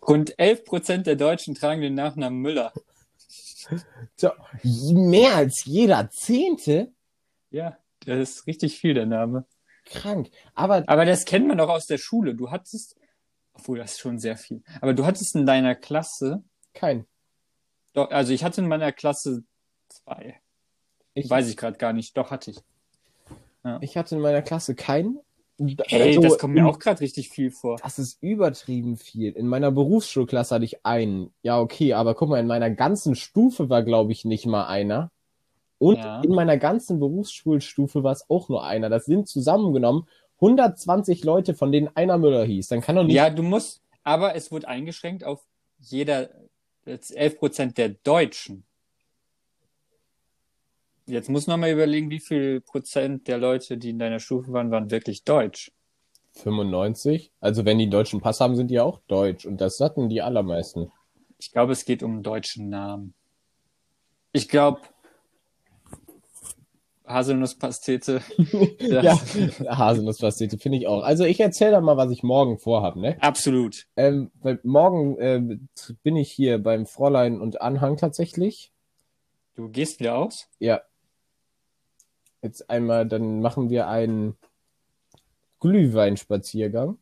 Rund 0.08 0.38
11 0.38 0.66
Prozent 0.66 1.08
der 1.08 1.16
Deutschen 1.16 1.56
tragen 1.56 1.82
den 1.82 1.96
Nachnamen 1.96 2.40
Müller. 2.40 2.74
So, 4.16 4.32
mehr 4.64 5.36
als 5.36 5.64
jeder 5.66 6.10
Zehnte? 6.10 6.92
Ja, 7.50 7.78
das 8.06 8.18
ist 8.18 8.48
richtig 8.48 8.78
viel, 8.78 8.94
der 8.94 9.06
Name. 9.06 9.46
Krank. 9.86 10.30
Aber 10.56 10.84
Aber 10.88 11.06
das 11.06 11.26
kennt 11.26 11.48
man 11.48 11.58
doch 11.58 11.70
aus 11.70 11.86
der 11.86 11.98
Schule. 11.98 12.36
Du 12.36 12.52
hattest, 12.52 12.96
obwohl 13.54 13.78
das 13.78 13.94
ist 13.94 14.00
schon 14.00 14.20
sehr 14.20 14.38
viel, 14.38 14.64
aber 14.82 14.94
du 14.94 15.06
hattest 15.06 15.36
in 15.36 15.46
deiner 15.46 15.76
Klasse, 15.76 16.44
kein. 16.74 17.06
doch, 17.94 18.10
also 18.12 18.34
ich 18.34 18.44
hatte 18.44 18.62
in 18.62 18.68
meiner 18.68 18.92
Klasse 18.92 19.44
zwei. 19.90 20.42
Ich, 21.14 21.30
Weiß 21.30 21.48
ich 21.48 21.58
gerade 21.58 21.78
gar 21.78 21.94
nicht. 21.94 22.18
Doch, 22.18 22.32
hatte 22.32 22.52
ich. 22.52 22.58
Ich 23.82 23.98
hatte 23.98 24.16
in 24.16 24.22
meiner 24.22 24.42
Klasse 24.42 24.76
keinen. 24.76 25.20
Hey, 25.86 26.08
Also, 26.10 26.22
das 26.22 26.38
kommt 26.40 26.56
mir 26.56 26.66
auch 26.68 26.80
gerade 26.80 27.02
richtig 27.02 27.30
viel 27.30 27.52
vor. 27.52 27.78
Das 27.82 28.00
ist 28.00 28.22
übertrieben 28.22 28.98
viel. 28.98 29.32
In 29.34 29.48
meiner 29.48 29.72
Berufsschulklasse 29.72 30.56
hatte 30.56 30.66
ich 30.66 30.86
einen. 30.86 31.32
Ja, 31.44 31.60
okay, 31.60 31.94
aber 31.94 32.16
guck 32.16 32.30
mal, 32.30 32.40
in 32.40 32.48
meiner 32.48 32.72
ganzen 32.72 33.16
Stufe 33.16 33.70
war, 33.70 33.84
glaube 33.84 34.12
ich, 34.12 34.26
nicht 34.26 34.46
mal 34.46 34.66
einer. 34.66 35.12
Und 35.78 35.98
Ja. 35.98 36.22
in 36.22 36.32
meiner 36.34 36.58
ganzen 36.58 37.00
Berufsschulstufe 37.00 38.04
war 38.04 38.14
es 38.14 38.30
auch 38.30 38.50
nur 38.50 38.64
einer. 38.66 38.90
Das 38.90 39.06
sind 39.06 39.28
zusammengenommen 39.28 40.08
120 40.40 41.24
Leute, 41.24 41.54
von 41.54 41.72
denen 41.72 41.90
einer 41.96 42.18
Müller 42.18 42.44
hieß. 42.44 42.68
Dann 42.70 42.82
kann 42.82 42.96
doch 42.96 43.04
nicht. 43.04 43.16
Ja, 43.16 43.30
du 43.30 43.44
musst, 43.44 43.82
aber 44.04 44.36
es 44.36 44.52
wurde 44.52 44.68
eingeschränkt 44.68 45.24
auf 45.24 45.46
jeder, 45.80 46.30
jetzt 46.86 47.16
11 47.16 47.38
Prozent 47.38 47.78
der 47.78 47.90
Deutschen. 47.90 48.66
Jetzt 51.06 51.30
muss 51.30 51.48
noch 51.48 51.58
mal 51.58 51.72
überlegen, 51.72 52.10
wie 52.10 52.20
viel 52.20 52.62
Prozent 52.62 53.28
der 53.28 53.38
Leute, 53.38 53.78
die 53.78 53.90
in 53.90 54.00
deiner 54.00 54.20
Stufe 54.20 54.54
waren, 54.54 54.72
waren 54.72 54.90
wirklich 54.90 55.24
deutsch. 55.24 55.72
95. 56.36 57.32
Also 57.40 57.66
wenn 57.66 57.78
die 57.78 57.90
deutschen 57.90 58.22
Pass 58.22 58.40
haben, 58.40 58.56
sind 58.56 58.72
die 58.72 58.80
auch 58.80 59.00
deutsch. 59.08 59.46
Und 59.46 59.62
das 59.62 59.80
hatten 59.80 60.10
die 60.10 60.22
allermeisten. 60.22 60.92
Ich 61.38 61.52
glaube, 61.52 61.74
es 61.74 61.86
geht 61.86 62.04
um 62.04 62.14
einen 62.14 62.24
deutschen 62.24 62.70
Namen. 62.70 63.14
Ich 64.32 64.48
glaube, 64.48 64.82
Haselnusspastete. 67.06 68.22
Ja, 68.80 69.18
Haselnusspastete 69.78 70.58
finde 70.58 70.78
ich 70.78 70.88
auch. 70.88 71.04
Also 71.04 71.26
ich 71.26 71.40
erzähle 71.40 71.72
da 71.72 71.82
mal, 71.82 71.98
was 71.98 72.12
ich 72.12 72.24
morgen 72.24 72.58
vorhabe, 72.58 73.00
ne? 73.00 73.18
Absolut. 73.22 73.88
Ähm, 73.96 74.32
morgen 74.64 75.18
äh, 75.18 75.58
bin 76.02 76.16
ich 76.16 76.32
hier 76.32 76.58
beim 76.60 76.86
Fräulein 76.86 77.42
und 77.42 77.62
Anhang 77.62 77.98
tatsächlich. 77.98 78.72
Du 79.56 79.70
gehst 79.70 80.00
wieder 80.00 80.16
aus? 80.16 80.48
Ja. 80.60 80.82
Jetzt 82.44 82.70
einmal, 82.70 83.08
dann 83.08 83.40
machen 83.42 83.70
wir 83.70 83.88
einen 83.88 84.36
Glühweinspaziergang. 85.60 86.98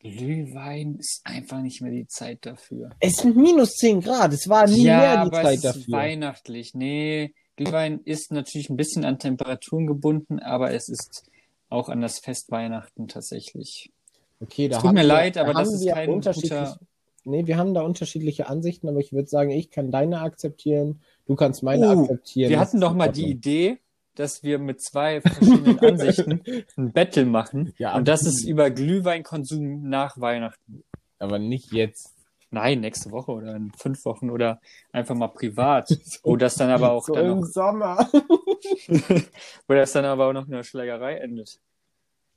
Glühwein 0.00 0.96
ist 0.96 1.22
einfach 1.24 1.60
nicht 1.62 1.80
mehr 1.80 1.90
die 1.92 2.06
Zeit 2.06 2.44
dafür. 2.44 2.90
Es 3.00 3.16
sind 3.16 3.36
minus 3.36 3.74
10 3.76 4.00
Grad, 4.00 4.32
es 4.32 4.48
war 4.48 4.66
nie 4.66 4.84
ja, 4.84 4.98
mehr 4.98 5.12
die 5.12 5.18
aber 5.30 5.42
Zeit 5.42 5.58
es 5.58 5.64
ist 5.64 5.76
dafür. 5.76 5.92
weihnachtlich. 5.92 6.74
Nee, 6.74 7.34
Glühwein 7.56 8.00
ist 8.04 8.32
natürlich 8.32 8.68
ein 8.68 8.76
bisschen 8.76 9.04
an 9.04 9.18
Temperaturen 9.18 9.86
gebunden, 9.86 10.40
aber 10.40 10.72
es 10.72 10.88
ist 10.88 11.24
auch 11.70 11.88
an 11.88 12.00
das 12.02 12.18
Fest 12.18 12.50
Weihnachten 12.50 13.08
tatsächlich. 13.08 13.92
Okay, 14.40 14.68
da 14.68 14.76
Es 14.76 14.82
tut 14.82 14.92
mir 14.92 15.00
wir, 15.00 15.04
leid, 15.06 15.36
da 15.36 15.42
aber 15.42 15.54
das 15.54 15.68
haben 15.68 15.74
ist 15.74 15.84
wir 15.84 15.92
kein 15.92 16.10
guter- 16.10 16.78
Nee, 17.26 17.46
wir 17.46 17.56
haben 17.56 17.72
da 17.72 17.80
unterschiedliche 17.80 18.48
Ansichten, 18.48 18.86
aber 18.86 18.98
ich 19.00 19.14
würde 19.14 19.28
sagen, 19.28 19.50
ich 19.50 19.70
kann 19.70 19.90
deine 19.90 20.20
akzeptieren, 20.20 21.00
du 21.26 21.34
kannst 21.36 21.62
meine 21.62 21.88
Oh, 21.88 22.00
akzeptieren. 22.02 22.50
Wir 22.50 22.58
Das 22.58 22.68
hatten 22.68 22.76
ist 22.76 22.82
doch 22.82 22.94
mal 22.94 23.10
die 23.10 23.30
Idee, 23.30 23.78
dass 24.14 24.42
wir 24.42 24.58
mit 24.58 24.80
zwei 24.80 25.20
verschiedenen 25.20 25.78
Ansichten 25.80 26.42
ein 26.76 26.92
Battle 26.92 27.26
machen. 27.26 27.74
Ja, 27.78 27.96
und 27.96 28.08
das 28.08 28.26
ist 28.26 28.44
über 28.44 28.70
Glühweinkonsum 28.70 29.88
nach 29.88 30.20
Weihnachten. 30.20 30.84
Aber 31.18 31.38
nicht 31.38 31.72
jetzt. 31.72 32.14
Nein, 32.50 32.80
nächste 32.80 33.10
Woche 33.10 33.32
oder 33.32 33.56
in 33.56 33.72
fünf 33.72 34.04
Wochen 34.04 34.30
oder 34.30 34.60
einfach 34.92 35.16
mal 35.16 35.28
privat. 35.28 35.90
Wo 36.22 36.36
das 36.36 36.54
dann 36.54 36.70
aber 36.70 36.92
auch 36.92 37.04
so 37.04 37.14
dann 37.14 37.26
im 37.26 37.40
noch, 37.40 37.46
Sommer. 37.46 38.08
wo 39.66 39.74
das 39.74 39.92
dann 39.92 40.04
aber 40.04 40.28
auch 40.28 40.32
noch 40.32 40.46
in 40.46 40.54
einer 40.54 40.64
Schlägerei 40.64 41.16
endet. 41.16 41.58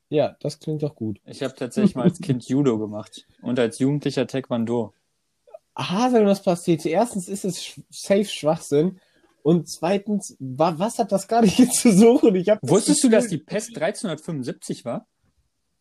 Ja, 0.09 0.36
das 0.39 0.59
klingt 0.59 0.84
doch 0.84 0.95
gut. 0.95 1.19
Ich 1.25 1.43
habe 1.43 1.53
tatsächlich 1.53 1.95
mal 1.95 2.03
als 2.03 2.19
Kind 2.19 2.47
Judo 2.47 2.80
gemacht 2.80 3.28
und 3.41 3.59
als 3.59 3.80
Jugendlicher 3.80 4.25
Taekwondo. 4.25 4.93
Ah, 5.75 6.11
wenn 6.11 6.25
das 6.25 6.41
passiert. 6.41 6.86
Erstens 6.86 7.28
ist 7.30 7.45
es 7.45 7.80
safe 7.91 8.25
Schwachsinn. 8.25 8.99
Und 9.48 9.70
zweitens, 9.70 10.36
wa 10.39 10.74
was 10.78 11.00
hat 11.00 11.14
das 11.14 11.26
gar 11.26 11.41
nicht 11.41 11.56
hier 11.56 11.70
zu 11.72 11.89
suchen? 11.93 12.36
Ich 12.36 12.50
hab 12.50 12.60
das 12.60 12.70
Wusstest 12.70 13.02
du, 13.02 13.08
Gefühl- 13.08 13.12
dass 13.22 13.28
die 13.30 13.38
Pest 13.38 13.70
1375 13.70 14.84
war? 14.84 15.08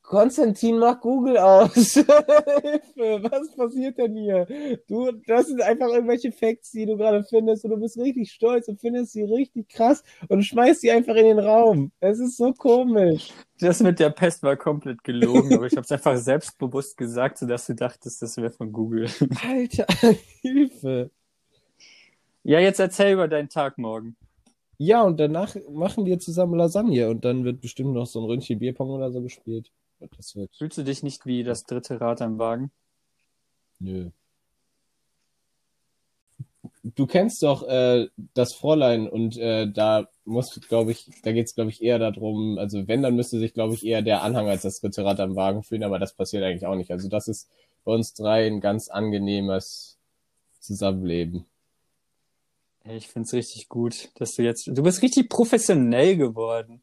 Konstantin, 0.02 0.78
mach 0.78 1.00
Google 1.00 1.36
aus. 1.36 1.74
Hilfe, 1.94 2.06
was 3.24 3.56
passiert 3.56 3.98
denn 3.98 4.14
hier? 4.14 4.46
Du, 4.86 5.10
das 5.26 5.48
sind 5.48 5.60
einfach 5.62 5.88
irgendwelche 5.88 6.30
Facts, 6.30 6.70
die 6.70 6.86
du 6.86 6.96
gerade 6.96 7.24
findest 7.24 7.64
und 7.64 7.72
du 7.72 7.76
bist 7.78 7.98
richtig 7.98 8.30
stolz 8.30 8.68
und 8.68 8.80
findest 8.80 9.14
sie 9.14 9.24
richtig 9.24 9.68
krass 9.68 10.04
und 10.28 10.44
schmeißt 10.44 10.82
sie 10.82 10.92
einfach 10.92 11.16
in 11.16 11.24
den 11.24 11.40
Raum. 11.40 11.90
Es 11.98 12.20
ist 12.20 12.36
so 12.36 12.52
komisch. 12.52 13.30
Das 13.58 13.82
mit 13.82 13.98
der 13.98 14.10
Pest 14.10 14.44
war 14.44 14.56
komplett 14.56 15.02
gelogen, 15.02 15.52
aber 15.54 15.66
ich 15.66 15.72
habe 15.72 15.82
es 15.84 15.90
einfach 15.90 16.16
selbstbewusst 16.18 16.96
gesagt, 16.96 17.38
sodass 17.38 17.66
du 17.66 17.74
dachtest, 17.74 18.22
das 18.22 18.36
wäre 18.36 18.52
von 18.52 18.70
Google. 18.70 19.08
Alter, 19.44 19.86
Hilfe. 20.40 21.10
Ja, 22.48 22.60
jetzt 22.60 22.78
erzähl 22.78 23.14
über 23.14 23.26
deinen 23.26 23.48
Tag 23.48 23.76
morgen. 23.76 24.16
Ja, 24.78 25.02
und 25.02 25.18
danach 25.18 25.56
machen 25.68 26.06
wir 26.06 26.20
zusammen 26.20 26.54
Lasagne 26.54 27.10
und 27.10 27.24
dann 27.24 27.44
wird 27.44 27.60
bestimmt 27.60 27.92
noch 27.92 28.06
so 28.06 28.20
ein 28.20 28.24
Ründchen 28.24 28.60
Bierpong 28.60 28.90
oder 28.90 29.10
so 29.10 29.20
gespielt. 29.20 29.72
Das 30.16 30.36
wird, 30.36 30.54
Fühlst 30.54 30.78
du 30.78 30.84
dich 30.84 31.02
nicht 31.02 31.26
wie 31.26 31.42
das 31.42 31.64
dritte 31.64 32.00
Rad 32.00 32.22
am 32.22 32.38
Wagen? 32.38 32.70
nö. 33.80 34.10
Du 36.84 37.08
kennst 37.08 37.42
doch 37.42 37.66
äh, 37.66 38.06
das 38.34 38.54
Fräulein 38.54 39.08
und 39.08 39.36
äh, 39.38 39.68
da 39.68 40.08
muss, 40.24 40.60
glaube 40.68 40.92
ich, 40.92 41.10
da 41.24 41.32
geht's, 41.32 41.56
glaube 41.56 41.70
ich, 41.70 41.82
eher 41.82 41.98
darum, 41.98 42.58
also 42.58 42.86
wenn, 42.86 43.02
dann 43.02 43.16
müsste 43.16 43.40
sich, 43.40 43.54
glaube 43.54 43.74
ich, 43.74 43.84
eher 43.84 44.02
der 44.02 44.22
Anhang 44.22 44.48
als 44.48 44.62
das 44.62 44.80
dritte 44.80 45.04
Rad 45.04 45.18
am 45.18 45.34
Wagen 45.34 45.64
fühlen, 45.64 45.82
aber 45.82 45.98
das 45.98 46.14
passiert 46.14 46.44
eigentlich 46.44 46.66
auch 46.66 46.76
nicht. 46.76 46.92
Also 46.92 47.08
das 47.08 47.26
ist 47.26 47.50
bei 47.84 47.92
uns 47.92 48.14
drei 48.14 48.46
ein 48.46 48.60
ganz 48.60 48.88
angenehmes 48.88 49.98
Zusammenleben. 50.60 51.46
Ich 52.88 53.08
find's 53.08 53.32
richtig 53.32 53.68
gut, 53.68 54.10
dass 54.16 54.34
du 54.34 54.42
jetzt, 54.42 54.66
du 54.66 54.82
bist 54.82 55.02
richtig 55.02 55.28
professionell 55.28 56.16
geworden. 56.16 56.82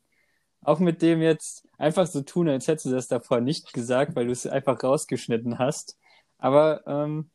Auch 0.61 0.79
mit 0.79 1.01
dem 1.01 1.21
jetzt 1.21 1.65
einfach 1.77 2.07
so 2.07 2.21
tun, 2.21 2.49
als 2.49 2.67
hättest 2.67 2.85
du 2.87 2.91
das 2.91 3.07
davor 3.07 3.41
nicht 3.41 3.73
gesagt, 3.73 4.15
weil 4.15 4.25
du 4.27 4.31
es 4.31 4.47
einfach 4.47 4.81
rausgeschnitten 4.81 5.59
hast. 5.59 5.97
Aber 6.37 6.85
ähm, 6.87 7.29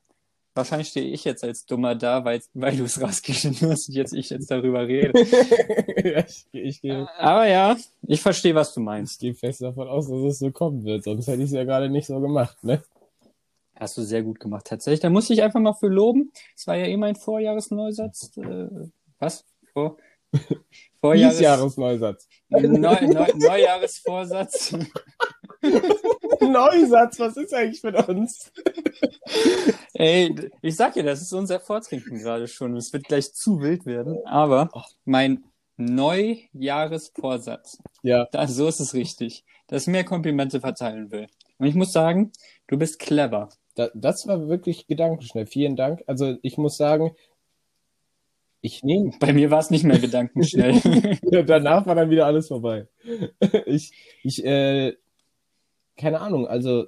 wahrscheinlich 0.55 0.89
stehe 0.89 1.11
ich 1.11 1.25
jetzt 1.25 1.45
als 1.45 1.65
Dummer 1.67 1.95
da, 1.95 2.25
weil, 2.25 2.43
weil 2.55 2.77
du 2.77 2.85
es 2.85 3.01
rausgeschnitten 3.01 3.71
hast 3.71 3.89
und 3.89 3.95
jetzt 3.95 4.13
ich 4.15 4.31
jetzt 4.31 4.51
darüber 4.51 4.87
rede. 4.87 5.15
ja, 6.05 6.25
ich, 6.27 6.47
ich 6.53 6.81
gehe 6.83 7.09
Aber 7.19 7.47
ja, 7.47 7.77
ich 8.07 8.21
verstehe, 8.21 8.55
was 8.55 8.75
du 8.75 8.81
ich 8.81 8.85
meinst. 8.87 9.21
geh 9.21 9.35
fest 9.35 9.63
davon 9.63 9.89
aus, 9.89 10.09
dass 10.09 10.19
es 10.19 10.39
so 10.39 10.51
kommen 10.51 10.85
wird, 10.85 11.05
sonst 11.05 11.27
hätte 11.27 11.43
ich 11.43 11.49
es 11.49 11.53
ja 11.53 11.65
gerade 11.65 11.89
nicht 11.91 12.07
so 12.07 12.21
gemacht, 12.21 12.63
ne? 12.65 12.83
Hast 13.79 13.97
du 13.97 14.03
sehr 14.03 14.23
gut 14.23 14.41
gemacht, 14.41 14.67
tatsächlich. 14.67 15.01
Da 15.01 15.11
muss 15.11 15.31
ich 15.31 15.43
einfach 15.43 15.61
mal 15.61 15.75
für 15.75 15.89
loben. 15.89 16.33
Es 16.57 16.67
war 16.67 16.77
ja 16.77 16.87
eh 16.87 16.97
mein 16.97 17.15
Vorjahresneusatz. 17.15 18.37
Äh, 18.37 18.69
was? 19.19 19.45
Vor, 19.73 19.97
Vorjahres, 21.01 21.37
Diesjahresneusatz. 21.37 22.29
Neu, 22.49 22.67
Neu, 22.67 23.27
Neujahresvorsatz. 23.37 24.77
Neusatz, 26.41 27.21
was 27.21 27.37
ist 27.37 27.55
eigentlich 27.55 27.83
mit 27.83 27.97
uns? 28.09 28.53
Ey, 29.95 30.51
ich 30.63 30.77
sag 30.77 30.95
dir, 30.95 31.03
das 31.03 31.23
ist 31.23 31.33
unser 31.33 31.61
Vortrinken 31.61 32.19
gerade 32.19 32.49
schon. 32.49 32.77
Es 32.77 32.93
wird 32.93 33.05
gleich 33.05 33.33
zu 33.33 33.61
wild 33.61 33.87
werden. 33.87 34.19
Aber 34.27 34.69
mein 35.05 35.45
Neujahresvorsatz, 35.77 37.79
Ja, 38.03 38.27
da, 38.33 38.49
so 38.49 38.67
ist 38.67 38.81
es 38.81 38.95
richtig, 38.95 39.45
dass 39.69 39.83
ich 39.83 39.89
mehr 39.89 40.05
Komplimente 40.05 40.61
verteilen 40.61 41.13
will. 41.13 41.29
Und 41.59 41.67
ich 41.67 41.75
muss 41.75 41.93
sagen, 41.93 42.33
du 42.67 42.77
bist 42.77 42.99
clever. 42.99 43.49
Da, 43.79 43.91
das 43.95 44.27
war 44.27 44.49
wirklich 44.49 44.87
gedankenschnell. 44.87 45.47
Vielen 45.47 45.77
Dank. 45.77 46.03
Also 46.07 46.37
ich 46.43 46.59
muss 46.59 46.77
sagen, 46.77 47.15
ich 48.61 48.83
nehme, 48.83 49.13
Bei 49.21 49.33
mir 49.33 49.51
war 49.51 49.61
es 49.61 49.71
nicht 49.71 49.85
mehr 49.85 49.99
gedankenschnell. 49.99 50.81
danach 51.47 51.87
war 51.87 51.95
dann 51.95 52.11
wieder 52.11 52.27
alles 52.27 52.49
vorbei. 52.49 52.89
Ich, 53.67 53.93
ich, 54.23 54.45
äh, 54.45 54.97
keine 55.97 56.21
Ahnung, 56.21 56.47
also 56.47 56.87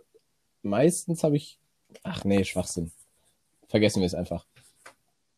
meistens 0.62 1.22
habe 1.22 1.36
ich, 1.36 1.58
ach 2.02 2.24
nee, 2.24 2.44
Schwachsinn. 2.44 2.90
Vergessen 3.68 4.00
wir 4.00 4.06
es 4.06 4.14
einfach. 4.14 4.46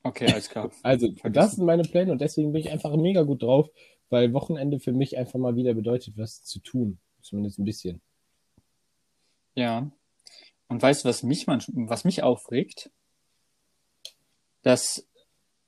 okay, 0.05 0.32
alles 0.32 0.48
klar. 0.48 0.70
Also, 0.82 1.07
Vergessen. 1.12 1.32
das 1.32 1.53
sind 1.53 1.66
meine 1.66 1.82
Pläne 1.82 2.12
und 2.12 2.20
deswegen 2.20 2.53
bin 2.53 2.62
ich 2.62 2.70
einfach 2.70 2.96
mega 2.96 3.22
gut 3.22 3.42
drauf, 3.42 3.68
weil 4.09 4.32
Wochenende 4.32 4.80
für 4.80 4.92
mich 4.92 5.18
einfach 5.18 5.38
mal 5.38 5.55
wieder 5.57 5.74
bedeutet, 5.74 6.16
was 6.16 6.42
zu 6.44 6.61
tun. 6.61 6.98
Zumindest 7.20 7.59
ein 7.59 7.64
bisschen. 7.64 8.00
Ja. 9.55 9.90
Und 10.73 10.81
weißt 10.81 11.05
du, 11.05 11.09
was 11.11 11.23
mich 11.23 11.47
manchmal, 11.47 11.91
was 11.91 12.05
mich 12.05 12.23
aufregt? 12.23 12.91
Dass 14.62 15.07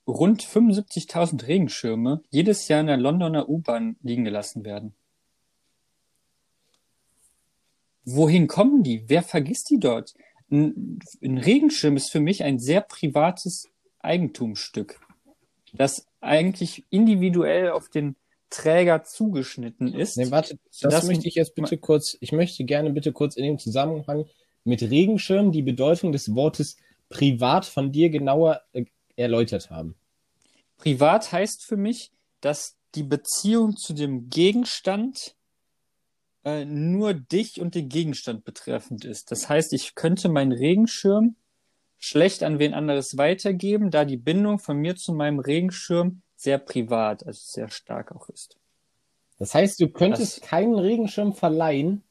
rund 0.07 0.43
75.000 0.43 1.47
Regenschirme 1.47 2.23
jedes 2.31 2.69
Jahr 2.69 2.81
in 2.81 2.87
der 2.87 2.97
Londoner 2.97 3.47
U-Bahn 3.51 3.97
liegen 4.03 4.25
gelassen 4.25 4.65
werden. 4.65 4.95
Wohin 8.07 8.47
kommen 8.47 8.83
die? 8.83 9.05
Wer 9.09 9.23
vergisst 9.23 9.69
die 9.69 9.79
dort? 9.79 10.15
Ein, 10.51 11.01
ein 11.23 11.37
Regenschirm 11.37 11.97
ist 11.97 12.11
für 12.11 12.21
mich 12.21 12.43
ein 12.43 12.59
sehr 12.59 12.81
privates 12.81 13.69
Eigentumsstück, 13.99 15.01
das 15.75 16.07
eigentlich 16.23 16.87
individuell 16.89 17.73
auf 17.73 17.91
den 17.91 18.17
Träger 18.49 19.05
zugeschnitten 19.05 19.93
ist. 19.93 20.17
Nee, 20.17 20.31
warte, 20.31 20.59
das 20.81 20.93
Das- 20.95 21.07
möchte 21.07 21.29
ich 21.29 21.35
jetzt 21.35 21.55
bitte 21.55 21.77
kurz, 21.77 22.17
ich 22.21 22.33
möchte 22.33 22.65
gerne 22.65 22.91
bitte 22.91 23.13
kurz 23.13 23.37
in 23.37 23.45
dem 23.45 23.59
Zusammenhang 23.59 24.25
mit 24.65 24.83
Regenschirm 24.83 25.53
die 25.53 25.63
Bedeutung 25.63 26.13
des 26.13 26.35
Wortes 26.35 26.77
privat 27.09 27.65
von 27.67 27.93
dir 27.93 28.11
genauer 28.11 28.63
äh, 28.73 28.85
erläutert 29.17 29.71
haben. 29.71 29.95
Privat 30.79 31.31
heißt 31.33 31.63
für 31.65 31.77
mich, 31.77 32.11
dass 32.41 32.77
die 32.95 33.03
Beziehung 33.05 33.77
zu 33.77 33.93
dem 33.93 34.29
Gegenstand 34.31 35.35
äh, 36.45 36.65
nur 36.65 37.15
dich 37.15 37.61
und 37.61 37.75
den 37.75 37.89
Gegenstand 37.89 38.45
betreffend 38.45 39.05
ist. 39.05 39.31
Das 39.31 39.49
heißt, 39.49 39.73
ich 39.73 39.95
könnte 39.95 40.29
meinen 40.29 40.53
Regenschirm 40.53 41.37
schlecht 41.99 42.43
an 42.43 42.59
wen 42.59 42.75
anderes 42.75 43.17
weitergeben, 43.17 43.91
da 43.91 44.05
die 44.05 44.17
Bindung 44.19 44.59
von 44.59 44.77
mir 44.77 44.97
zu 44.97 45.13
meinem 45.15 45.39
Regenschirm 45.39 46.21
sehr 46.37 46.59
privat, 46.59 47.27
also 47.27 47.41
sehr 47.43 47.69
stark 47.69 48.13
auch 48.15 48.29
ist. 48.29 48.57
Das 49.39 49.55
heißt, 49.55 49.81
du 49.81 49.89
könntest 49.89 50.43
Das- 50.43 50.49
keinen 50.49 50.75
Regenschirm 50.79 51.33
verleihen. 51.33 52.03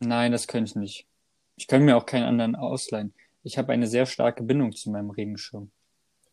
Nein, 0.00 0.32
das 0.32 0.46
könnte 0.46 0.70
ich 0.70 0.76
nicht. 0.76 1.06
Ich 1.56 1.66
könnte 1.68 1.84
mir 1.86 1.96
auch 1.96 2.06
keinen 2.06 2.24
anderen 2.24 2.54
ausleihen. 2.56 3.12
Ich 3.42 3.58
habe 3.58 3.72
eine 3.72 3.86
sehr 3.86 4.06
starke 4.06 4.42
Bindung 4.42 4.72
zu 4.74 4.90
meinem 4.90 5.10
Regenschirm. 5.10 5.70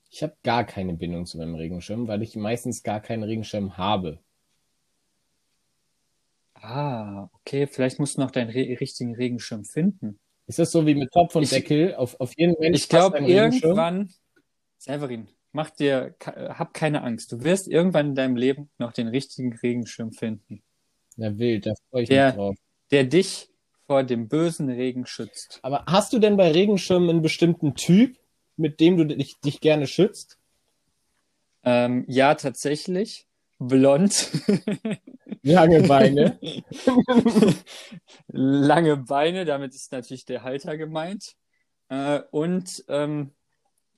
Ich 0.10 0.22
habe 0.22 0.36
gar 0.44 0.64
keine 0.64 0.94
Bindung 0.94 1.26
zu 1.26 1.38
meinem 1.38 1.56
Regenschirm, 1.56 2.08
weil 2.08 2.22
ich 2.22 2.36
meistens 2.36 2.84
gar 2.84 3.00
keinen 3.00 3.24
Regenschirm 3.24 3.78
habe. 3.78 4.20
Ah, 6.56 7.30
okay, 7.34 7.68
vielleicht 7.68 8.00
musst 8.00 8.18
du 8.18 8.22
noch 8.22 8.32
deinen 8.32 8.50
re 8.50 8.78
richtigen 8.80 9.16
Regenschirm 9.16 9.66
finden. 9.66 10.20
Ist 10.48 10.60
das 10.60 10.72
so 10.72 10.86
wie 10.86 10.96
mit 10.96 11.12
Topf 11.12 11.36
und 11.36 11.44
Ich- 11.44 11.50
Deckel? 11.50 11.96
Auf, 11.96 12.20
auf 12.20 12.34
jeden 12.38 12.56
Mensch 12.60 12.78
Ich 12.78 12.90
glaube, 12.90 13.20
irgendwann, 13.20 14.10
Severin, 14.78 15.28
mach 15.52 15.70
dir, 15.72 16.16
hab 16.22 16.74
keine 16.74 17.02
Angst. 17.04 17.32
Du 17.32 17.44
wirst 17.44 17.68
irgendwann 17.68 18.10
in 18.10 18.16
deinem 18.16 18.36
Leben 18.36 18.70
noch 18.78 18.92
den 18.94 19.08
richtigen 19.08 19.54
Regenschirm 19.54 20.12
finden, 20.12 20.62
Na 21.16 21.38
wild, 21.38 21.66
da 21.66 21.74
freue 21.90 22.04
ich 22.04 22.10
Der- 22.10 22.28
mich 22.28 22.36
drauf. 22.36 22.56
der 22.92 23.04
dich 23.06 23.50
vor 23.88 24.04
dem 24.04 24.28
bösen 24.28 24.70
Regen 24.70 25.06
schützt. 25.06 25.60
Aber 25.62 25.84
hast 25.88 26.14
du 26.14 26.20
denn 26.20 26.38
bei 26.38 26.52
Regenschirmen 26.52 27.10
einen 27.10 27.22
bestimmten 27.22 27.76
Typ, 27.76 28.18
mit 28.56 28.80
dem 28.80 28.98
du 28.98 29.06
dich, 29.06 29.40
dich 29.42 29.60
gerne 29.60 29.88
schützt? 29.88 30.38
Ähm, 31.64 32.06
ja, 32.08 32.36
tatsächlich. 32.36 33.28
Blond. 33.60 34.32
Lange 35.42 35.84
Beine. 35.84 36.40
Lange 38.28 38.98
Beine, 38.98 39.46
damit 39.46 39.74
ist 39.74 39.92
natürlich 39.92 40.26
der 40.26 40.44
Halter 40.44 40.78
gemeint. 40.78 41.36
Äh, 41.90 42.22
und 42.32 42.84
ähm, 42.88 43.32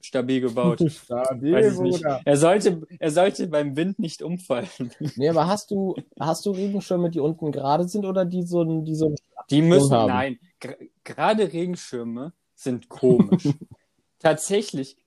stabil 0.06 0.41
gebaut. 0.41 0.80
Stabil, 0.91 1.53
Weiß 1.53 1.74
ich 1.74 1.80
nicht. 1.80 2.03
Er 2.26 2.38
sollte, 2.38 2.82
er 2.99 3.12
sollte 3.12 3.47
beim 3.47 3.76
Wind 3.76 3.99
nicht 3.99 4.22
umfallen. 4.22 4.68
Nee, 5.16 5.30
aber 5.30 5.47
hast 5.47 5.72
du, 5.72 5.95
hast 6.20 6.45
du 6.45 6.51
Regenschirme, 6.51 7.10
die 7.10 7.20
unten 7.20 7.51
gerade 7.51 7.88
sind 7.88 8.06
oder 8.06 8.26
die 8.26 8.43
so, 8.43 8.62
ein- 8.64 8.86
die 8.86 8.95
so 8.95 9.14
Die 9.49 9.62
müssen, 9.62 9.91
haben. 9.91 10.08
nein, 10.10 10.39
ger- 10.62 10.78
gerade 11.03 11.51
Regenschirme 11.51 12.34
sind 12.56 12.89
komisch. 12.89 13.43
Tatsächlich, 14.20 14.97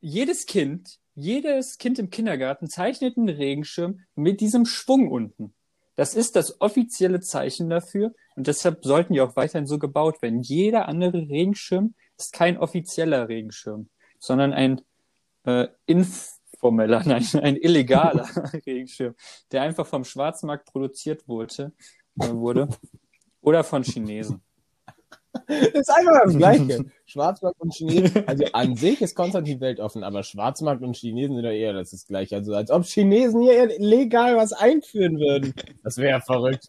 jedes 0.00 0.46
Kind, 0.46 0.98
jedes 1.14 1.78
Kind 1.78 1.98
im 1.98 2.10
Kindergarten 2.10 2.68
zeichnet 2.68 3.16
einen 3.16 3.28
Regenschirm 3.28 4.00
mit 4.14 4.40
diesem 4.40 4.66
Schwung 4.66 5.10
unten. 5.10 5.54
Das 5.96 6.14
ist 6.14 6.36
das 6.36 6.60
offizielle 6.60 7.18
Zeichen 7.20 7.68
dafür 7.70 8.14
und 8.36 8.46
deshalb 8.46 8.84
sollten 8.84 9.14
die 9.14 9.20
auch 9.20 9.34
weiterhin 9.34 9.66
so 9.66 9.78
gebaut 9.80 10.22
werden. 10.22 10.42
Jeder 10.42 10.86
andere 10.86 11.28
Regenschirm 11.28 11.94
ist 12.16 12.32
kein 12.32 12.56
offizieller 12.56 13.28
Regenschirm, 13.28 13.88
sondern 14.18 14.52
ein 14.52 14.80
äh, 15.44 15.68
informeller, 15.86 17.02
nein, 17.06 17.26
ein 17.42 17.56
illegaler 17.56 18.28
Regenschirm, 18.66 19.14
der 19.52 19.62
einfach 19.62 19.86
vom 19.86 20.04
Schwarzmarkt 20.04 20.66
produziert 20.66 21.26
wurde, 21.28 21.72
äh, 22.20 22.28
wurde 22.28 22.68
oder 23.40 23.64
von 23.64 23.82
Chinesen. 23.82 24.42
Das 25.46 25.68
ist 25.72 25.90
einfach 25.90 26.22
das 26.24 26.36
Gleiche. 26.36 26.84
Schwarzmarkt 27.06 27.60
und 27.60 27.72
Chinesen. 27.74 28.26
Also 28.26 28.44
an 28.52 28.76
sich 28.76 29.00
ist 29.00 29.14
Konstantin 29.14 29.60
weltoffen, 29.60 30.02
aber 30.02 30.22
Schwarzmarkt 30.22 30.82
und 30.82 30.96
Chinesen 30.96 31.36
sind 31.36 31.44
ja 31.44 31.52
eher 31.52 31.72
das, 31.72 31.90
das 31.90 32.06
Gleiche. 32.06 32.36
Also 32.36 32.54
als 32.54 32.70
ob 32.70 32.84
Chinesen 32.84 33.42
hier 33.42 33.66
legal 33.78 34.36
was 34.36 34.52
einführen 34.52 35.18
würden. 35.18 35.54
Das 35.82 35.98
wäre 35.98 36.20
verrückt. 36.20 36.66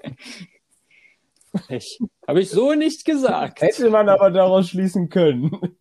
Habe 2.28 2.42
ich 2.42 2.50
so 2.50 2.74
nicht 2.74 3.06
gesagt. 3.06 3.62
Hätte 3.62 3.90
man 3.90 4.08
aber 4.08 4.30
daraus 4.30 4.70
schließen 4.70 5.10
können. 5.10 5.78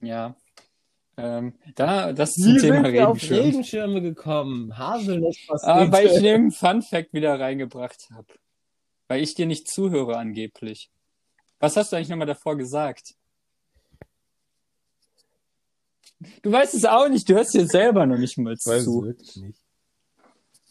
Ja. 0.00 0.36
Ähm, 1.16 1.54
da, 1.74 2.12
das 2.12 2.36
ist 2.36 2.46
Wie 2.46 2.52
zum 2.52 2.58
Thema 2.60 2.84
sind 2.84 2.92
wir 2.92 3.08
auf 3.08 3.16
Regenschirm. 3.16 3.40
Regenschirme 3.44 4.02
gekommen? 4.02 4.78
Haselnuss 4.78 5.36
Ah, 5.62 5.90
weil 5.90 6.06
ich 6.06 6.20
den 6.20 6.50
Fun 6.52 6.82
Fact 6.82 7.12
wieder 7.12 7.38
reingebracht 7.40 8.08
habe. 8.12 8.26
Weil 9.08 9.22
ich 9.22 9.34
dir 9.34 9.46
nicht 9.46 9.68
zuhöre 9.68 10.16
angeblich. 10.16 10.90
Was 11.58 11.76
hast 11.76 11.90
du 11.92 11.96
eigentlich 11.96 12.08
nochmal 12.10 12.26
davor 12.28 12.56
gesagt? 12.56 13.14
Du 16.42 16.50
weißt 16.52 16.74
es 16.74 16.84
auch 16.84 17.08
nicht, 17.08 17.28
du 17.28 17.34
hörst 17.34 17.54
dir 17.54 17.66
selber 17.66 18.06
noch 18.06 18.18
nicht 18.18 18.38
mal 18.38 18.52
Weiß 18.52 18.66
es 18.66 18.84
zu. 18.84 19.02
wirklich 19.04 19.36
nicht. 19.36 19.57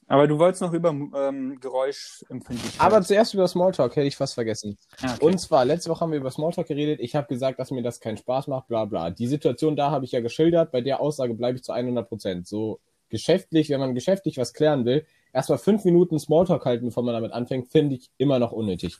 Aber 0.10 0.28
du 0.28 0.40
wolltest 0.40 0.62
noch 0.62 0.72
über 0.74 0.90
ähm, 0.90 1.60
Geräuschempfindlichkeit. 1.60 2.80
Aber 2.80 3.02
zuerst 3.02 3.34
über 3.34 3.48
Smalltalk 3.48 3.96
hätte 3.96 4.08
ich 4.08 4.16
fast 4.16 4.36
vergessen. 4.36 4.78
Ah, 5.02 5.16
okay. 5.16 5.26
Und 5.26 5.38
zwar, 5.40 5.66
letzte 5.66 5.90
Woche 5.90 6.00
haben 6.00 6.12
wir 6.12 6.20
über 6.20 6.32
Smalltalk 6.32 6.68
geredet. 6.68 7.02
Ich 7.02 7.14
habe 7.16 7.28
gesagt, 7.28 7.60
dass 7.60 7.72
mir 7.72 7.84
das 7.84 8.00
keinen 8.00 8.16
Spaß 8.16 8.48
macht, 8.48 8.68
bla 8.70 8.86
bla. 8.86 9.10
Die 9.10 9.28
Situation 9.28 9.76
da 9.76 9.92
habe 9.92 10.06
ich 10.06 10.14
ja 10.14 10.22
geschildert. 10.22 10.72
Bei 10.72 10.80
der 10.80 11.02
Aussage 11.02 11.34
bleibe 11.34 11.58
ich 11.58 11.64
zu 11.64 11.74
100 11.74 12.08
Prozent. 12.08 12.48
So 12.48 12.80
geschäftlich, 13.10 13.70
wenn 13.70 13.82
man 13.82 13.96
geschäftlich 13.96 14.38
was 14.38 14.54
klären 14.54 14.86
will, 14.86 15.06
erstmal 15.34 15.58
fünf 15.58 15.84
Minuten 15.84 16.20
Smalltalk 16.20 16.66
halten, 16.66 16.86
bevor 16.86 17.04
man 17.04 17.14
damit 17.14 17.34
anfängt, 17.34 17.70
finde 17.70 17.96
ich 17.96 18.10
immer 18.18 18.40
noch 18.40 18.54
unnötig. 18.54 18.98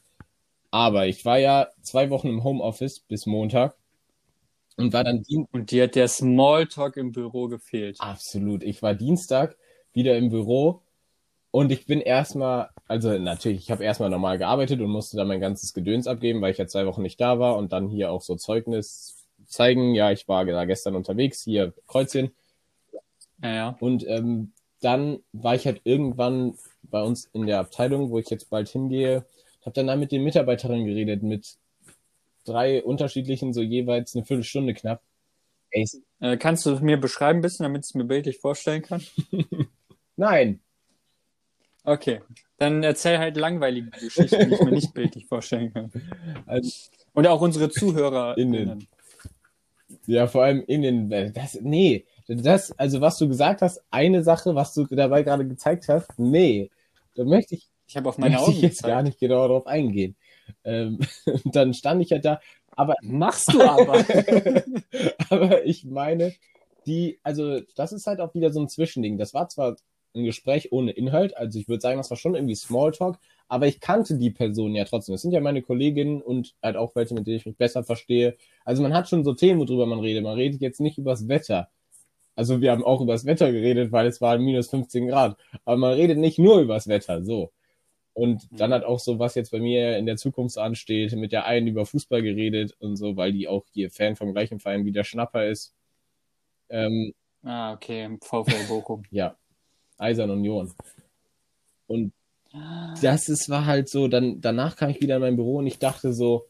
Aber 0.72 1.08
ich 1.08 1.24
war 1.24 1.40
ja 1.40 1.70
zwei 1.82 2.10
Wochen 2.10 2.28
im 2.28 2.44
Homeoffice 2.44 3.00
bis 3.00 3.26
Montag 3.26 3.78
und 4.76 4.92
war 4.92 5.06
dann 5.06 5.24
Dien 5.24 5.48
Und 5.54 5.72
dir 5.72 5.86
hat 5.86 5.96
der 5.96 6.10
Smalltalk 6.10 6.98
im 6.98 7.14
Büro 7.14 7.48
gefehlt. 7.48 7.96
absolut. 8.00 8.64
Ich 8.64 8.82
war 8.82 8.94
Dienstag 8.94 9.58
wieder 9.94 10.18
im 10.18 10.30
Büro 10.30 10.82
und 11.58 11.72
ich 11.72 11.88
bin 11.88 12.02
erstmal, 12.02 12.70
also 12.88 13.18
natürlich, 13.18 13.62
ich 13.62 13.72
habe 13.72 13.84
erstmal 13.84 14.12
normal 14.12 14.38
gearbeitet 14.38 14.80
und 14.80 14.92
musste 14.92 15.18
dann 15.18 15.28
mein 15.28 15.40
ganzes 15.40 15.74
Gedöns 15.74 16.06
abgeben, 16.06 16.40
weil 16.40 16.52
ich 16.52 16.60
ja 16.60 16.68
zwei 16.68 16.86
Wochen 16.86 17.02
nicht 17.02 17.20
da 17.20 17.40
war 17.40 17.58
und 17.58 17.74
dann 17.74 17.90
hier 17.90 18.12
auch 18.12 18.22
so 18.22 18.36
Zeugnis 18.36 19.26
zeigen. 19.48 19.96
Ja, 19.96 20.12
ich 20.12 20.28
war 20.28 20.46
da 20.46 20.66
gestern 20.66 20.96
unterwegs, 20.96 21.44
hier 21.44 21.74
Kreuzchen. 21.88 22.30
Ja, 23.42 23.50
ja. 23.56 23.78
Und 23.80 24.06
ähm, 24.08 24.54
dann 24.82 25.18
war 25.32 25.56
ich 25.56 25.66
halt 25.66 25.82
irgendwann 25.84 26.54
bei 26.84 27.02
uns 27.02 27.26
in 27.34 27.48
der 27.48 27.58
Abteilung, 27.58 28.12
wo 28.12 28.20
ich 28.20 28.30
jetzt 28.30 28.52
bald 28.52 28.70
hingehe, 28.70 29.26
habe 29.62 29.74
dann 29.74 29.88
da 29.88 29.96
mit 29.96 30.12
den 30.12 30.24
Mitarbeiterinnen 30.24 30.86
geredet, 30.86 31.24
mit 31.24 31.58
drei 32.46 32.84
unterschiedlichen, 32.84 33.52
so 33.52 33.64
jeweils 33.64 34.16
eine 34.16 34.26
Viertelstunde 34.26 34.76
knapp. 34.76 35.02
Ey, 35.72 35.86
Äh, 36.20 36.38
kannst 36.38 36.68
du 36.68 36.74
es 36.74 36.82
mir 36.82 36.98
beschreiben 36.98 37.40
ein 37.40 37.42
bisschen, 37.42 37.64
damit 37.64 37.84
ich 37.84 37.90
es 37.90 37.96
mir 37.96 38.06
bildlich 38.06 38.38
vorstellen 38.38 38.84
kann? 38.84 39.02
nein, 40.18 40.60
Okay. 41.88 42.20
Dann 42.58 42.84
erzähl 42.84 43.18
halt 43.18 43.38
langweilige 43.38 43.90
Geschichten, 43.92 44.50
die 44.50 44.56
ich 44.56 44.62
mir 44.62 44.72
nicht 44.72 44.94
bildlich 44.94 45.26
vorstellen 45.26 45.74
kann. 45.74 45.90
also, 46.46 46.70
Und 47.14 47.26
auch 47.28 47.40
unsere 47.40 47.70
Zuhörer. 47.70 48.38
Innen. 48.38 48.88
ja, 50.06 50.28
vor 50.28 50.44
allem 50.44 50.64
in 50.68 50.82
den, 50.82 51.34
das, 51.34 51.58
nee, 51.62 52.06
das, 52.28 52.78
also 52.78 53.00
was 53.00 53.18
du 53.18 53.30
gesagt 53.30 53.62
hast, 53.62 53.82
eine 53.90 54.22
Sache, 54.22 54.54
was 54.54 54.74
du 54.74 54.86
dabei 54.86 55.24
gerade 55.24 55.48
gezeigt 55.48 55.88
hast, 55.88 56.10
nee, 56.18 56.70
da 57.16 57.24
möchte 57.24 57.56
ich 57.56 57.70
Ich 57.88 57.96
habe 57.96 58.10
auf 58.10 58.18
meine 58.18 58.38
Augen 58.38 58.52
ich 58.52 58.62
jetzt 58.62 58.78
gezeigt. 58.80 58.94
gar 58.94 59.02
nicht 59.04 59.20
genau 59.20 59.48
darauf 59.48 59.66
eingehen. 59.66 60.18
Ähm, 60.66 61.00
dann 61.46 61.74
stand 61.74 62.02
ich 62.02 62.10
ja 62.10 62.18
da, 62.18 62.42
aber 62.72 62.96
Machst 63.02 63.54
du 63.54 63.62
aber. 63.62 64.04
aber 65.30 65.64
ich 65.64 65.86
meine, 65.86 66.34
die, 66.86 67.18
also 67.24 67.62
das 67.78 67.94
ist 67.94 68.08
halt 68.08 68.20
auch 68.20 68.34
wieder 68.34 68.52
so 68.52 68.60
ein 68.60 68.68
Zwischending. 68.68 69.18
Das 69.18 69.34
war 69.34 69.48
zwar 69.48 69.78
ein 70.18 70.26
Gespräch 70.26 70.72
ohne 70.72 70.92
Inhalt, 70.92 71.36
also 71.38 71.60
ich 71.60 71.68
würde 71.68 71.82
sagen, 71.82 71.98
das 71.98 72.10
war 72.10 72.18
schon 72.18 72.36
irgendwie 72.36 72.56
Smalltalk, 72.56 73.18
aber 73.48 73.68
ich 73.68 73.80
kannte 73.80 74.18
die 74.18 74.32
Personen 74.32 74.76
ja 74.76 74.86
trotzdem. 74.86 75.14
Das 75.14 75.22
sind 75.22 75.32
ja 75.32 75.40
meine 75.42 75.62
Kolleginnen 75.62 76.22
und 76.22 76.56
halt 76.62 76.76
auch 76.76 76.96
welche, 76.96 77.14
mit 77.14 77.28
denen 77.28 77.38
ich 77.38 77.46
mich 77.46 77.58
besser 77.58 77.84
verstehe. 77.84 78.36
Also 78.66 78.84
man 78.84 78.94
hat 78.94 79.08
schon 79.10 79.24
so 79.24 79.34
Themen, 79.34 79.60
worüber 79.60 79.86
man 79.86 80.00
redet. 80.00 80.24
Man 80.24 80.36
redet 80.36 80.62
jetzt 80.62 80.82
nicht 80.82 80.98
übers 80.98 81.28
Wetter. 81.28 81.70
Also 82.36 82.62
wir 82.62 82.72
haben 82.72 82.84
auch 82.84 83.02
übers 83.02 83.26
Wetter 83.26 83.52
geredet, 83.52 83.92
weil 83.92 84.08
es 84.08 84.22
war 84.22 84.38
minus 84.38 84.70
15 84.70 85.08
Grad. 85.08 85.38
Aber 85.66 85.78
man 85.78 85.94
redet 85.94 86.18
nicht 86.18 86.40
nur 86.40 86.60
übers 86.60 86.88
Wetter, 86.88 87.24
so. 87.24 87.52
Und 88.14 88.48
dann 88.52 88.74
hat 88.74 88.84
auch 88.84 89.00
so, 89.00 89.20
was 89.20 89.36
jetzt 89.36 89.52
bei 89.52 89.60
mir 89.60 89.98
in 89.98 90.08
der 90.08 90.18
Zukunft 90.18 90.58
ansteht, 90.58 91.14
mit 91.14 91.32
der 91.32 91.46
einen 91.46 91.68
über 91.68 91.86
Fußball 91.86 92.24
geredet 92.24 92.76
und 92.80 92.96
so, 92.96 93.16
weil 93.16 93.32
die 93.32 93.48
auch 93.48 93.64
hier 93.74 93.92
Fan 93.92 94.16
vom 94.16 94.34
gleichen 94.34 94.60
Verein 94.60 94.86
wie 94.86 94.92
der 94.92 95.04
Schnapper 95.04 95.46
ist. 95.46 95.76
Ähm, 96.70 97.14
ah, 97.44 97.74
okay. 97.74 98.18
VfL 98.22 98.68
Bochum. 98.68 99.04
ja, 99.12 99.36
Eisern 99.98 100.30
Union. 100.30 100.74
Und 101.88 102.14
das 103.02 103.30
ist, 103.30 103.50
war 103.50 103.66
halt 103.66 103.90
so, 103.90 104.08
dann, 104.08 104.42
danach 104.42 104.76
kam 104.76 104.90
ich 104.90 105.02
wieder 105.02 105.16
in 105.16 105.22
mein 105.22 105.36
Büro 105.36 105.58
und 105.58 105.68
ich 105.68 105.80
dachte 105.80 106.14
so, 106.14 106.46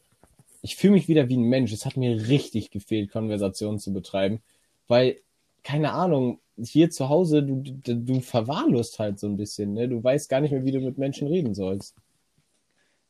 ich 0.62 0.76
fühle 0.76 0.94
mich 0.94 1.08
wieder 1.08 1.28
wie 1.28 1.36
ein 1.36 1.42
Mensch. 1.42 1.72
Es 1.72 1.86
hat 1.86 1.96
mir 1.96 2.28
richtig 2.28 2.70
gefehlt, 2.70 3.10
Konversationen 3.10 3.78
zu 3.78 3.92
betreiben, 3.92 4.40
weil, 4.86 5.20
keine 5.62 5.92
Ahnung, 5.92 6.40
hier 6.60 6.90
zu 6.90 7.08
Hause, 7.08 7.42
du, 7.42 7.62
du, 7.62 7.96
du 7.96 8.20
verwahrlost 8.20 8.98
halt 8.98 9.20
so 9.20 9.28
ein 9.28 9.36
bisschen, 9.36 9.74
ne? 9.74 9.88
Du 9.88 10.02
weißt 10.02 10.28
gar 10.28 10.40
nicht 10.40 10.50
mehr, 10.50 10.64
wie 10.64 10.72
du 10.72 10.80
mit 10.80 10.98
Menschen 10.98 11.28
reden 11.28 11.54
sollst. 11.54 11.94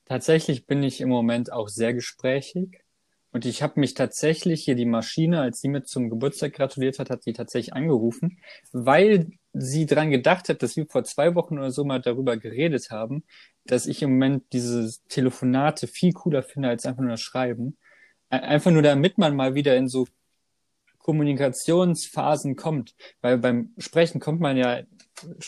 Tatsächlich 0.05 0.67
bin 0.67 0.83
ich 0.83 1.01
im 1.01 1.09
Moment 1.09 1.53
auch 1.53 1.69
sehr 1.69 1.95
gesprächig. 1.95 2.81
Und 3.39 3.45
ich 3.47 3.63
habe 3.63 3.79
mich 3.79 3.95
tatsächlich 3.95 4.65
hier 4.65 4.75
die 4.75 4.85
Maschine, 4.85 5.41
als 5.41 5.61
sie 5.61 5.69
mir 5.69 5.85
zum 5.85 6.11
Geburtstag 6.11 6.55
gratuliert 6.55 6.99
hat, 6.99 7.09
hat 7.09 7.23
sie 7.23 7.33
tatsächlich 7.33 7.73
angerufen, 7.73 8.41
weil 8.73 9.31
sie 9.53 9.87
dran 9.87 10.11
gedacht 10.11 10.49
hat, 10.49 10.61
dass 10.61 10.77
wir 10.77 10.87
vor 10.87 11.05
zwei 11.05 11.37
Wochen 11.37 11.57
oder 11.57 11.71
so 11.71 11.85
mal 11.85 12.01
darüber 12.01 12.37
geredet 12.37 12.91
haben, 12.91 13.23
dass 13.65 13.87
ich 13.87 14.03
im 14.03 14.11
Moment 14.11 14.43
diese 14.53 14.93
Telefonate 15.09 15.87
viel 15.87 16.13
cooler 16.15 16.43
finde 16.43 16.69
als 16.69 16.85
einfach 16.85 17.01
nur 17.03 17.13
das 17.13 17.21
Schreiben. 17.21 17.79
Ein- 18.29 18.41
Einfach 18.41 18.73
nur 18.73 18.83
damit 18.83 19.19
man 19.19 19.37
mal 19.37 19.55
wieder 19.55 19.77
in 19.77 19.87
so 19.87 20.09
Kommunikationsphasen 20.99 22.57
kommt. 22.57 22.97
Weil 23.21 23.39
beim 23.39 23.73
Sprechen 23.79 24.21
kommt 24.21 24.41
man 24.41 24.57
ja 24.57 24.81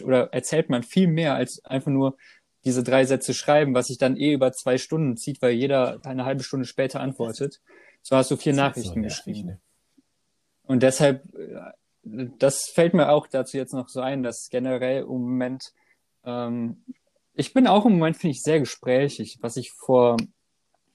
oder 0.04 0.32
erzählt 0.32 0.70
man 0.70 0.84
viel 0.84 1.08
mehr 1.08 1.34
als 1.34 1.64
einfach 1.64 1.90
nur 1.90 2.16
diese 2.64 2.82
drei 2.82 3.04
Sätze 3.04 3.34
schreiben, 3.34 3.74
was 3.74 3.86
sich 3.86 3.98
dann 3.98 4.16
eh 4.16 4.32
über 4.32 4.52
zwei 4.52 4.78
Stunden 4.78 5.16
zieht, 5.16 5.40
weil 5.42 5.52
jeder 5.52 5.98
eine 6.04 6.24
halbe 6.24 6.42
Stunde 6.42 6.66
später 6.66 7.00
antwortet. 7.00 7.60
So 8.02 8.16
hast 8.16 8.30
du 8.30 8.36
vier 8.36 8.52
Nachrichten 8.52 9.02
So 9.02 9.08
geschrieben. 9.08 9.46
ne? 9.46 9.60
Und 10.62 10.82
deshalb, 10.82 11.24
äh, 11.34 12.28
das 12.38 12.70
fällt 12.72 12.94
mir 12.94 13.10
auch 13.10 13.26
dazu 13.26 13.56
jetzt 13.56 13.74
noch 13.74 13.88
so 13.88 14.00
ein, 14.00 14.22
dass 14.22 14.48
generell 14.50 15.02
im 15.02 15.08
Moment, 15.08 15.72
ähm, 16.24 16.84
ich 17.34 17.52
bin 17.52 17.66
auch 17.66 17.86
im 17.86 17.92
Moment, 17.92 18.16
finde 18.16 18.32
ich, 18.32 18.42
sehr 18.42 18.60
gesprächig, 18.60 19.38
was 19.40 19.56
ich 19.56 19.72
vor, 19.72 20.16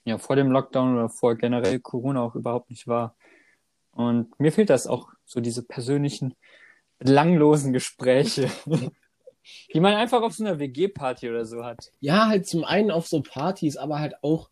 ja, 0.03 0.17
vor 0.17 0.35
dem 0.35 0.51
Lockdown 0.51 0.95
oder 0.95 1.09
vor 1.09 1.35
generell 1.35 1.79
Corona 1.79 2.21
auch 2.21 2.35
überhaupt 2.35 2.69
nicht 2.69 2.87
war. 2.87 3.15
Und 3.91 4.39
mir 4.39 4.51
fehlt 4.51 4.69
das 4.69 4.87
auch, 4.87 5.09
so 5.25 5.41
diese 5.41 5.63
persönlichen, 5.63 6.35
belanglosen 6.99 7.73
Gespräche, 7.73 8.49
die 9.73 9.79
man 9.79 9.93
einfach 9.93 10.21
auf 10.21 10.33
so 10.33 10.43
einer 10.43 10.59
WG-Party 10.59 11.29
oder 11.29 11.45
so 11.45 11.63
hat. 11.63 11.91
Ja, 11.99 12.27
halt 12.27 12.47
zum 12.47 12.63
einen 12.63 12.91
auf 12.91 13.07
so 13.07 13.21
Partys, 13.21 13.77
aber 13.77 13.99
halt 13.99 14.15
auch, 14.23 14.49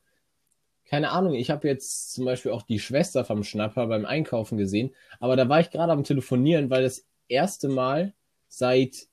keine 0.85 1.11
Ahnung, 1.11 1.33
ich 1.33 1.49
habe 1.49 1.67
jetzt 1.67 2.13
zum 2.13 2.25
Beispiel 2.25 2.51
auch 2.51 2.61
die 2.63 2.79
Schwester 2.79 3.25
vom 3.25 3.43
Schnapper 3.43 3.87
beim 3.87 4.05
Einkaufen 4.05 4.57
gesehen, 4.57 4.93
aber 5.19 5.35
da 5.35 5.49
war 5.49 5.59
ich 5.59 5.71
gerade 5.71 5.91
am 5.91 6.03
Telefonieren, 6.03 6.69
weil 6.69 6.83
das 6.83 7.05
erste 7.27 7.69
Mal 7.69 8.13
seit 8.47 9.07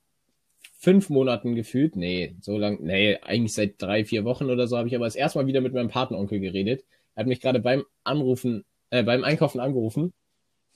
fünf 0.80 1.10
Monaten 1.10 1.54
gefühlt, 1.54 1.96
nee, 1.96 2.36
so 2.40 2.56
lang, 2.58 2.78
nee, 2.82 3.18
eigentlich 3.22 3.54
seit 3.54 3.80
drei, 3.80 4.04
vier 4.04 4.24
Wochen 4.24 4.50
oder 4.50 4.66
so, 4.66 4.78
habe 4.78 4.88
ich 4.88 4.94
aber 4.94 5.04
das 5.04 5.14
erste 5.14 5.38
Mal 5.38 5.46
wieder 5.46 5.60
mit 5.60 5.74
meinem 5.74 5.88
Patenonkel 5.88 6.40
geredet. 6.40 6.84
Er 7.14 7.20
hat 7.20 7.26
mich 7.26 7.40
gerade 7.40 7.60
beim 7.60 7.84
Anrufen, 8.02 8.64
äh, 8.90 9.02
beim 9.02 9.22
Einkaufen 9.22 9.60
angerufen, 9.60 10.12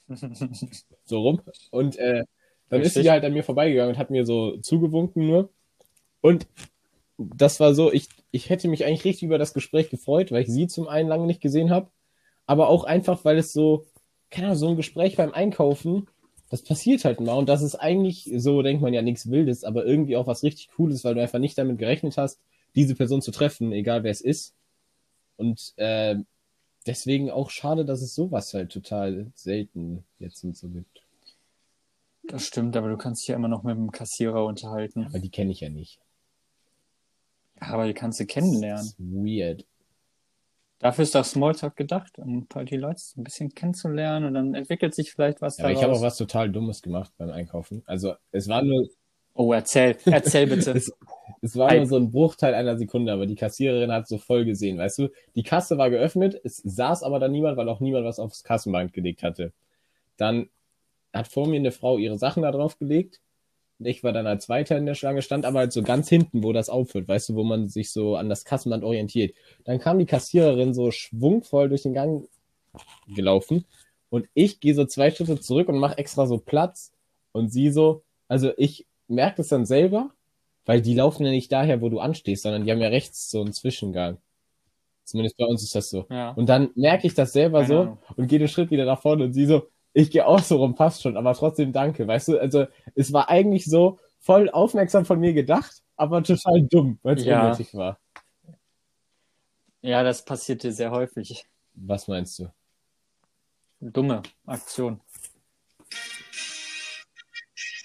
so 1.05 1.21
rum, 1.21 1.41
und 1.71 1.97
äh, 1.97 2.25
dann 2.69 2.81
ist 2.81 2.89
Richtig. 2.89 3.05
sie 3.05 3.11
halt 3.11 3.25
an 3.25 3.33
mir 3.33 3.45
vorbeigegangen 3.45 3.95
und 3.95 3.99
hat 3.99 4.11
mir 4.11 4.25
so 4.25 4.57
zugewunken 4.59 5.27
nur. 5.27 5.51
Und 6.21 6.47
das 7.19 7.61
war 7.61 7.75
so, 7.75 7.93
ich, 7.93 8.09
ich 8.31 8.51
hätte 8.51 8.69
mich 8.69 8.85
eigentlich 8.85 9.05
richtig 9.05 9.25
über 9.25 9.39
das 9.39 9.55
Gespräch 9.55 9.91
gefreut, 9.91 10.33
weil 10.33 10.43
ich 10.43 10.49
sie 10.49 10.67
zum 10.67 10.89
einen 10.89 11.09
lange 11.09 11.27
nicht 11.27 11.41
gesehen 11.41 11.71
habe, 11.71 11.91
aber 12.47 12.69
auch 12.69 12.85
einfach, 12.85 13.25
weil 13.25 13.39
es 13.39 13.53
so, 13.53 13.87
keine 14.31 14.49
Ahnung, 14.49 14.59
so 14.59 14.69
ein 14.69 14.77
Gespräch 14.77 15.17
beim 15.17 15.33
Einkaufen, 15.33 16.09
das 16.51 16.63
passiert 16.63 17.05
halt 17.05 17.21
mal 17.21 17.35
und 17.35 17.49
das 17.49 17.63
ist 17.63 17.77
eigentlich, 17.77 18.31
so 18.37 18.63
denkt 18.63 18.83
man 18.83 18.95
ja 18.95 19.03
nichts 19.03 19.31
Wildes, 19.31 19.65
aber 19.65 19.85
irgendwie 19.85 20.17
auch 20.17 20.27
was 20.27 20.43
richtig 20.43 20.69
Cooles, 20.69 21.05
weil 21.05 21.15
du 21.15 21.23
einfach 21.23 21.39
nicht 21.39 21.57
damit 21.59 21.79
gerechnet 21.79 22.17
hast, 22.17 22.41
diese 22.75 22.95
Person 22.95 23.23
zu 23.23 23.31
treffen, 23.31 23.73
egal 23.73 24.03
wer 24.03 24.11
es 24.11 24.21
ist. 24.21 24.55
Und 25.37 25.73
äh, 25.77 26.17
deswegen 26.87 27.31
auch 27.31 27.51
schade, 27.51 27.85
dass 27.85 28.03
es 28.03 28.15
sowas 28.15 28.53
halt 28.55 28.73
total 28.73 29.31
selten 29.35 30.05
jetzt 30.19 30.45
und 30.45 30.57
so 30.57 30.69
gibt. 30.69 31.04
Das 32.29 32.47
stimmt, 32.47 32.77
aber 32.77 32.89
du 32.89 32.97
kannst 32.97 33.23
dich 33.23 33.29
ja 33.29 33.37
immer 33.37 33.49
noch 33.49 33.63
mit 33.63 33.77
dem 33.77 33.91
Kassierer 33.91 34.45
unterhalten. 34.45 35.05
Aber 35.07 35.19
die 35.19 35.31
kenne 35.31 35.53
ich 35.53 35.61
ja 35.61 35.69
nicht. 35.69 35.99
Aber 37.61 37.87
die 37.87 37.95
kannst 37.95 38.19
du 38.21 38.27
kennenlernen. 38.27 38.77
Das 38.79 38.87
ist 38.87 38.99
weird. 38.99 39.65
Dafür 40.79 41.05
ist 41.05 41.15
doch 41.15 41.25
Smalltalk 41.25 41.77
gedacht, 41.77 42.19
um 42.19 42.47
halt 42.55 42.71
die 42.71 42.77
Leute 42.77 43.01
ein 43.17 43.25
bisschen 43.25 43.55
kennenzulernen 43.55 44.27
und 44.27 44.35
dann 44.35 44.55
entwickelt 44.55 44.95
sich 44.95 45.13
vielleicht 45.13 45.41
was 45.41 45.57
Ja, 45.59 45.65
aber 45.65 45.73
daraus. 45.73 45.81
ich 45.81 45.89
habe 45.89 45.99
auch 45.99 46.03
was 46.03 46.17
total 46.17 46.51
Dummes 46.51 46.83
gemacht 46.83 47.13
beim 47.17 47.31
Einkaufen. 47.31 47.83
Also 47.87 48.15
es 48.33 48.49
war 48.49 48.63
nur, 48.63 48.89
Oh, 49.37 49.53
erzähl, 49.53 49.97
erzähl 50.05 50.47
bitte. 50.47 50.71
es, 50.77 50.93
es 51.43 51.57
war 51.57 51.75
nur 51.75 51.87
so 51.87 51.97
ein 51.97 52.11
Bruchteil 52.11 52.55
einer 52.55 52.79
Sekunde, 52.79 53.13
aber 53.13 53.27
die 53.27 53.35
Kassiererin 53.35 53.91
hat 53.91 54.07
so 54.07 54.19
voll 54.19 54.45
gesehen, 54.45 54.79
weißt 54.79 54.99
du? 54.99 55.09
Die 55.35 55.43
Kasse 55.43 55.77
war 55.77 55.91
geöffnet, 55.91 56.41
es 56.45 56.59
saß 56.59 57.03
aber 57.03 57.19
da 57.19 57.29
niemand, 57.29 57.57
weil 57.57 57.69
auch 57.69 57.81
niemand 57.81 58.05
was 58.05 58.21
aufs 58.21 58.45
Kassenband 58.45 58.93
gelegt 58.93 59.23
hatte. 59.25 59.53
Dann 60.17 60.49
hat 61.15 61.29
vor 61.29 61.47
mir 61.47 61.57
eine 61.57 61.73
Frau 61.73 61.99
ihre 61.99 62.19
Sachen 62.19 62.43
da 62.43 62.51
drauf 62.51 62.79
gelegt. 62.79 63.21
Und 63.79 63.87
ich 63.87 64.05
war 64.05 64.13
dann 64.13 64.27
als 64.27 64.45
Zweiter 64.47 64.77
in 64.79 64.87
der 64.87 64.95
Schlange, 64.95 65.23
stand 65.23 65.45
aber 65.45 65.61
halt 65.61 65.73
so 65.73 65.83
ganz 65.83 66.09
hinten, 66.09 66.43
wo 66.45 66.53
das 66.53 66.69
aufhört, 66.69 67.09
weißt 67.09 67.31
du, 67.31 67.35
wo 67.35 67.43
man 67.45 67.69
sich 67.69 67.91
so 67.91 68.17
an 68.17 68.29
das 68.29 68.45
Kassenband 68.45 68.85
orientiert. 68.85 69.35
Dann 69.65 69.79
kam 69.81 69.99
die 69.99 70.07
Kassiererin 70.07 70.75
so 70.75 70.91
schwungvoll 70.91 71.69
durch 71.69 71.83
den 71.83 71.93
Gang 71.95 72.29
gelaufen 73.09 73.65
und 74.11 74.29
ich 74.35 74.61
gehe 74.61 74.75
so 74.75 74.85
zwei 74.85 75.11
Schritte 75.11 75.41
zurück 75.41 75.69
und 75.69 75.79
mache 75.79 75.99
extra 75.99 76.27
so 76.27 76.39
Platz 76.39 76.93
und 77.33 77.53
sie 77.53 77.71
so, 77.71 78.03
also 78.29 78.53
ich 78.57 78.87
merke 79.09 79.39
das 79.39 79.49
dann 79.49 79.67
selber, 79.67 80.11
weil 80.67 80.81
die 80.81 80.95
laufen 80.95 81.25
ja 81.25 81.31
nicht 81.33 81.51
daher, 81.53 81.81
wo 81.81 81.89
du 81.89 81.99
anstehst, 81.99 82.45
sondern 82.45 82.65
die 82.65 82.71
haben 82.71 82.81
ja 82.81 82.89
rechts 82.89 83.31
so 83.31 83.41
einen 83.41 83.53
Zwischengang. 83.53 84.19
Zumindest 85.05 85.37
bei 85.37 85.45
uns 85.45 85.63
ist 85.63 85.75
das 85.75 85.91
so. 85.91 86.07
ja. 86.11 86.31
Und 86.31 86.49
dann 86.49 86.71
merke 86.77 87.07
ich 87.07 87.15
das 87.15 87.33
selber 87.33 87.59
Keine 87.63 87.69
so 87.69 87.81
Ahnung. 87.81 87.99
und 88.17 88.27
gehe 88.29 88.39
den 88.39 88.49
Schritt 88.49 88.71
wieder 88.71 88.87
nach 88.87 89.03
vorne 89.03 89.25
und 89.25 89.33
sie 89.33 89.47
so, 89.47 89.67
ich 89.95 90.11
gehe 90.11 90.27
auch 90.27 90.41
so 90.41 90.57
rum, 90.59 90.75
passt 90.75 91.03
schon, 91.03 91.17
aber 91.17 91.33
trotzdem 91.35 91.73
danke, 91.73 92.07
weißt 92.07 92.29
du? 92.29 92.39
Also 92.39 92.67
es 92.95 93.13
war 93.13 93.31
eigentlich 93.31 93.65
so 93.65 93.99
voll 94.21 94.51
aufmerksam 94.51 95.07
von 95.07 95.19
mir 95.21 95.33
gedacht, 95.33 95.83
aber 95.97 96.23
total 96.23 96.63
dumm, 96.63 96.99
weil 97.03 97.17
es 97.17 97.25
Ja. 97.25 97.43
unnötig 97.45 97.75
war. 97.75 97.99
ja, 99.81 100.03
das 100.03 100.25
passiert 100.25 100.63
dir 100.63 100.73
sehr 100.73 100.91
häufig. 100.91 101.47
Was 101.75 102.09
meinst 102.09 102.39
du? 102.39 102.49
Dumme 103.81 104.23
Aktion. 104.47 105.01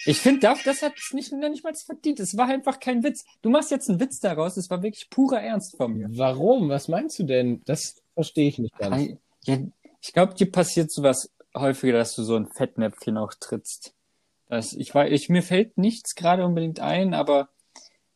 Ich 0.05 0.19
finde, 0.19 0.39
das, 0.39 0.63
das 0.63 0.81
hat 0.81 0.93
es 0.97 1.13
nicht, 1.13 1.31
nicht 1.33 1.63
mal 1.63 1.73
verdient. 1.75 2.19
Es 2.21 2.37
war 2.37 2.47
einfach 2.47 2.79
kein 2.79 3.03
Witz. 3.03 3.25
Du 3.41 3.49
machst 3.49 3.69
jetzt 3.69 3.89
einen 3.89 3.99
Witz 3.99 4.19
daraus. 4.21 4.55
Es 4.55 4.69
war 4.69 4.81
wirklich 4.81 5.09
purer 5.09 5.41
Ernst 5.41 5.75
von 5.75 5.93
mir. 5.93 6.07
Warum? 6.11 6.69
Was 6.69 6.87
meinst 6.87 7.19
du 7.19 7.23
denn? 7.23 7.61
Das 7.65 8.01
verstehe 8.13 8.47
ich 8.47 8.57
nicht 8.59 8.77
ganz. 8.77 9.11
Ja, 9.43 9.57
ich 10.01 10.13
glaube, 10.13 10.33
dir 10.35 10.49
passiert 10.49 10.89
sowas 10.91 11.29
häufiger, 11.59 11.93
dass 11.93 12.15
du 12.15 12.23
so 12.23 12.35
ein 12.35 12.47
Fettnäpfchen 12.47 13.17
auch 13.17 13.33
trittst. 13.39 13.93
Das, 14.47 14.73
ich 14.73 14.93
weiß, 14.93 15.11
ich, 15.11 15.29
mir 15.29 15.43
fällt 15.43 15.77
nichts 15.77 16.15
gerade 16.15 16.45
unbedingt 16.45 16.79
ein, 16.79 17.13
aber 17.13 17.49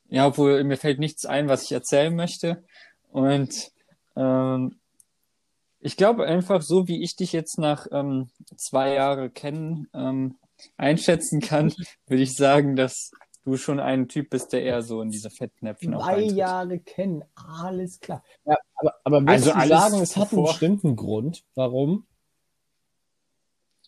ja, 0.09 0.27
obwohl 0.27 0.63
mir 0.63 0.77
fällt 0.77 0.99
nichts 0.99 1.25
ein, 1.25 1.47
was 1.47 1.63
ich 1.63 1.71
erzählen 1.71 2.15
möchte. 2.15 2.63
Und 3.11 3.71
ähm, 4.15 4.79
ich 5.79 5.97
glaube 5.97 6.25
einfach, 6.25 6.61
so 6.61 6.87
wie 6.87 7.03
ich 7.03 7.15
dich 7.15 7.33
jetzt 7.33 7.59
nach 7.59 7.87
ähm, 7.91 8.29
zwei 8.55 8.93
Jahren 8.93 9.33
kennen 9.33 9.87
ähm, 9.93 10.37
einschätzen 10.77 11.41
kann, 11.41 11.73
würde 12.07 12.23
ich 12.23 12.35
sagen, 12.35 12.75
dass 12.75 13.11
du 13.43 13.57
schon 13.57 13.79
ein 13.79 14.07
Typ 14.07 14.29
bist, 14.29 14.53
der 14.53 14.63
eher 14.63 14.81
so 14.81 15.01
in 15.01 15.09
diese 15.09 15.29
Fettnäpfchen 15.29 15.93
auch 15.93 16.05
Zwei. 16.05 16.21
Jahre 16.21 16.79
kennen, 16.79 17.23
alles 17.35 17.99
klar. 17.99 18.23
Ja, 18.45 18.55
aber, 18.75 18.93
aber 19.03 19.21
würdest 19.21 19.53
Also 19.53 19.59
du 19.59 19.67
sagen, 19.67 20.01
es 20.01 20.15
hat 20.15 20.31
einen 20.31 20.45
bestimmten 20.45 20.95
Grund, 20.95 21.43
warum? 21.55 22.05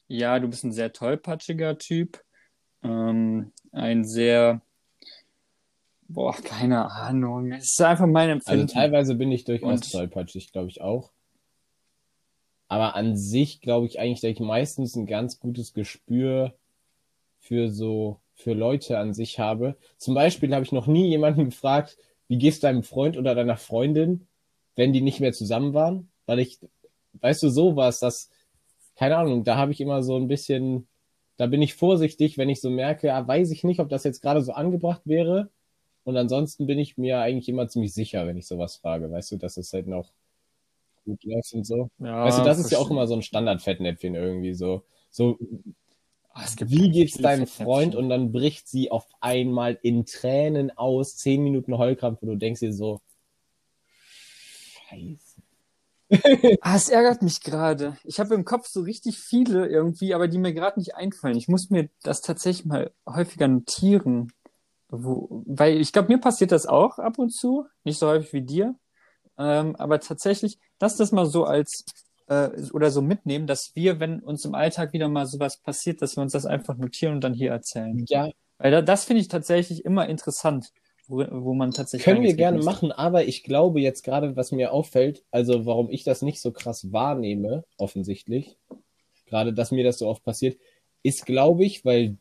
Ja, 0.08 0.40
du 0.40 0.48
bist 0.48 0.64
ein 0.64 0.72
sehr 0.72 0.94
tollpatschiger 0.94 1.78
Typ. 1.78 2.24
Ähm, 2.84 3.52
ein 3.72 4.06
sehr, 4.06 4.62
boah, 6.08 6.36
keine 6.44 6.92
Ahnung. 6.92 7.52
Es 7.52 7.72
ist 7.72 7.82
einfach 7.82 8.06
mein 8.08 8.30
Also 8.30 8.52
Empfinden. 8.52 8.68
teilweise 8.68 9.16
bin 9.16 9.32
ich 9.32 9.46
durchaus 9.46 9.82
Und- 9.82 9.92
tollpatschig, 9.92 10.52
glaube 10.52 10.70
ich 10.70 10.82
auch. 10.82 11.12
Aber 12.68 12.96
an 12.96 13.16
sich 13.16 13.62
glaube 13.62 13.86
ich 13.86 14.00
eigentlich, 14.00 14.22
dass 14.22 14.32
ich 14.32 14.40
meistens 14.40 14.96
ein 14.96 15.06
ganz 15.06 15.40
gutes 15.40 15.74
Gespür 15.74 16.56
für 17.40 17.70
so, 17.70 18.20
für 18.34 18.54
Leute 18.54 18.98
an 18.98 19.14
sich 19.14 19.38
habe. 19.40 19.78
Zum 19.98 20.16
Beispiel 20.16 20.54
habe 20.54 20.66
ich 20.66 20.72
noch 20.72 20.88
nie 20.88 21.08
jemanden 21.08 21.46
gefragt, 21.46 21.98
wie 22.28 22.40
geht's 22.40 22.60
deinem 22.60 22.82
Freund 22.82 23.18
oder 23.18 23.36
deiner 23.36 23.58
Freundin, 23.58 24.28
wenn 24.76 24.94
die 24.94 25.02
nicht 25.02 25.20
mehr 25.20 25.32
zusammen 25.32 25.76
waren? 25.76 26.10
Weil 26.26 26.40
ich, 26.40 26.58
weißt 27.22 27.44
du, 27.44 27.50
sowas, 27.50 28.00
das, 28.00 28.32
keine 28.96 29.18
Ahnung, 29.18 29.44
da 29.44 29.58
habe 29.58 29.72
ich 29.72 29.82
immer 29.82 30.04
so 30.04 30.16
ein 30.18 30.28
bisschen, 30.28 30.88
da 31.38 31.48
bin 31.48 31.62
ich 31.62 31.76
vorsichtig, 31.76 32.38
wenn 32.38 32.50
ich 32.50 32.62
so 32.62 32.70
merke, 32.70 33.08
ja, 33.08 33.28
weiß 33.28 33.52
ich 33.52 33.64
nicht, 33.64 33.80
ob 33.80 33.90
das 33.90 34.04
jetzt 34.04 34.22
gerade 34.22 34.42
so 34.42 34.54
angebracht 34.54 35.02
wäre. 35.06 35.50
Und 36.04 36.18
ansonsten 36.18 36.68
bin 36.68 36.80
ich 36.80 36.98
mir 36.98 37.20
eigentlich 37.20 37.50
immer 37.50 37.68
ziemlich 37.68 37.94
sicher, 37.94 38.28
wenn 38.28 38.38
ich 38.38 38.48
sowas 38.48 38.78
frage. 38.78 39.12
Weißt 39.12 39.32
du, 39.32 39.38
dass 39.38 39.58
es 39.58 39.74
halt 39.74 39.88
noch 39.88 40.12
gut 41.04 41.24
läuft 41.24 41.54
und 41.54 41.66
so. 41.66 41.90
ja, 42.00 42.26
weißt 42.26 42.40
du, 42.40 42.44
das 42.44 42.60
ist 42.60 42.72
ja 42.72 42.78
auch 42.78 42.90
immer 42.90 43.08
so 43.08 43.16
ein 43.16 43.22
Standardfettnäpfchen 43.22 44.16
irgendwie 44.16 44.54
so. 44.54 44.84
So, 45.10 45.38
Ah, 46.38 46.44
es 46.44 46.58
gibt 46.58 46.70
wie 46.70 46.90
geht's 46.92 47.18
deinem. 47.18 47.48
Freund? 47.48 47.96
Und 47.96 48.10
dann 48.10 48.34
bricht 48.34 48.68
sie 48.68 48.92
auf 48.92 49.08
einmal 49.22 49.80
in 49.82 50.06
Tränen 50.06 50.70
aus, 50.78 51.16
zehn 51.16 51.42
Minuten 51.42 51.78
Heulkrampf 51.78 52.22
und 52.22 52.28
du 52.28 52.36
denkst 52.36 52.60
dir 52.60 52.74
so, 52.74 53.00
Scheiße. 54.90 55.25
Ah, 56.62 56.76
es 56.76 56.90
ärgert 56.90 57.22
mich 57.22 57.42
gerade. 57.42 57.98
Ich 58.04 58.20
habe 58.20 58.36
im 58.36 58.46
Kopf 58.46 58.68
so 58.68 58.82
richtig 58.82 59.20
viele 59.20 59.68
irgendwie, 59.68 60.14
aber 60.14 60.28
die 60.28 60.38
mir 60.38 60.54
gerade 60.54 60.80
nicht 60.80 60.96
einfallen. 60.96 61.38
Ich 61.38 61.48
muss 61.48 61.70
mir 61.70 61.90
das 62.04 62.22
tatsächlich 62.22 62.66
mal 62.66 62.92
häufiger 63.08 63.48
notieren. 63.48 64.32
Wo, 64.90 65.44
weil 65.48 65.80
ich 65.82 65.94
glaube, 65.94 66.10
mir 66.10 66.20
passiert 66.20 66.52
das 66.52 66.68
auch 66.68 67.00
ab 67.00 67.20
und 67.20 67.32
zu, 67.32 67.66
nicht 67.84 68.00
so 68.00 68.08
häufig 68.08 68.34
wie 68.34 68.42
dir. 68.44 68.76
Ähm, 69.38 69.76
aber 69.78 70.00
tatsächlich, 70.00 70.60
lass 70.80 70.98
das 70.98 71.12
mal 71.12 71.26
so 71.26 71.46
als 71.46 71.86
äh, 72.28 72.50
oder 72.74 72.92
so 72.92 73.02
mitnehmen, 73.02 73.48
dass 73.48 73.76
wir, 73.76 74.00
wenn 74.00 74.20
uns 74.22 74.46
im 74.46 74.56
Alltag 74.56 74.94
wieder 74.94 75.10
mal 75.10 75.26
sowas 75.26 75.58
passiert, 75.58 76.02
dass 76.02 76.18
wir 76.18 76.24
uns 76.24 76.34
das 76.34 76.46
einfach 76.46 76.78
notieren 76.78 77.16
und 77.16 77.22
dann 77.24 77.34
hier 77.34 77.52
erzählen. 77.52 78.06
Ja, 78.10 78.30
Weil 78.58 78.72
da, 78.72 78.82
das 78.82 79.06
finde 79.06 79.22
ich 79.22 79.28
tatsächlich 79.28 79.86
immer 79.86 80.08
interessant, 80.08 80.72
wo, 81.08 81.26
wo 81.30 81.54
man 81.54 81.72
tatsächlich 81.72 82.06
können 82.06 82.24
wir 82.24 82.34
gerne 82.34 82.58
müsste. 82.58 82.72
machen, 82.72 82.92
aber 82.92 83.26
ich 83.26 83.44
glaube 83.44 83.82
jetzt 83.82 84.04
gerade, 84.04 84.36
was 84.36 84.52
mir 84.52 84.72
auffällt, 84.72 85.24
also 85.32 85.66
warum 85.66 85.90
ich 85.90 86.04
das 86.04 86.22
nicht 86.22 86.42
so 86.42 86.52
krass 86.52 86.92
wahrnehme, 86.92 87.64
offensichtlich, 87.78 88.58
gerade, 89.26 89.54
dass 89.54 89.72
mir 89.72 89.84
das 89.84 90.00
so 90.00 90.08
oft 90.08 90.24
passiert, 90.24 90.58
ist, 91.04 91.26
glaube 91.26 91.64
ich, 91.66 91.86
weil 91.86 92.18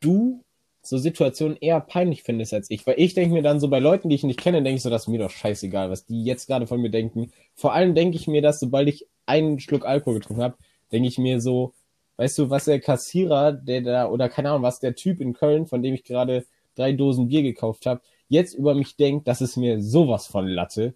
du 0.00 0.44
so 0.82 0.96
Situationen 0.96 1.56
eher 1.60 1.80
peinlich 1.80 2.22
findest 2.22 2.54
als 2.54 2.70
ich. 2.70 2.86
Weil 2.86 2.94
ich 2.98 3.14
denke 3.14 3.34
mir 3.34 3.42
dann 3.42 3.60
so 3.60 3.68
bei 3.68 3.78
Leuten, 3.78 4.08
die 4.08 4.14
ich 4.14 4.22
nicht 4.22 4.40
kenne, 4.40 4.62
denke 4.62 4.76
ich 4.76 4.82
so, 4.82 4.90
das 4.90 5.02
ist 5.02 5.08
mir 5.08 5.18
doch 5.18 5.30
scheißegal, 5.30 5.90
was 5.90 6.06
die 6.06 6.24
jetzt 6.24 6.46
gerade 6.46 6.66
von 6.66 6.80
mir 6.80 6.90
denken. 6.90 7.32
Vor 7.54 7.74
allem 7.74 7.94
denke 7.94 8.16
ich 8.16 8.26
mir 8.26 8.42
das, 8.42 8.60
sobald 8.60 8.88
ich 8.88 9.06
einen 9.26 9.60
Schluck 9.60 9.84
Alkohol 9.84 10.14
getrunken 10.14 10.42
habe, 10.42 10.56
denke 10.90 11.08
ich 11.08 11.18
mir 11.18 11.40
so, 11.40 11.74
weißt 12.16 12.38
du, 12.38 12.50
was 12.50 12.64
der 12.64 12.80
Kassierer, 12.80 13.52
der 13.52 13.82
da, 13.82 14.08
oder 14.08 14.28
keine 14.28 14.50
Ahnung, 14.50 14.62
was 14.62 14.80
der 14.80 14.94
Typ 14.94 15.20
in 15.20 15.34
Köln, 15.34 15.66
von 15.66 15.82
dem 15.82 15.94
ich 15.94 16.04
gerade 16.04 16.46
drei 16.74 16.92
Dosen 16.92 17.28
Bier 17.28 17.42
gekauft 17.42 17.86
habe, 17.86 18.00
jetzt 18.28 18.54
über 18.54 18.74
mich 18.74 18.96
denkt, 18.96 19.28
das 19.28 19.40
ist 19.40 19.56
mir 19.56 19.82
sowas 19.82 20.26
von 20.26 20.46
Latte. 20.46 20.94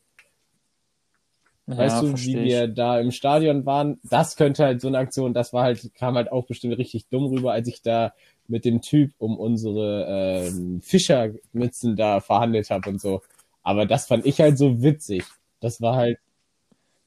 Weißt 1.74 1.96
Ja, 1.96 2.02
du, 2.02 2.14
wie 2.26 2.44
ich. 2.44 2.44
wir 2.44 2.68
da 2.68 3.00
im 3.00 3.10
Stadion 3.12 3.64
waren, 3.64 3.98
das 4.04 4.36
könnte 4.36 4.64
halt 4.64 4.80
so 4.80 4.88
eine 4.88 4.98
Aktion, 4.98 5.32
das 5.32 5.52
war 5.52 5.64
halt, 5.64 5.94
kam 5.94 6.16
halt 6.16 6.30
auch 6.30 6.46
bestimmt 6.46 6.76
richtig 6.76 7.08
dumm 7.08 7.26
rüber, 7.26 7.52
als 7.52 7.66
ich 7.68 7.80
da 7.82 8.12
mit 8.46 8.64
dem 8.66 8.82
Typ 8.82 9.12
um 9.18 9.38
unsere 9.38 10.48
ähm, 10.48 10.82
Fischermützen 10.82 11.96
da 11.96 12.20
verhandelt 12.20 12.68
habe 12.70 12.90
und 12.90 13.00
so. 13.00 13.22
Aber 13.62 13.86
das 13.86 14.06
fand 14.06 14.26
ich 14.26 14.40
halt 14.40 14.58
so 14.58 14.82
witzig. 14.82 15.24
Das 15.60 15.80
war 15.80 15.96
halt, 15.96 16.18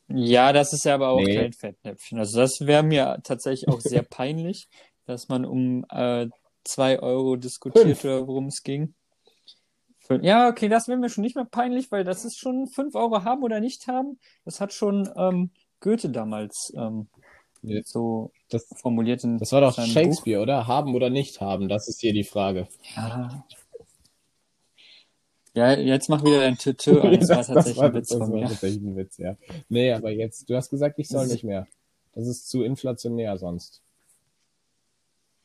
Ja, 0.08 0.54
das 0.54 0.72
ist 0.74 0.86
ja 0.86 0.96
aber 0.96 1.10
auch 1.10 1.24
Nee. 1.26 1.30
kein 1.30 1.54
Fettnäpfchen. 1.54 2.20
Also 2.20 2.40
das 2.40 2.60
wäre 2.62 2.84
mir 2.84 3.20
tatsächlich 3.24 3.70
auch 3.70 3.82
sehr 3.82 4.04
peinlich, 4.04 4.68
dass 5.06 5.30
man 5.30 5.46
um 5.46 5.86
äh, 5.90 6.28
zwei 6.64 7.00
Euro 7.00 7.36
diskutiert 7.38 8.04
worum 8.04 8.48
es 8.48 8.62
ging. 8.64 8.94
Ja, 10.22 10.48
okay, 10.50 10.70
das 10.70 10.88
wäre 10.88 10.98
mir 11.00 11.10
schon 11.10 11.24
nicht 11.24 11.36
mehr 11.36 11.46
peinlich, 11.46 11.92
weil 11.92 12.04
das 12.04 12.26
ist 12.26 12.38
schon 12.38 12.68
fünf 12.68 12.96
Euro 12.96 13.24
haben 13.24 13.44
oder 13.44 13.60
nicht 13.60 13.88
haben. 13.88 14.20
Das 14.44 14.62
hat 14.62 14.74
schon 14.74 15.10
ähm, 15.16 15.50
Goethe 15.80 16.10
damals 16.10 16.72
ähm, 16.76 17.08
Ja. 17.62 17.82
so 17.86 18.32
das, 18.50 18.68
formuliert 18.76 19.24
in 19.24 19.38
das 19.40 19.52
war 19.52 19.62
doch 19.62 19.76
Shakespeare, 19.80 20.42
oder? 20.42 20.68
Haben 20.68 20.94
oder 20.96 21.10
nicht 21.10 21.42
haben, 21.42 21.68
das 21.70 21.88
ist 21.88 22.02
hier 22.02 22.14
die 22.14 22.24
Frage. 22.24 22.66
Buch. 22.66 22.96
Ja. 22.96 23.46
ja, 25.56 25.74
jetzt 25.74 26.10
mach 26.10 26.24
wieder 26.24 26.40
dein 26.40 26.58
Tütü. 26.58 26.92
Das 27.20 27.30
war 27.30 27.44
tatsächlich 27.44 27.82
ein 27.82 27.94
Witz 27.94 28.10
das 28.10 28.18
von 28.20 28.32
war 28.32 28.40
mir. 28.40 28.48
tatsächlich 28.48 28.84
ein 28.84 28.96
Witz, 28.96 29.18
ja. 29.18 29.36
Nee, 29.70 29.92
aber 29.94 30.12
jetzt, 30.12 30.50
du 30.50 30.56
hast 30.56 30.70
gesagt, 30.70 31.00
ich 31.00 31.08
soll 31.08 31.24
Das 31.24 31.32
nicht 31.32 31.44
mehr. 31.44 31.66
Das 32.14 32.28
ist 32.28 32.48
zu 32.48 32.64
inflationär 32.64 33.38
sonst. 33.38 33.82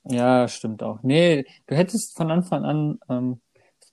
Ja, 0.04 0.48
stimmt 0.48 0.82
auch. 0.82 1.00
Nee, 1.02 1.44
du 1.66 1.74
hättest 1.76 2.16
von 2.16 2.30
Anfang 2.30 2.64
an 2.64 2.98
ähm, 3.08 3.40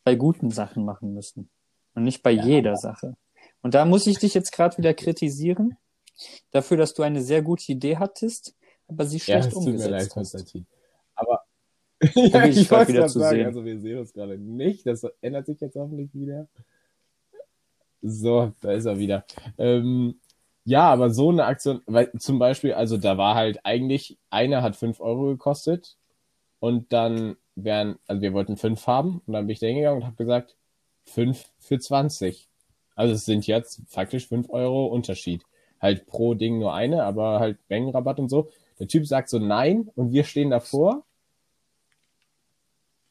bei 0.08 0.16
guten 0.16 0.52
Sachen 0.52 0.86
machen 0.86 1.14
müssen. 1.14 1.50
Und 1.94 2.04
nicht 2.04 2.24
bei 2.24 2.32
Ja, 2.32 2.44
jeder 2.46 2.78
Sache. 2.78 3.18
Und 3.62 3.74
da 3.74 3.84
muss 3.84 4.08
ich 4.08 4.20
dich 4.20 4.34
jetzt 4.34 4.54
gerade 4.54 4.78
wieder 4.78 4.94
kritisieren, 4.94 5.76
dafür, 6.52 6.78
dass 6.78 6.94
du 6.94 7.04
eine 7.04 7.22
sehr 7.22 7.42
gute 7.42 7.70
Idee 7.74 7.98
hattest, 7.98 8.56
aber 8.88 9.06
sie 9.06 9.20
Ja, 9.26 9.42
schlecht 9.42 9.52
tut 9.52 9.76
mir 9.76 9.88
leid, 9.90 10.10
umgesetzt 10.10 10.16
hast. 10.16 10.38
Konstantin. 10.38 10.66
Aber 11.16 11.44
ja, 12.16 12.46
ich 12.46 12.58
ich 12.58 12.72
wollte 12.72 12.94
wieder 12.94 13.02
gerade 13.02 13.14
zu 13.14 13.20
sagen, 13.20 13.44
sehen. 13.44 13.46
also 13.46 13.66
wir 13.66 13.80
sehen 13.80 14.00
uns 14.00 14.14
gerade 14.14 14.38
nicht. 14.38 14.88
Das 14.88 15.06
ändert 15.22 15.48
sich 15.48 15.60
jetzt 15.60 15.76
hoffentlich 15.76 16.14
wieder. 16.14 16.48
So, 18.02 18.54
da 18.62 18.72
ist 18.74 18.86
er 18.86 19.00
wieder. 19.00 19.26
Ähm, 19.58 20.20
ja, 20.66 20.90
aber 20.90 21.10
so 21.10 21.30
eine 21.30 21.46
Aktion, 21.46 21.82
weil 21.86 22.12
zum 22.20 22.40
Beispiel, 22.40 22.74
also 22.74 22.98
da 22.98 23.18
war 23.18 23.36
halt 23.36 23.60
eigentlich, 23.66 24.18
eine 24.30 24.62
hat 24.62 24.76
5 24.76 25.00
Euro 25.00 25.26
gekostet 25.28 25.98
und 26.60 26.94
dann 26.94 27.38
wären, 27.58 27.98
also 28.08 28.22
wir 28.22 28.34
wollten 28.34 28.58
5 28.58 28.88
haben 28.88 29.22
und 29.26 29.34
dann 29.34 29.48
bin 29.48 29.54
ich 29.54 29.60
da 29.60 29.68
hingegangen 29.68 30.02
und 30.02 30.06
habe 30.06 30.16
gesagt, 30.16 30.56
5 31.06 31.50
für 31.60 31.80
20. 31.80 32.48
Also 32.96 33.14
es 33.14 33.26
sind 33.26 33.48
jetzt 33.48 33.82
faktisch 33.88 34.28
5 34.28 34.50
Euro 34.50 34.88
Unterschied. 34.88 35.44
Halt 35.82 36.08
pro 36.08 36.34
Ding 36.34 36.60
nur 36.60 36.74
eine, 36.74 37.04
aber 37.04 37.40
halt 37.40 37.58
Mengenrabatt 37.70 38.20
und 38.20 38.30
so. 38.30 38.50
Der 38.80 38.88
Typ 38.88 39.06
sagt 39.06 39.30
so 39.30 39.40
nein 39.40 39.90
und 39.96 40.12
wir 40.12 40.24
stehen 40.24 40.50
davor 40.50 41.04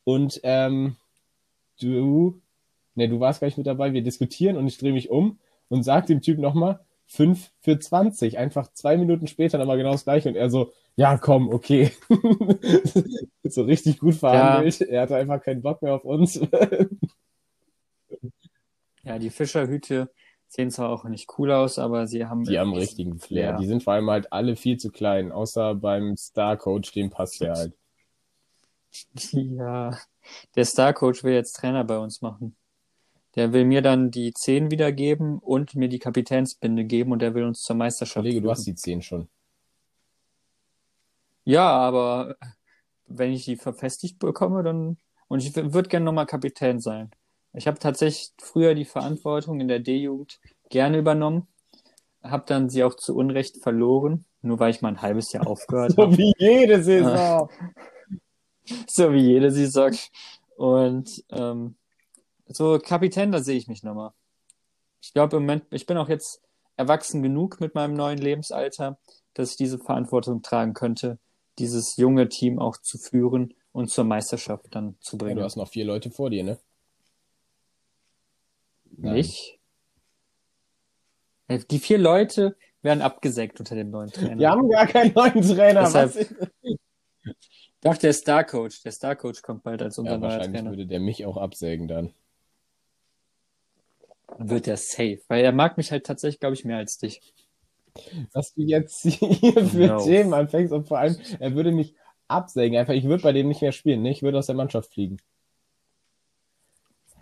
und 0.05 0.41
ähm, 0.45 0.97
du, 1.81 2.41
ne, 2.95 3.09
du 3.09 3.19
warst 3.19 3.41
gleich 3.41 3.57
mit 3.57 3.67
dabei, 3.67 3.93
wir 3.93 4.03
diskutieren 4.03 4.57
und 4.57 4.69
ich 4.69 4.79
drehe 4.79 4.93
mich 4.93 5.11
um 5.11 5.39
und 5.69 5.83
sag 5.83 6.07
dem 6.07 6.23
Typ 6.23 6.39
nochmal 6.39 6.81
5 7.07 7.51
für 7.61 7.79
20. 7.79 8.39
Einfach 8.39 8.73
zwei 8.73 8.97
Minuten 8.97 9.27
später 9.27 9.59
nochmal 9.59 9.79
genau 9.79 9.93
das 9.93 10.05
gleiche 10.05 10.29
und 10.29 10.37
er 10.37 10.51
so, 10.51 10.73
ja 10.97 11.19
komm, 11.19 11.49
okay. 11.49 11.93
so 13.45 13.63
richtig 13.63 13.99
gut 13.99 14.15
verhandelt. 14.15 14.81
Er 14.81 15.03
hatte 15.03 15.17
einfach 15.17 15.41
keinen 15.41 15.63
Bock 15.63 15.83
mehr 15.83 15.95
auf 15.95 16.05
uns. 16.05 16.41
Ja, 19.03 19.21
die 19.21 19.31
Fischerhüte 19.31 20.11
sehen 20.49 20.73
zwar 20.73 20.91
auch 20.91 21.05
nicht 21.05 21.31
cool 21.39 21.53
aus, 21.53 21.79
aber 21.79 22.09
sie 22.09 22.27
haben. 22.27 22.43
Die 22.43 22.59
haben 22.59 22.73
richtigen 22.73 23.21
Flair. 23.21 23.51
Ja. 23.51 23.57
Die 23.57 23.67
sind 23.67 23.85
vor 23.85 23.93
allem 23.93 24.11
halt 24.11 24.33
alle 24.33 24.57
viel 24.57 24.79
zu 24.79 24.91
klein, 24.91 25.31
außer 25.31 25.77
beim 25.77 26.17
Star 26.17 26.57
Coach, 26.57 26.91
dem 26.91 27.11
passt 27.11 27.41
der 27.41 27.55
halt. 27.55 27.75
Ja, 29.33 29.97
der 30.55 30.65
Star-Coach 30.65 31.23
will 31.23 31.35
jetzt 31.35 31.55
Trainer 31.55 31.85
bei 31.85 31.99
uns 31.99 32.23
machen. 32.23 32.57
Der 33.37 33.53
will 33.53 33.65
mir 33.67 33.83
dann 33.83 34.11
die 34.11 34.33
10 34.33 34.71
wiedergeben 34.71 35.39
und 35.39 35.75
mir 35.75 35.89
die 35.89 35.99
Kapitänsbinde 35.99 36.85
geben 36.85 37.13
und 37.13 37.21
der 37.21 37.35
will 37.35 37.45
uns 37.45 37.63
zur 37.63 37.77
Meisterschaft 37.77 38.25
Kollege, 38.25 38.41
du 38.41 38.51
hast 38.51 38.67
die 38.67 38.75
10 38.75 39.03
schon. 39.03 39.29
Ja, 41.45 41.69
aber 41.69 42.37
wenn 43.07 43.33
ich 43.33 43.45
die 43.45 43.57
verfestigt 43.57 44.19
bekomme, 44.19 44.63
dann. 44.63 44.99
Und 45.29 45.43
ich 45.43 45.55
würde 45.55 45.89
gerne 45.89 46.05
nochmal 46.05 46.27
Kapitän 46.27 46.81
sein. 46.81 47.11
Ich 47.53 47.67
habe 47.67 47.79
tatsächlich 47.79 48.33
früher 48.39 48.75
die 48.75 48.85
Verantwortung 48.85 49.61
in 49.61 49.69
der 49.69 49.81
D-Jugend 49.81 50.41
gerne 50.69 50.99
übernommen, 50.99 51.47
habe 52.23 52.45
dann 52.47 52.69
sie 52.69 52.85
auch 52.85 52.95
zu 52.95 53.17
Unrecht 53.17 53.59
verloren, 53.63 54.25
nur 54.43 54.59
weil 54.59 54.71
ich 54.71 54.83
mal 54.83 54.89
ein 54.89 55.03
halbes 55.03 55.33
Jahr 55.33 55.47
aufgehört 55.47 55.97
habe. 55.97 56.13
So 56.13 56.19
wie 56.19 56.33
jede 56.39 56.83
Saison. 56.83 57.49
so 58.87 59.13
wie 59.13 59.21
jede 59.21 59.51
Saison. 59.51 59.93
Und 60.57 61.25
ähm, 61.31 61.77
so 62.49 62.79
Kapitän, 62.79 63.33
da 63.33 63.41
sehe 63.41 63.57
ich 63.57 63.69
mich 63.69 63.83
nochmal. 63.83 64.13
Ich 65.01 65.13
glaube 65.13 65.37
im 65.37 65.43
Moment, 65.45 65.65
ich 65.71 65.87
bin 65.87 65.97
auch 65.97 66.09
jetzt 66.09 66.43
erwachsen 66.77 67.23
genug 67.23 67.61
mit 67.61 67.75
meinem 67.75 67.95
neuen 67.95 68.19
Lebensalter, 68.19 68.99
dass 69.35 69.53
ich 69.53 69.57
diese 69.57 69.79
Verantwortung 69.79 70.43
tragen 70.43 70.75
könnte, 70.75 71.19
dieses 71.59 71.97
junge 71.97 72.29
Team 72.29 72.59
auch 72.59 72.77
zu 72.77 72.99
führen 72.99 73.55
und 73.73 73.91
zur 73.91 74.05
Meisterschaft 74.05 74.67
dann 74.71 74.97
zu 75.01 75.17
Ja, 75.17 75.25
bringen. 75.25 75.37
du 75.37 75.45
hast 75.45 75.57
noch 75.57 75.69
vier 75.69 75.85
Leute 75.85 76.11
vor 76.11 76.31
dir, 76.31 76.45
ne? 76.45 76.59
Nein. 78.97 79.15
Nicht? 79.15 79.59
Äh, 81.49 81.59
Die 81.71 81.79
vier 81.79 81.99
Leute 81.99 82.57
werden 82.83 83.03
abgesägt 83.03 83.59
unter 83.61 83.75
dem 83.75 83.91
neuen 83.91 84.11
Trainer. 84.11 84.39
Wir 84.39 84.51
haben 84.51 84.69
gar 84.69 84.87
keinen 84.87 85.13
neuen 85.15 85.43
Trainer. 85.43 85.83
Deshalb-? 85.85 86.49
Doch, 87.83 87.97
der 87.97 88.13
Star-Coach. 88.13 88.83
Der 88.83 88.93
Star-Coach 88.93 89.43
kommt 89.43 89.63
bald 89.63 89.83
als 89.83 89.99
unser 89.99 90.13
Ja, 90.13 90.19
neuer 90.19 90.31
wahrscheinlich 90.31 90.53
Trainer. 90.61 90.71
würde 90.71 90.87
der 90.87 91.01
mich 91.01 91.25
auch 91.27 91.37
absägen 91.37 91.89
dann. 91.89 92.15
Wird 94.39 94.67
der 94.67 94.77
safe. 94.77 95.21
Weil 95.29 95.45
er 95.45 95.53
mag 95.53 95.77
mich 95.77 95.91
halt 95.91 96.05
tatsächlich, 96.05 96.41
glaube 96.41 96.55
ich, 96.55 96.65
mehr 96.65 96.79
als 96.79 96.99
dich. 96.99 97.21
Was 98.33 98.55
du 98.55 98.63
jetzt 98.63 99.03
hier 99.07 99.67
für 99.67 99.87
No. 99.87 100.05
Themen 100.05 100.35
anfängst 100.35 100.73
und 100.73 100.87
vor 100.87 100.99
allem, 100.99 101.17
er 101.39 101.55
würde 101.55 101.73
mich 101.73 101.95
absägen. 102.29 102.79
Einfach, 102.79 102.95
ich 102.95 103.05
würde 103.05 103.23
bei 103.23 103.33
dem 103.33 103.49
nicht 103.49 103.63
mehr 103.63 103.73
spielen, 103.73 104.03
ne? 104.03 104.11
Ich 104.11 104.23
würde 104.23 104.39
aus 104.39 104.47
der 104.47 104.55
Mannschaft 104.55 104.93
fliegen. 104.93 105.19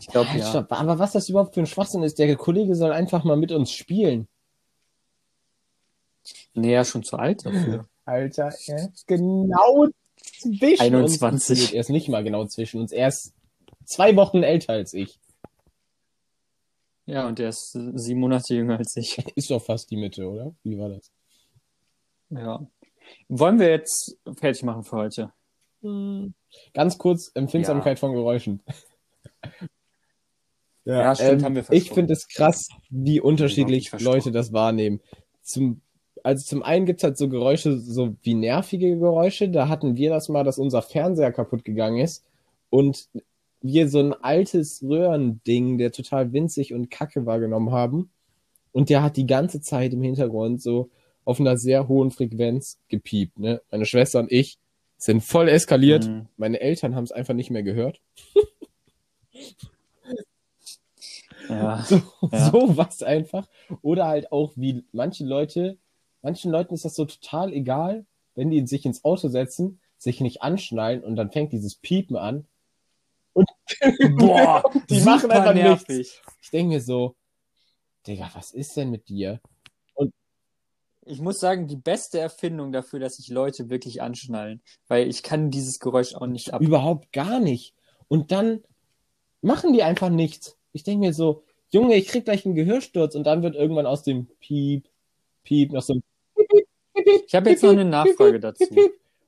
Ich 0.01 0.09
glaube, 0.09 0.29
ja. 0.37 0.47
stopp. 0.47 0.73
Aber 0.73 0.99
was 0.99 1.13
das 1.13 1.29
überhaupt 1.29 1.55
für 1.55 1.61
ein 1.61 1.67
Schwachsinn 1.67 2.03
ist, 2.03 2.19
der 2.19 2.35
Kollege 2.37 2.75
soll 2.75 2.93
einfach 2.93 3.25
mal 3.25 3.37
mit 3.37 3.53
uns 3.53 3.71
spielen. 3.71 4.29
Nee, 6.55 6.75
er 6.75 6.83
ist 6.83 6.91
schon 6.91 7.05
zu 7.05 7.17
alt 7.17 7.45
dafür. 7.47 7.87
Alter, 8.05 8.53
er 8.67 8.91
ist 8.91 9.07
genau 9.07 9.87
zwischen 10.17 10.81
21. 10.81 11.59
uns. 11.63 11.73
Er 11.73 11.81
ist 11.81 11.91
nicht 11.91 12.09
mal 12.09 12.23
genau 12.23 12.47
zwischen 12.47 12.81
uns. 12.81 12.93
Er 12.93 13.09
ist 13.09 13.33
zwei 13.85 14.15
Wochen 14.17 14.43
älter 14.43 14.75
als 14.75 14.93
ich. 14.93 15.19
Ja, 17.07 17.29
und 17.29 17.39
der 17.39 17.51
ist 17.51 17.73
sieben 17.73 18.21
Monate 18.21 18.55
jünger 18.55 18.79
als 18.79 18.97
ich. 18.97 19.19
Ist 19.37 19.51
doch 19.51 19.63
fast 19.63 19.91
die 19.91 19.97
Mitte, 19.97 20.29
oder? 20.29 20.55
Wie 20.63 20.79
war 20.79 20.89
das? 20.89 21.11
Ja. 22.31 22.67
Wollen 23.29 23.59
wir 23.59 23.69
jetzt 23.69 24.17
fertig 24.39 24.63
machen 24.63 24.85
für 24.85 24.97
heute? 24.97 25.33
Ganz 26.73 26.97
kurz, 26.97 27.31
Empfindsamkeit 27.35 27.99
von 27.99 28.13
Geräuschen. 28.13 28.63
Ja, 30.87 31.15
stimmt, 31.15 31.43
haben 31.43 31.55
wir 31.55 31.65
Ich 31.71 31.91
finde 31.93 32.13
es 32.13 32.29
krass, 32.29 32.69
wie 32.91 33.19
unterschiedlich. 33.19 33.91
Leute 34.01 34.31
das 34.33 34.53
wahrnehmen. 34.53 35.01
Zum, 35.41 35.81
also 36.23 36.45
zum 36.45 36.63
einen 36.63 36.85
gibt's 36.85 37.03
halt 37.03 37.17
so 37.17 37.31
Geräusche, 37.31 37.79
so 37.79 38.17
wie 38.21 38.35
nervige 38.35 38.99
Geräusche. 38.99 39.49
Da 39.49 39.69
hatten 39.69 39.97
wir 39.97 40.11
das 40.11 40.29
mal, 40.29 40.45
dass 40.45 40.59
unser 40.59 40.83
Fernseher 40.83 41.33
kaputt 41.33 41.65
gegangen 41.65 42.01
ist 42.01 42.23
und 42.69 43.09
wir 43.65 43.89
so 43.89 43.99
ein 43.99 44.13
altes 44.13 44.83
Röhrending, 44.83 45.79
der 45.79 45.91
total 45.91 46.33
winzig 46.33 46.75
und 46.75 46.91
kacke 46.91 47.25
wahrgenommen 47.25 47.73
haben. 47.73 48.11
Und 48.73 48.91
der 48.91 49.03
hat 49.03 49.17
die 49.17 49.27
ganze 49.27 49.61
Zeit 49.63 49.95
im 49.95 50.03
Hintergrund 50.03 50.61
so 50.61 50.91
auf 51.25 51.41
einer 51.41 51.57
sehr 51.57 51.89
hohen 51.89 52.11
Frequenz 52.11 52.79
gepiept. 52.89 53.39
Ne? 53.39 53.63
Meine 53.71 53.87
Schwester 53.87 54.21
und 54.21 54.31
ich 54.31 54.59
sind 54.99 55.23
voll 55.23 55.49
eskaliert. 55.49 56.07
Mhm. 56.07 56.27
Meine 56.37 56.61
Eltern 56.61 56.95
haben 56.95 57.05
es 57.05 57.13
einfach 57.13 57.35
nicht 57.35 57.51
mehr 57.51 57.63
gehört. 57.63 58.01
Ja. 61.49 61.85
So, 61.89 62.01
Ja. 62.33 62.51
so 62.51 62.77
was 62.77 63.03
einfach. 63.03 63.47
Oder 63.83 64.07
halt 64.07 64.33
auch 64.33 64.53
wie 64.57 64.85
manche 64.93 65.25
Leute, 65.25 65.77
manchen 66.23 66.51
Leuten 66.51 66.73
ist 66.75 66.85
das 66.87 66.95
so 66.95 67.05
total 67.05 67.53
egal, 67.53 68.07
wenn 68.35 68.51
die 68.51 68.67
sich 68.67 68.87
ins 68.87 69.05
Auto 69.05 69.29
setzen, 69.29 69.79
sich 69.99 70.21
nicht 70.23 70.43
anschnallen 70.43 71.05
und 71.05 71.17
dann 71.17 71.31
fängt 71.31 71.53
dieses 71.53 71.77
Piepen 71.77 72.17
an. 72.17 72.47
Und 73.35 73.49
Boah, 74.17 74.63
die 74.89 75.01
machen 75.01 75.31
einfach 75.31 75.55
nervig. 75.55 75.89
nichts. 75.89 76.23
Ich 76.41 76.51
denke 76.51 76.75
mir 76.75 76.81
so, 76.81 77.15
Digga, 78.07 78.31
was 78.35 78.53
ist 78.53 78.77
denn 78.77 78.91
mit 78.91 79.09
dir? 79.09 79.41
Ich 81.07 81.21
muss 81.21 81.39
sagen, 81.39 81.67
die 81.67 81.77
beste 81.77 82.19
Erfindung 82.19 82.73
dafür, 82.73 82.99
dass 82.99 83.17
sich 83.17 83.29
Leute 83.29 83.69
wirklich 83.69 84.01
anschnallen, 84.01 84.63
weil 84.89 85.07
ich 85.07 85.23
kann 85.23 85.51
dieses 85.51 85.79
Geräusch 85.79 86.15
auch 86.15 86.27
nicht 86.27 86.55
ab. 86.55 86.63
Überhaupt 86.63 87.13
gar 87.13 87.41
nicht. 87.41 87.75
Und 88.09 88.33
dann 88.33 88.63
machen 89.43 89.75
die 89.75 89.83
einfach 89.83 90.09
nichts. 90.09 90.57
Ich 90.73 90.83
denke 90.83 91.07
mir 91.07 91.13
so, 91.13 91.45
Junge, 91.69 91.97
ich 91.97 92.09
krieg 92.09 92.25
gleich 92.25 92.47
einen 92.47 92.55
Gehörsturz 92.55 93.15
und 93.15 93.25
dann 93.25 93.43
wird 93.43 93.55
irgendwann 93.55 93.85
aus 93.85 94.03
dem 94.03 94.29
Piep, 94.41 94.89
Piep 95.43 95.73
noch 95.73 95.83
so 95.83 95.95
ein 95.95 96.03
Ich 97.27 97.35
habe 97.35 97.51
jetzt 97.51 97.63
noch 97.63 97.71
eine 97.71 97.85
Nachfrage 97.85 98.41
dazu. 98.41 98.65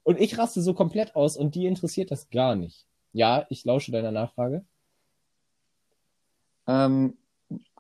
Und 0.03 0.21
ich 0.21 0.39
raste 0.39 0.63
so 0.63 0.73
komplett 0.73 1.17
aus 1.17 1.37
und 1.37 1.55
die 1.55 1.67
interessiert 1.67 2.11
das 2.11 2.31
gar 2.31 2.57
nicht. 2.57 2.87
Ja, 3.17 3.47
ich 3.49 3.65
lausche 3.65 3.93
deiner 3.93 4.13
Nachfrage. 4.13 4.63
Ähm, 6.67 7.17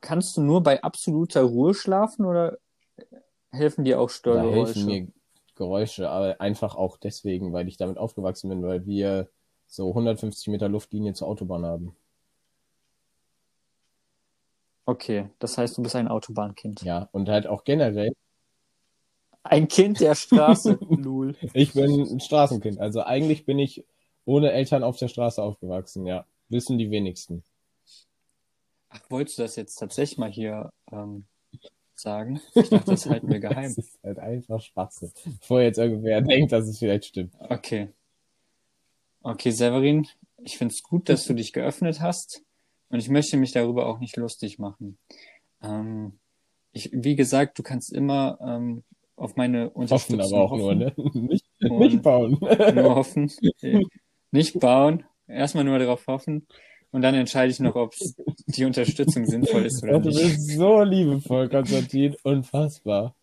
kannst 0.00 0.34
du 0.38 0.40
nur 0.40 0.62
bei 0.62 0.82
absoluter 0.82 1.42
Ruhe 1.42 1.74
schlafen 1.74 2.24
oder 2.24 2.56
helfen 3.50 3.84
dir 3.84 4.00
auch 4.00 4.06
Da 4.06 4.14
Störgeräusche? 4.14 4.80
helfen 4.80 4.86
mir 4.86 5.08
Geräusche, 5.54 6.08
aber 6.08 6.40
einfach 6.40 6.74
auch 6.74 6.96
deswegen, 6.96 7.52
weil 7.52 7.68
ich 7.68 7.76
damit 7.76 7.98
aufgewachsen 7.98 8.48
bin, 8.48 8.62
weil 8.62 8.86
wir 8.86 9.28
so 9.66 9.88
150 9.90 10.48
Meter 10.48 10.70
Luftlinie 10.70 11.12
zur 11.12 11.28
Autobahn 11.28 11.66
haben. 11.66 11.94
Okay, 14.86 15.28
das 15.38 15.58
heißt, 15.58 15.76
du 15.76 15.82
bist 15.82 15.96
ein 15.96 16.08
Autobahnkind. 16.08 16.80
Ja, 16.80 17.10
und 17.12 17.28
halt 17.28 17.46
auch 17.46 17.64
generell, 17.64 18.12
Ein 19.42 19.68
Kind 19.68 20.00
der 20.00 20.14
Straße. 20.14 20.78
Lul. 20.90 21.36
ich 21.52 21.74
bin 21.74 22.00
ein 22.00 22.20
Straßenkind. 22.20 22.80
Also 22.80 23.02
eigentlich 23.02 23.44
bin 23.44 23.58
ich 23.58 23.84
ohne 24.26 24.52
Eltern 24.52 24.84
auf 24.84 24.98
der 24.98 25.08
Straße 25.08 25.42
aufgewachsen, 25.42 26.06
ja. 26.06 26.26
Wissen 26.48 26.78
die 26.78 26.90
wenigsten. 26.90 27.42
Ach, 28.90 29.00
wolltest 29.08 29.38
du 29.38 29.42
das 29.42 29.56
jetzt 29.56 29.76
tatsächlich 29.76 30.18
mal 30.18 30.30
hier 30.30 30.70
ähm, 30.92 31.24
sagen? 31.94 32.40
Ich 32.54 32.68
dachte, 32.68 32.90
das 32.90 33.06
halten 33.06 33.28
wir 33.28 33.40
geheim. 33.40 33.72
Das 33.74 33.86
ist 33.86 33.98
halt 34.02 34.18
einfach 34.18 34.60
Schwachsinn. 34.60 35.12
Bevor 35.40 35.62
jetzt 35.62 35.78
irgendwer 35.78 36.20
denkt, 36.22 36.52
dass 36.52 36.68
es 36.68 36.78
vielleicht 36.78 37.06
stimmt. 37.06 37.34
Okay. 37.38 37.88
Okay, 39.22 39.50
Severin, 39.50 40.06
ich 40.44 40.56
finde 40.58 40.74
es 40.74 40.82
gut, 40.82 41.08
dass 41.08 41.24
du 41.24 41.34
dich 41.34 41.52
geöffnet 41.52 42.00
hast 42.00 42.42
und 42.90 42.98
ich 42.98 43.08
möchte 43.08 43.36
mich 43.36 43.52
darüber 43.52 43.86
auch 43.86 43.98
nicht 43.98 44.16
lustig 44.16 44.58
machen. 44.58 44.98
Ähm, 45.62 46.18
ich, 46.72 46.90
wie 46.92 47.16
gesagt, 47.16 47.58
du 47.58 47.62
kannst 47.62 47.92
immer 47.92 48.38
ähm, 48.40 48.84
auf 49.16 49.34
meine 49.34 49.66
Hoffen 49.66 49.80
Unterstützung 49.80 50.20
aber 50.20 50.44
auch 50.44 50.56
nur, 50.56 50.74
hoffen. 50.74 50.78
ne? 50.78 50.94
Nicht, 51.14 51.44
nicht 51.60 52.02
bauen. 52.02 52.38
Nur 52.40 52.94
hoffen. 52.94 53.32
Nicht 54.30 54.58
bauen. 54.60 55.04
Erstmal 55.28 55.64
nur 55.64 55.78
darauf 55.78 56.06
hoffen. 56.06 56.46
Und 56.92 57.02
dann 57.02 57.14
entscheide 57.14 57.50
ich 57.50 57.60
noch, 57.60 57.74
ob 57.74 57.94
die 58.46 58.64
Unterstützung 58.64 59.26
sinnvoll 59.26 59.66
ist 59.66 59.82
oder 59.82 59.92
Ja, 59.92 59.98
du 59.98 60.08
nicht. 60.08 60.22
bist 60.22 60.50
so 60.56 60.82
liebevoll, 60.82 61.48
Konstantin. 61.48 62.16
Unfassbar. 62.22 63.14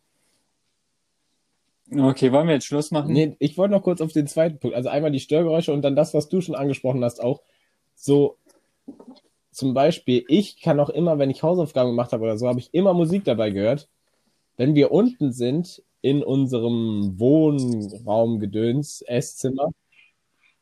Okay, 1.92 2.32
wollen 2.32 2.48
wir 2.48 2.56
jetzt 2.56 2.66
Schluss 2.66 2.92
machen? 2.92 3.14
Nee, 3.14 3.36
ich 3.40 3.58
wollte 3.58 3.74
noch 3.74 3.84
kurz 3.84 4.02
auf 4.02 4.12
den 4.12 4.28
zweiten 4.28 4.60
Punkt. 4.60 4.76
Also 4.76 4.90
einmal 4.90 5.12
die 5.12 5.20
Störgeräusche 5.20 5.74
und 5.74 5.82
dann 5.82 5.96
das, 5.96 6.14
was 6.14 6.30
du 6.30 6.42
schon 6.42 6.56
angesprochen 6.56 7.04
hast, 7.04 7.22
auch 7.24 7.42
so 7.96 8.38
zum 9.52 9.74
Beispiel, 9.74 10.26
ich 10.28 10.60
kann 10.62 10.80
auch 10.80 10.90
immer, 10.90 11.20
wenn 11.20 11.30
ich 11.30 11.44
Hausaufgaben 11.44 11.92
gemacht 11.92 12.12
habe 12.12 12.24
oder 12.24 12.38
so, 12.38 12.48
habe 12.48 12.60
ich 12.60 12.74
immer 12.74 12.94
Musik 12.94 13.24
dabei 13.24 13.52
gehört. 13.52 13.88
Wenn 14.58 14.76
wir 14.76 14.92
unten 14.92 15.32
sind 15.32 15.84
in 16.02 16.24
unserem 16.24 17.20
Wohnraumgedöns, 17.20 19.04
Esszimmer, 19.04 19.70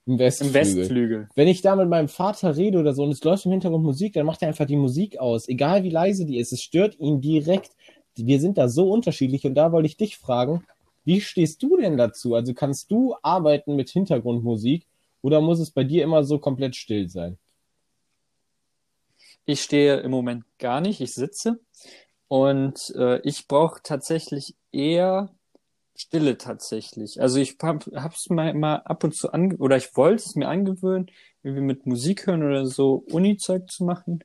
im 0.06 0.20
Westflügel. 0.20 0.56
Im 0.56 0.78
Westflügel. 0.78 1.30
Wenn 1.36 1.48
ich 1.48 1.62
da 1.62 1.76
mit 1.76 1.90
meinem 1.90 2.08
Vater 2.08 2.56
rede 2.56 2.80
oder 2.80 2.94
so 2.94 3.04
und 3.04 3.12
es 3.12 3.24
läuft 3.24 3.46
im 3.46 3.52
Hintergrund 3.52 3.84
Musik, 3.84 4.14
dann 4.14 4.26
macht 4.26 4.42
er 4.42 4.48
einfach 4.48 4.66
die 4.66 4.76
Musik 4.76 5.20
aus. 5.20 5.48
Egal 5.48 5.84
wie 5.84 5.90
leise 5.90 6.26
die 6.26 6.38
ist, 6.38 6.52
es 6.52 6.62
stört 6.62 7.00
ihn 7.00 7.22
direkt. 7.22 7.72
Wir 8.16 8.40
sind 8.40 8.58
da 8.58 8.68
so 8.68 8.92
unterschiedlich 8.92 9.46
und 9.46 9.56
da 9.56 9.72
wollte 9.72 9.88
ich 9.88 9.98
dich 9.98 10.18
fragen, 10.18 10.64
wie 11.04 11.22
stehst 11.22 11.64
du 11.64 11.78
denn 11.78 11.98
dazu? 11.98 12.36
Also 12.36 12.54
kannst 12.54 12.92
du 12.92 13.16
arbeiten 13.22 13.76
mit 13.76 13.90
Hintergrundmusik 13.90 14.86
oder 15.22 15.42
muss 15.42 15.60
es 15.60 15.72
bei 15.72 15.84
dir 15.84 16.04
immer 16.04 16.24
so 16.24 16.40
komplett 16.40 16.76
still 16.76 17.10
sein? 17.10 17.38
Ich 19.46 19.62
stehe 19.62 19.98
im 20.02 20.12
Moment 20.12 20.44
gar 20.60 20.82
nicht, 20.82 21.02
ich 21.02 21.14
sitze. 21.14 21.60
Und 22.28 22.94
äh, 22.96 23.20
ich 23.22 23.48
brauche 23.48 23.82
tatsächlich 23.84 24.56
eher 24.72 25.30
Stille 26.02 26.38
tatsächlich. 26.38 27.22
Also 27.22 27.40
ich 27.40 27.58
hab, 27.62 27.86
hab's 27.94 28.30
mal, 28.30 28.54
mal 28.54 28.78
ab 28.78 29.04
und 29.04 29.16
zu 29.16 29.32
an 29.32 29.56
oder 29.56 29.78
ich 29.78 29.96
wollte 29.96 30.24
es 30.24 30.36
mir 30.36 30.48
angewöhnen, 30.48 31.12
irgendwie 31.44 31.64
mit 31.64 31.86
Musik 31.86 32.26
hören 32.26 32.44
oder 32.44 32.66
so 32.66 33.04
Uni-Zeug 33.12 33.70
zu 33.70 33.84
machen. 33.84 34.24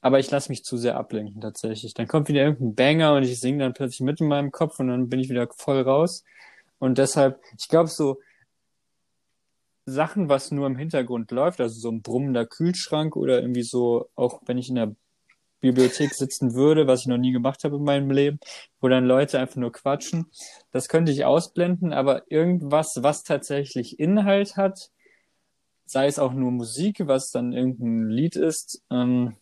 Aber 0.00 0.18
ich 0.18 0.30
lasse 0.30 0.48
mich 0.48 0.64
zu 0.64 0.78
sehr 0.78 0.96
ablenken 0.96 1.42
tatsächlich. 1.42 1.92
Dann 1.92 2.08
kommt 2.08 2.28
wieder 2.28 2.42
irgendein 2.42 2.74
Banger 2.74 3.14
und 3.14 3.24
ich 3.24 3.38
singe 3.38 3.58
dann 3.58 3.74
plötzlich 3.74 4.00
mit 4.00 4.20
in 4.20 4.28
meinem 4.28 4.50
Kopf 4.50 4.80
und 4.80 4.88
dann 4.88 5.10
bin 5.10 5.20
ich 5.20 5.28
wieder 5.28 5.46
voll 5.54 5.82
raus. 5.82 6.24
Und 6.78 6.96
deshalb, 6.96 7.40
ich 7.58 7.68
glaube 7.68 7.90
so 7.90 8.18
Sachen, 9.84 10.30
was 10.30 10.50
nur 10.50 10.66
im 10.66 10.76
Hintergrund 10.76 11.30
läuft, 11.32 11.60
also 11.60 11.78
so 11.78 11.90
ein 11.90 12.00
brummender 12.00 12.46
Kühlschrank 12.46 13.14
oder 13.14 13.42
irgendwie 13.42 13.62
so, 13.62 14.08
auch 14.14 14.40
wenn 14.46 14.56
ich 14.56 14.70
in 14.70 14.76
der 14.76 14.94
Bibliothek 15.60 16.14
sitzen 16.14 16.54
würde, 16.54 16.86
was 16.86 17.00
ich 17.00 17.06
noch 17.06 17.18
nie 17.18 17.32
gemacht 17.32 17.64
habe 17.64 17.76
in 17.76 17.84
meinem 17.84 18.10
Leben, 18.10 18.38
wo 18.80 18.88
dann 18.88 19.04
Leute 19.04 19.38
einfach 19.38 19.56
nur 19.56 19.72
quatschen. 19.72 20.26
Das 20.72 20.88
könnte 20.88 21.12
ich 21.12 21.24
ausblenden, 21.24 21.92
aber 21.92 22.30
irgendwas, 22.30 23.02
was 23.02 23.24
tatsächlich 23.24 23.98
Inhalt 23.98 24.56
hat, 24.56 24.90
sei 25.84 26.06
es 26.06 26.18
auch 26.18 26.32
nur 26.32 26.50
Musik, 26.50 27.06
was 27.06 27.30
dann 27.30 27.52
irgendein 27.52 28.08
Lied 28.08 28.36
ist, 28.36 28.82
ähm, 28.90 29.36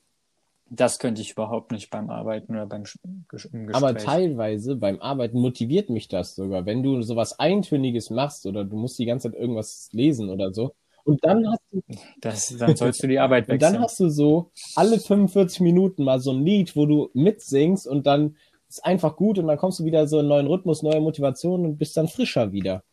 das 0.71 0.99
könnte 0.99 1.23
ich 1.23 1.33
überhaupt 1.33 1.73
nicht 1.73 1.91
beim 1.91 2.11
Arbeiten 2.11 2.53
oder 2.53 2.67
beim 2.67 2.85
Gespräch. 3.29 3.75
Aber 3.75 3.95
teilweise 3.95 4.77
beim 4.77 5.01
Arbeiten 5.01 5.41
motiviert 5.41 5.89
mich 5.89 6.09
das 6.09 6.35
sogar. 6.35 6.67
Wenn 6.67 6.83
du 6.83 7.01
sowas 7.03 7.39
Eintöniges 7.39 8.11
machst 8.11 8.45
oder 8.47 8.65
du 8.65 8.77
musst 8.77 8.99
die 8.99 9.07
ganze 9.07 9.31
Zeit 9.31 9.41
irgendwas 9.41 9.89
lesen 9.93 10.29
oder 10.29 10.53
so. 10.53 10.75
Und 11.09 11.25
dann 11.25 11.51
hast 11.51 11.63
du, 11.73 11.83
das, 12.21 12.55
dann 12.59 12.77
sollst 12.77 13.03
du 13.03 13.07
die 13.07 13.19
Arbeit 13.19 13.49
und 13.49 13.63
dann 13.63 13.73
wechseln. 13.73 13.83
hast 13.83 13.99
du 13.99 14.11
so 14.11 14.51
alle 14.75 15.01
45 15.01 15.61
Minuten 15.61 16.05
mal 16.05 16.21
so 16.21 16.33
ein 16.33 16.45
Lied, 16.45 16.77
wo 16.77 16.85
du 16.85 17.09
mitsingst 17.15 17.87
und 17.87 18.07
dann 18.07 18.37
ist 18.69 18.85
einfach 18.85 19.17
gut 19.17 19.39
und 19.39 19.47
dann 19.47 19.57
kommst 19.57 19.81
du 19.81 19.87
wieder 19.87 20.07
so 20.07 20.19
in 20.19 20.27
einen 20.27 20.29
neuen 20.29 20.47
Rhythmus, 20.49 20.83
neue 20.83 21.01
Motivation 21.01 21.65
und 21.65 21.79
bist 21.79 21.97
dann 21.97 22.09
frischer 22.09 22.53
wieder. 22.53 22.85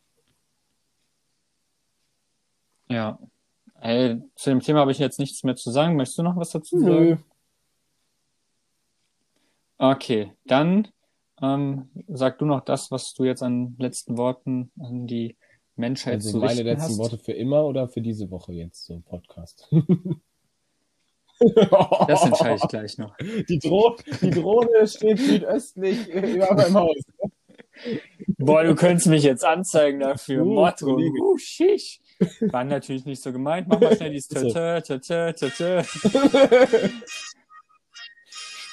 Ja. 2.88 3.18
Ey, 3.82 4.22
zu 4.34 4.48
dem 4.48 4.60
Thema 4.60 4.80
habe 4.80 4.92
ich 4.92 4.98
jetzt 4.98 5.18
nichts 5.18 5.44
mehr 5.44 5.56
zu 5.56 5.70
sagen. 5.70 5.96
Möchtest 5.96 6.18
du 6.18 6.22
noch 6.22 6.36
was 6.38 6.48
dazu 6.48 6.80
sagen? 6.80 6.94
Nö. 6.94 7.16
Okay, 9.76 10.32
dann 10.46 10.88
ähm, 11.42 11.90
sag 12.08 12.38
du 12.38 12.46
noch 12.46 12.62
das, 12.62 12.90
was 12.90 13.12
du 13.12 13.24
jetzt 13.24 13.42
an 13.42 13.76
letzten 13.78 14.16
Worten 14.16 14.70
an 14.80 15.06
die 15.06 15.36
Menschheit 15.76 16.14
Also 16.14 16.32
zu 16.32 16.38
meine 16.38 16.62
letzten 16.62 16.90
hast. 16.90 16.98
Worte 16.98 17.18
für 17.18 17.32
immer 17.32 17.64
oder 17.66 17.88
für 17.88 18.00
diese 18.00 18.30
Woche 18.30 18.52
jetzt 18.52 18.86
so 18.86 18.94
ein 18.94 19.02
Podcast? 19.02 19.68
Das 22.08 22.24
entscheide 22.24 22.56
ich 22.56 22.68
gleich 22.68 22.98
noch. 22.98 23.14
Die, 23.48 23.58
Dro 23.58 23.96
die 24.22 24.30
Drohne 24.30 24.88
steht 24.88 25.18
südöstlich 25.18 26.08
äh, 26.14 26.32
über 26.32 26.54
meinem 26.54 26.74
Haus. 26.74 26.96
Boah, 28.38 28.64
du 28.64 28.74
könntest 28.74 29.06
mich 29.08 29.22
jetzt 29.22 29.44
anzeigen 29.44 30.00
dafür. 30.00 30.46
Uh, 30.46 30.54
Motto. 30.54 30.96
Uh, 30.96 31.36
schisch. 31.36 32.00
War 32.40 32.64
natürlich 32.64 33.04
nicht 33.04 33.22
so 33.22 33.32
gemeint. 33.32 33.68
Mach 33.68 33.78
mal 33.78 33.94
schnell 33.94 34.12
dieses 34.12 34.28
tö, 34.28 34.80
tö, 34.80 34.98
tö, 34.98 35.32
tö, 35.34 35.50
tö. 35.50 35.82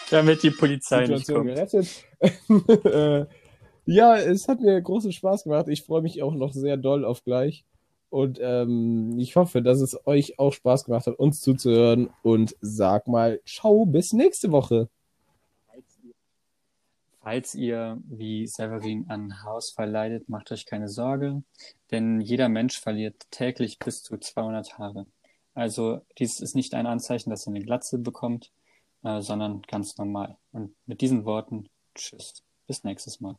Damit 0.10 0.44
die 0.44 0.52
Polizei 0.52 1.06
nicht 1.08 1.26
Situation 1.26 1.48
kommt. 1.48 1.72
gerettet. 1.72 3.28
Ja, 3.86 4.18
es 4.18 4.48
hat 4.48 4.62
mir 4.62 4.80
großen 4.82 5.12
Spaß 5.12 5.44
gemacht. 5.44 5.68
Ich 5.68 5.84
freue 5.84 6.02
mich 6.02 6.24
auch 6.24 6.34
noch 6.34 6.54
sehr 6.54 6.78
doll 6.78 7.04
auf 7.04 7.24
gleich. 7.24 7.66
Und 8.10 8.40
ähm, 8.42 9.18
ich 9.18 9.36
hoffe, 9.36 9.62
dass 9.62 9.82
es 9.82 10.06
euch 10.06 10.38
auch 10.40 10.54
Spaß 10.54 10.86
gemacht 10.86 11.08
hat, 11.08 11.20
uns 11.20 11.42
zuzuhören. 11.42 12.10
Und 12.22 12.56
sag 12.62 13.08
mal, 13.08 13.42
ciao, 13.46 13.86
bis 13.86 14.14
nächste 14.14 14.52
Woche. 14.52 14.88
Falls 17.24 17.56
ihr 17.56 18.00
wie 18.06 18.48
Severin 18.48 19.06
an 19.10 19.42
Haarausfall 19.42 19.90
leidet, 19.90 20.30
macht 20.30 20.52
euch 20.52 20.66
keine 20.66 20.90
Sorge, 20.90 21.42
denn 21.90 22.20
jeder 22.20 22.50
Mensch 22.50 22.80
verliert 22.80 23.16
täglich 23.32 23.80
bis 23.80 24.04
zu 24.04 24.18
200 24.18 24.78
Haare. 24.78 25.06
Also 25.54 26.02
dies 26.20 26.42
ist 26.42 26.56
nicht 26.56 26.74
ein 26.74 26.86
Anzeichen, 26.86 27.30
dass 27.30 27.48
ihr 27.48 27.52
eine 27.52 27.64
Glatze 27.64 27.98
bekommt, 27.98 28.52
äh, 29.04 29.22
sondern 29.22 29.62
ganz 29.64 29.98
normal. 29.98 30.38
Und 30.52 30.76
mit 30.86 31.02
diesen 31.02 31.26
Worten, 31.26 31.70
tschüss. 31.96 32.44
Bis 32.68 32.84
nächstes 32.84 33.22
Mal. 33.22 33.38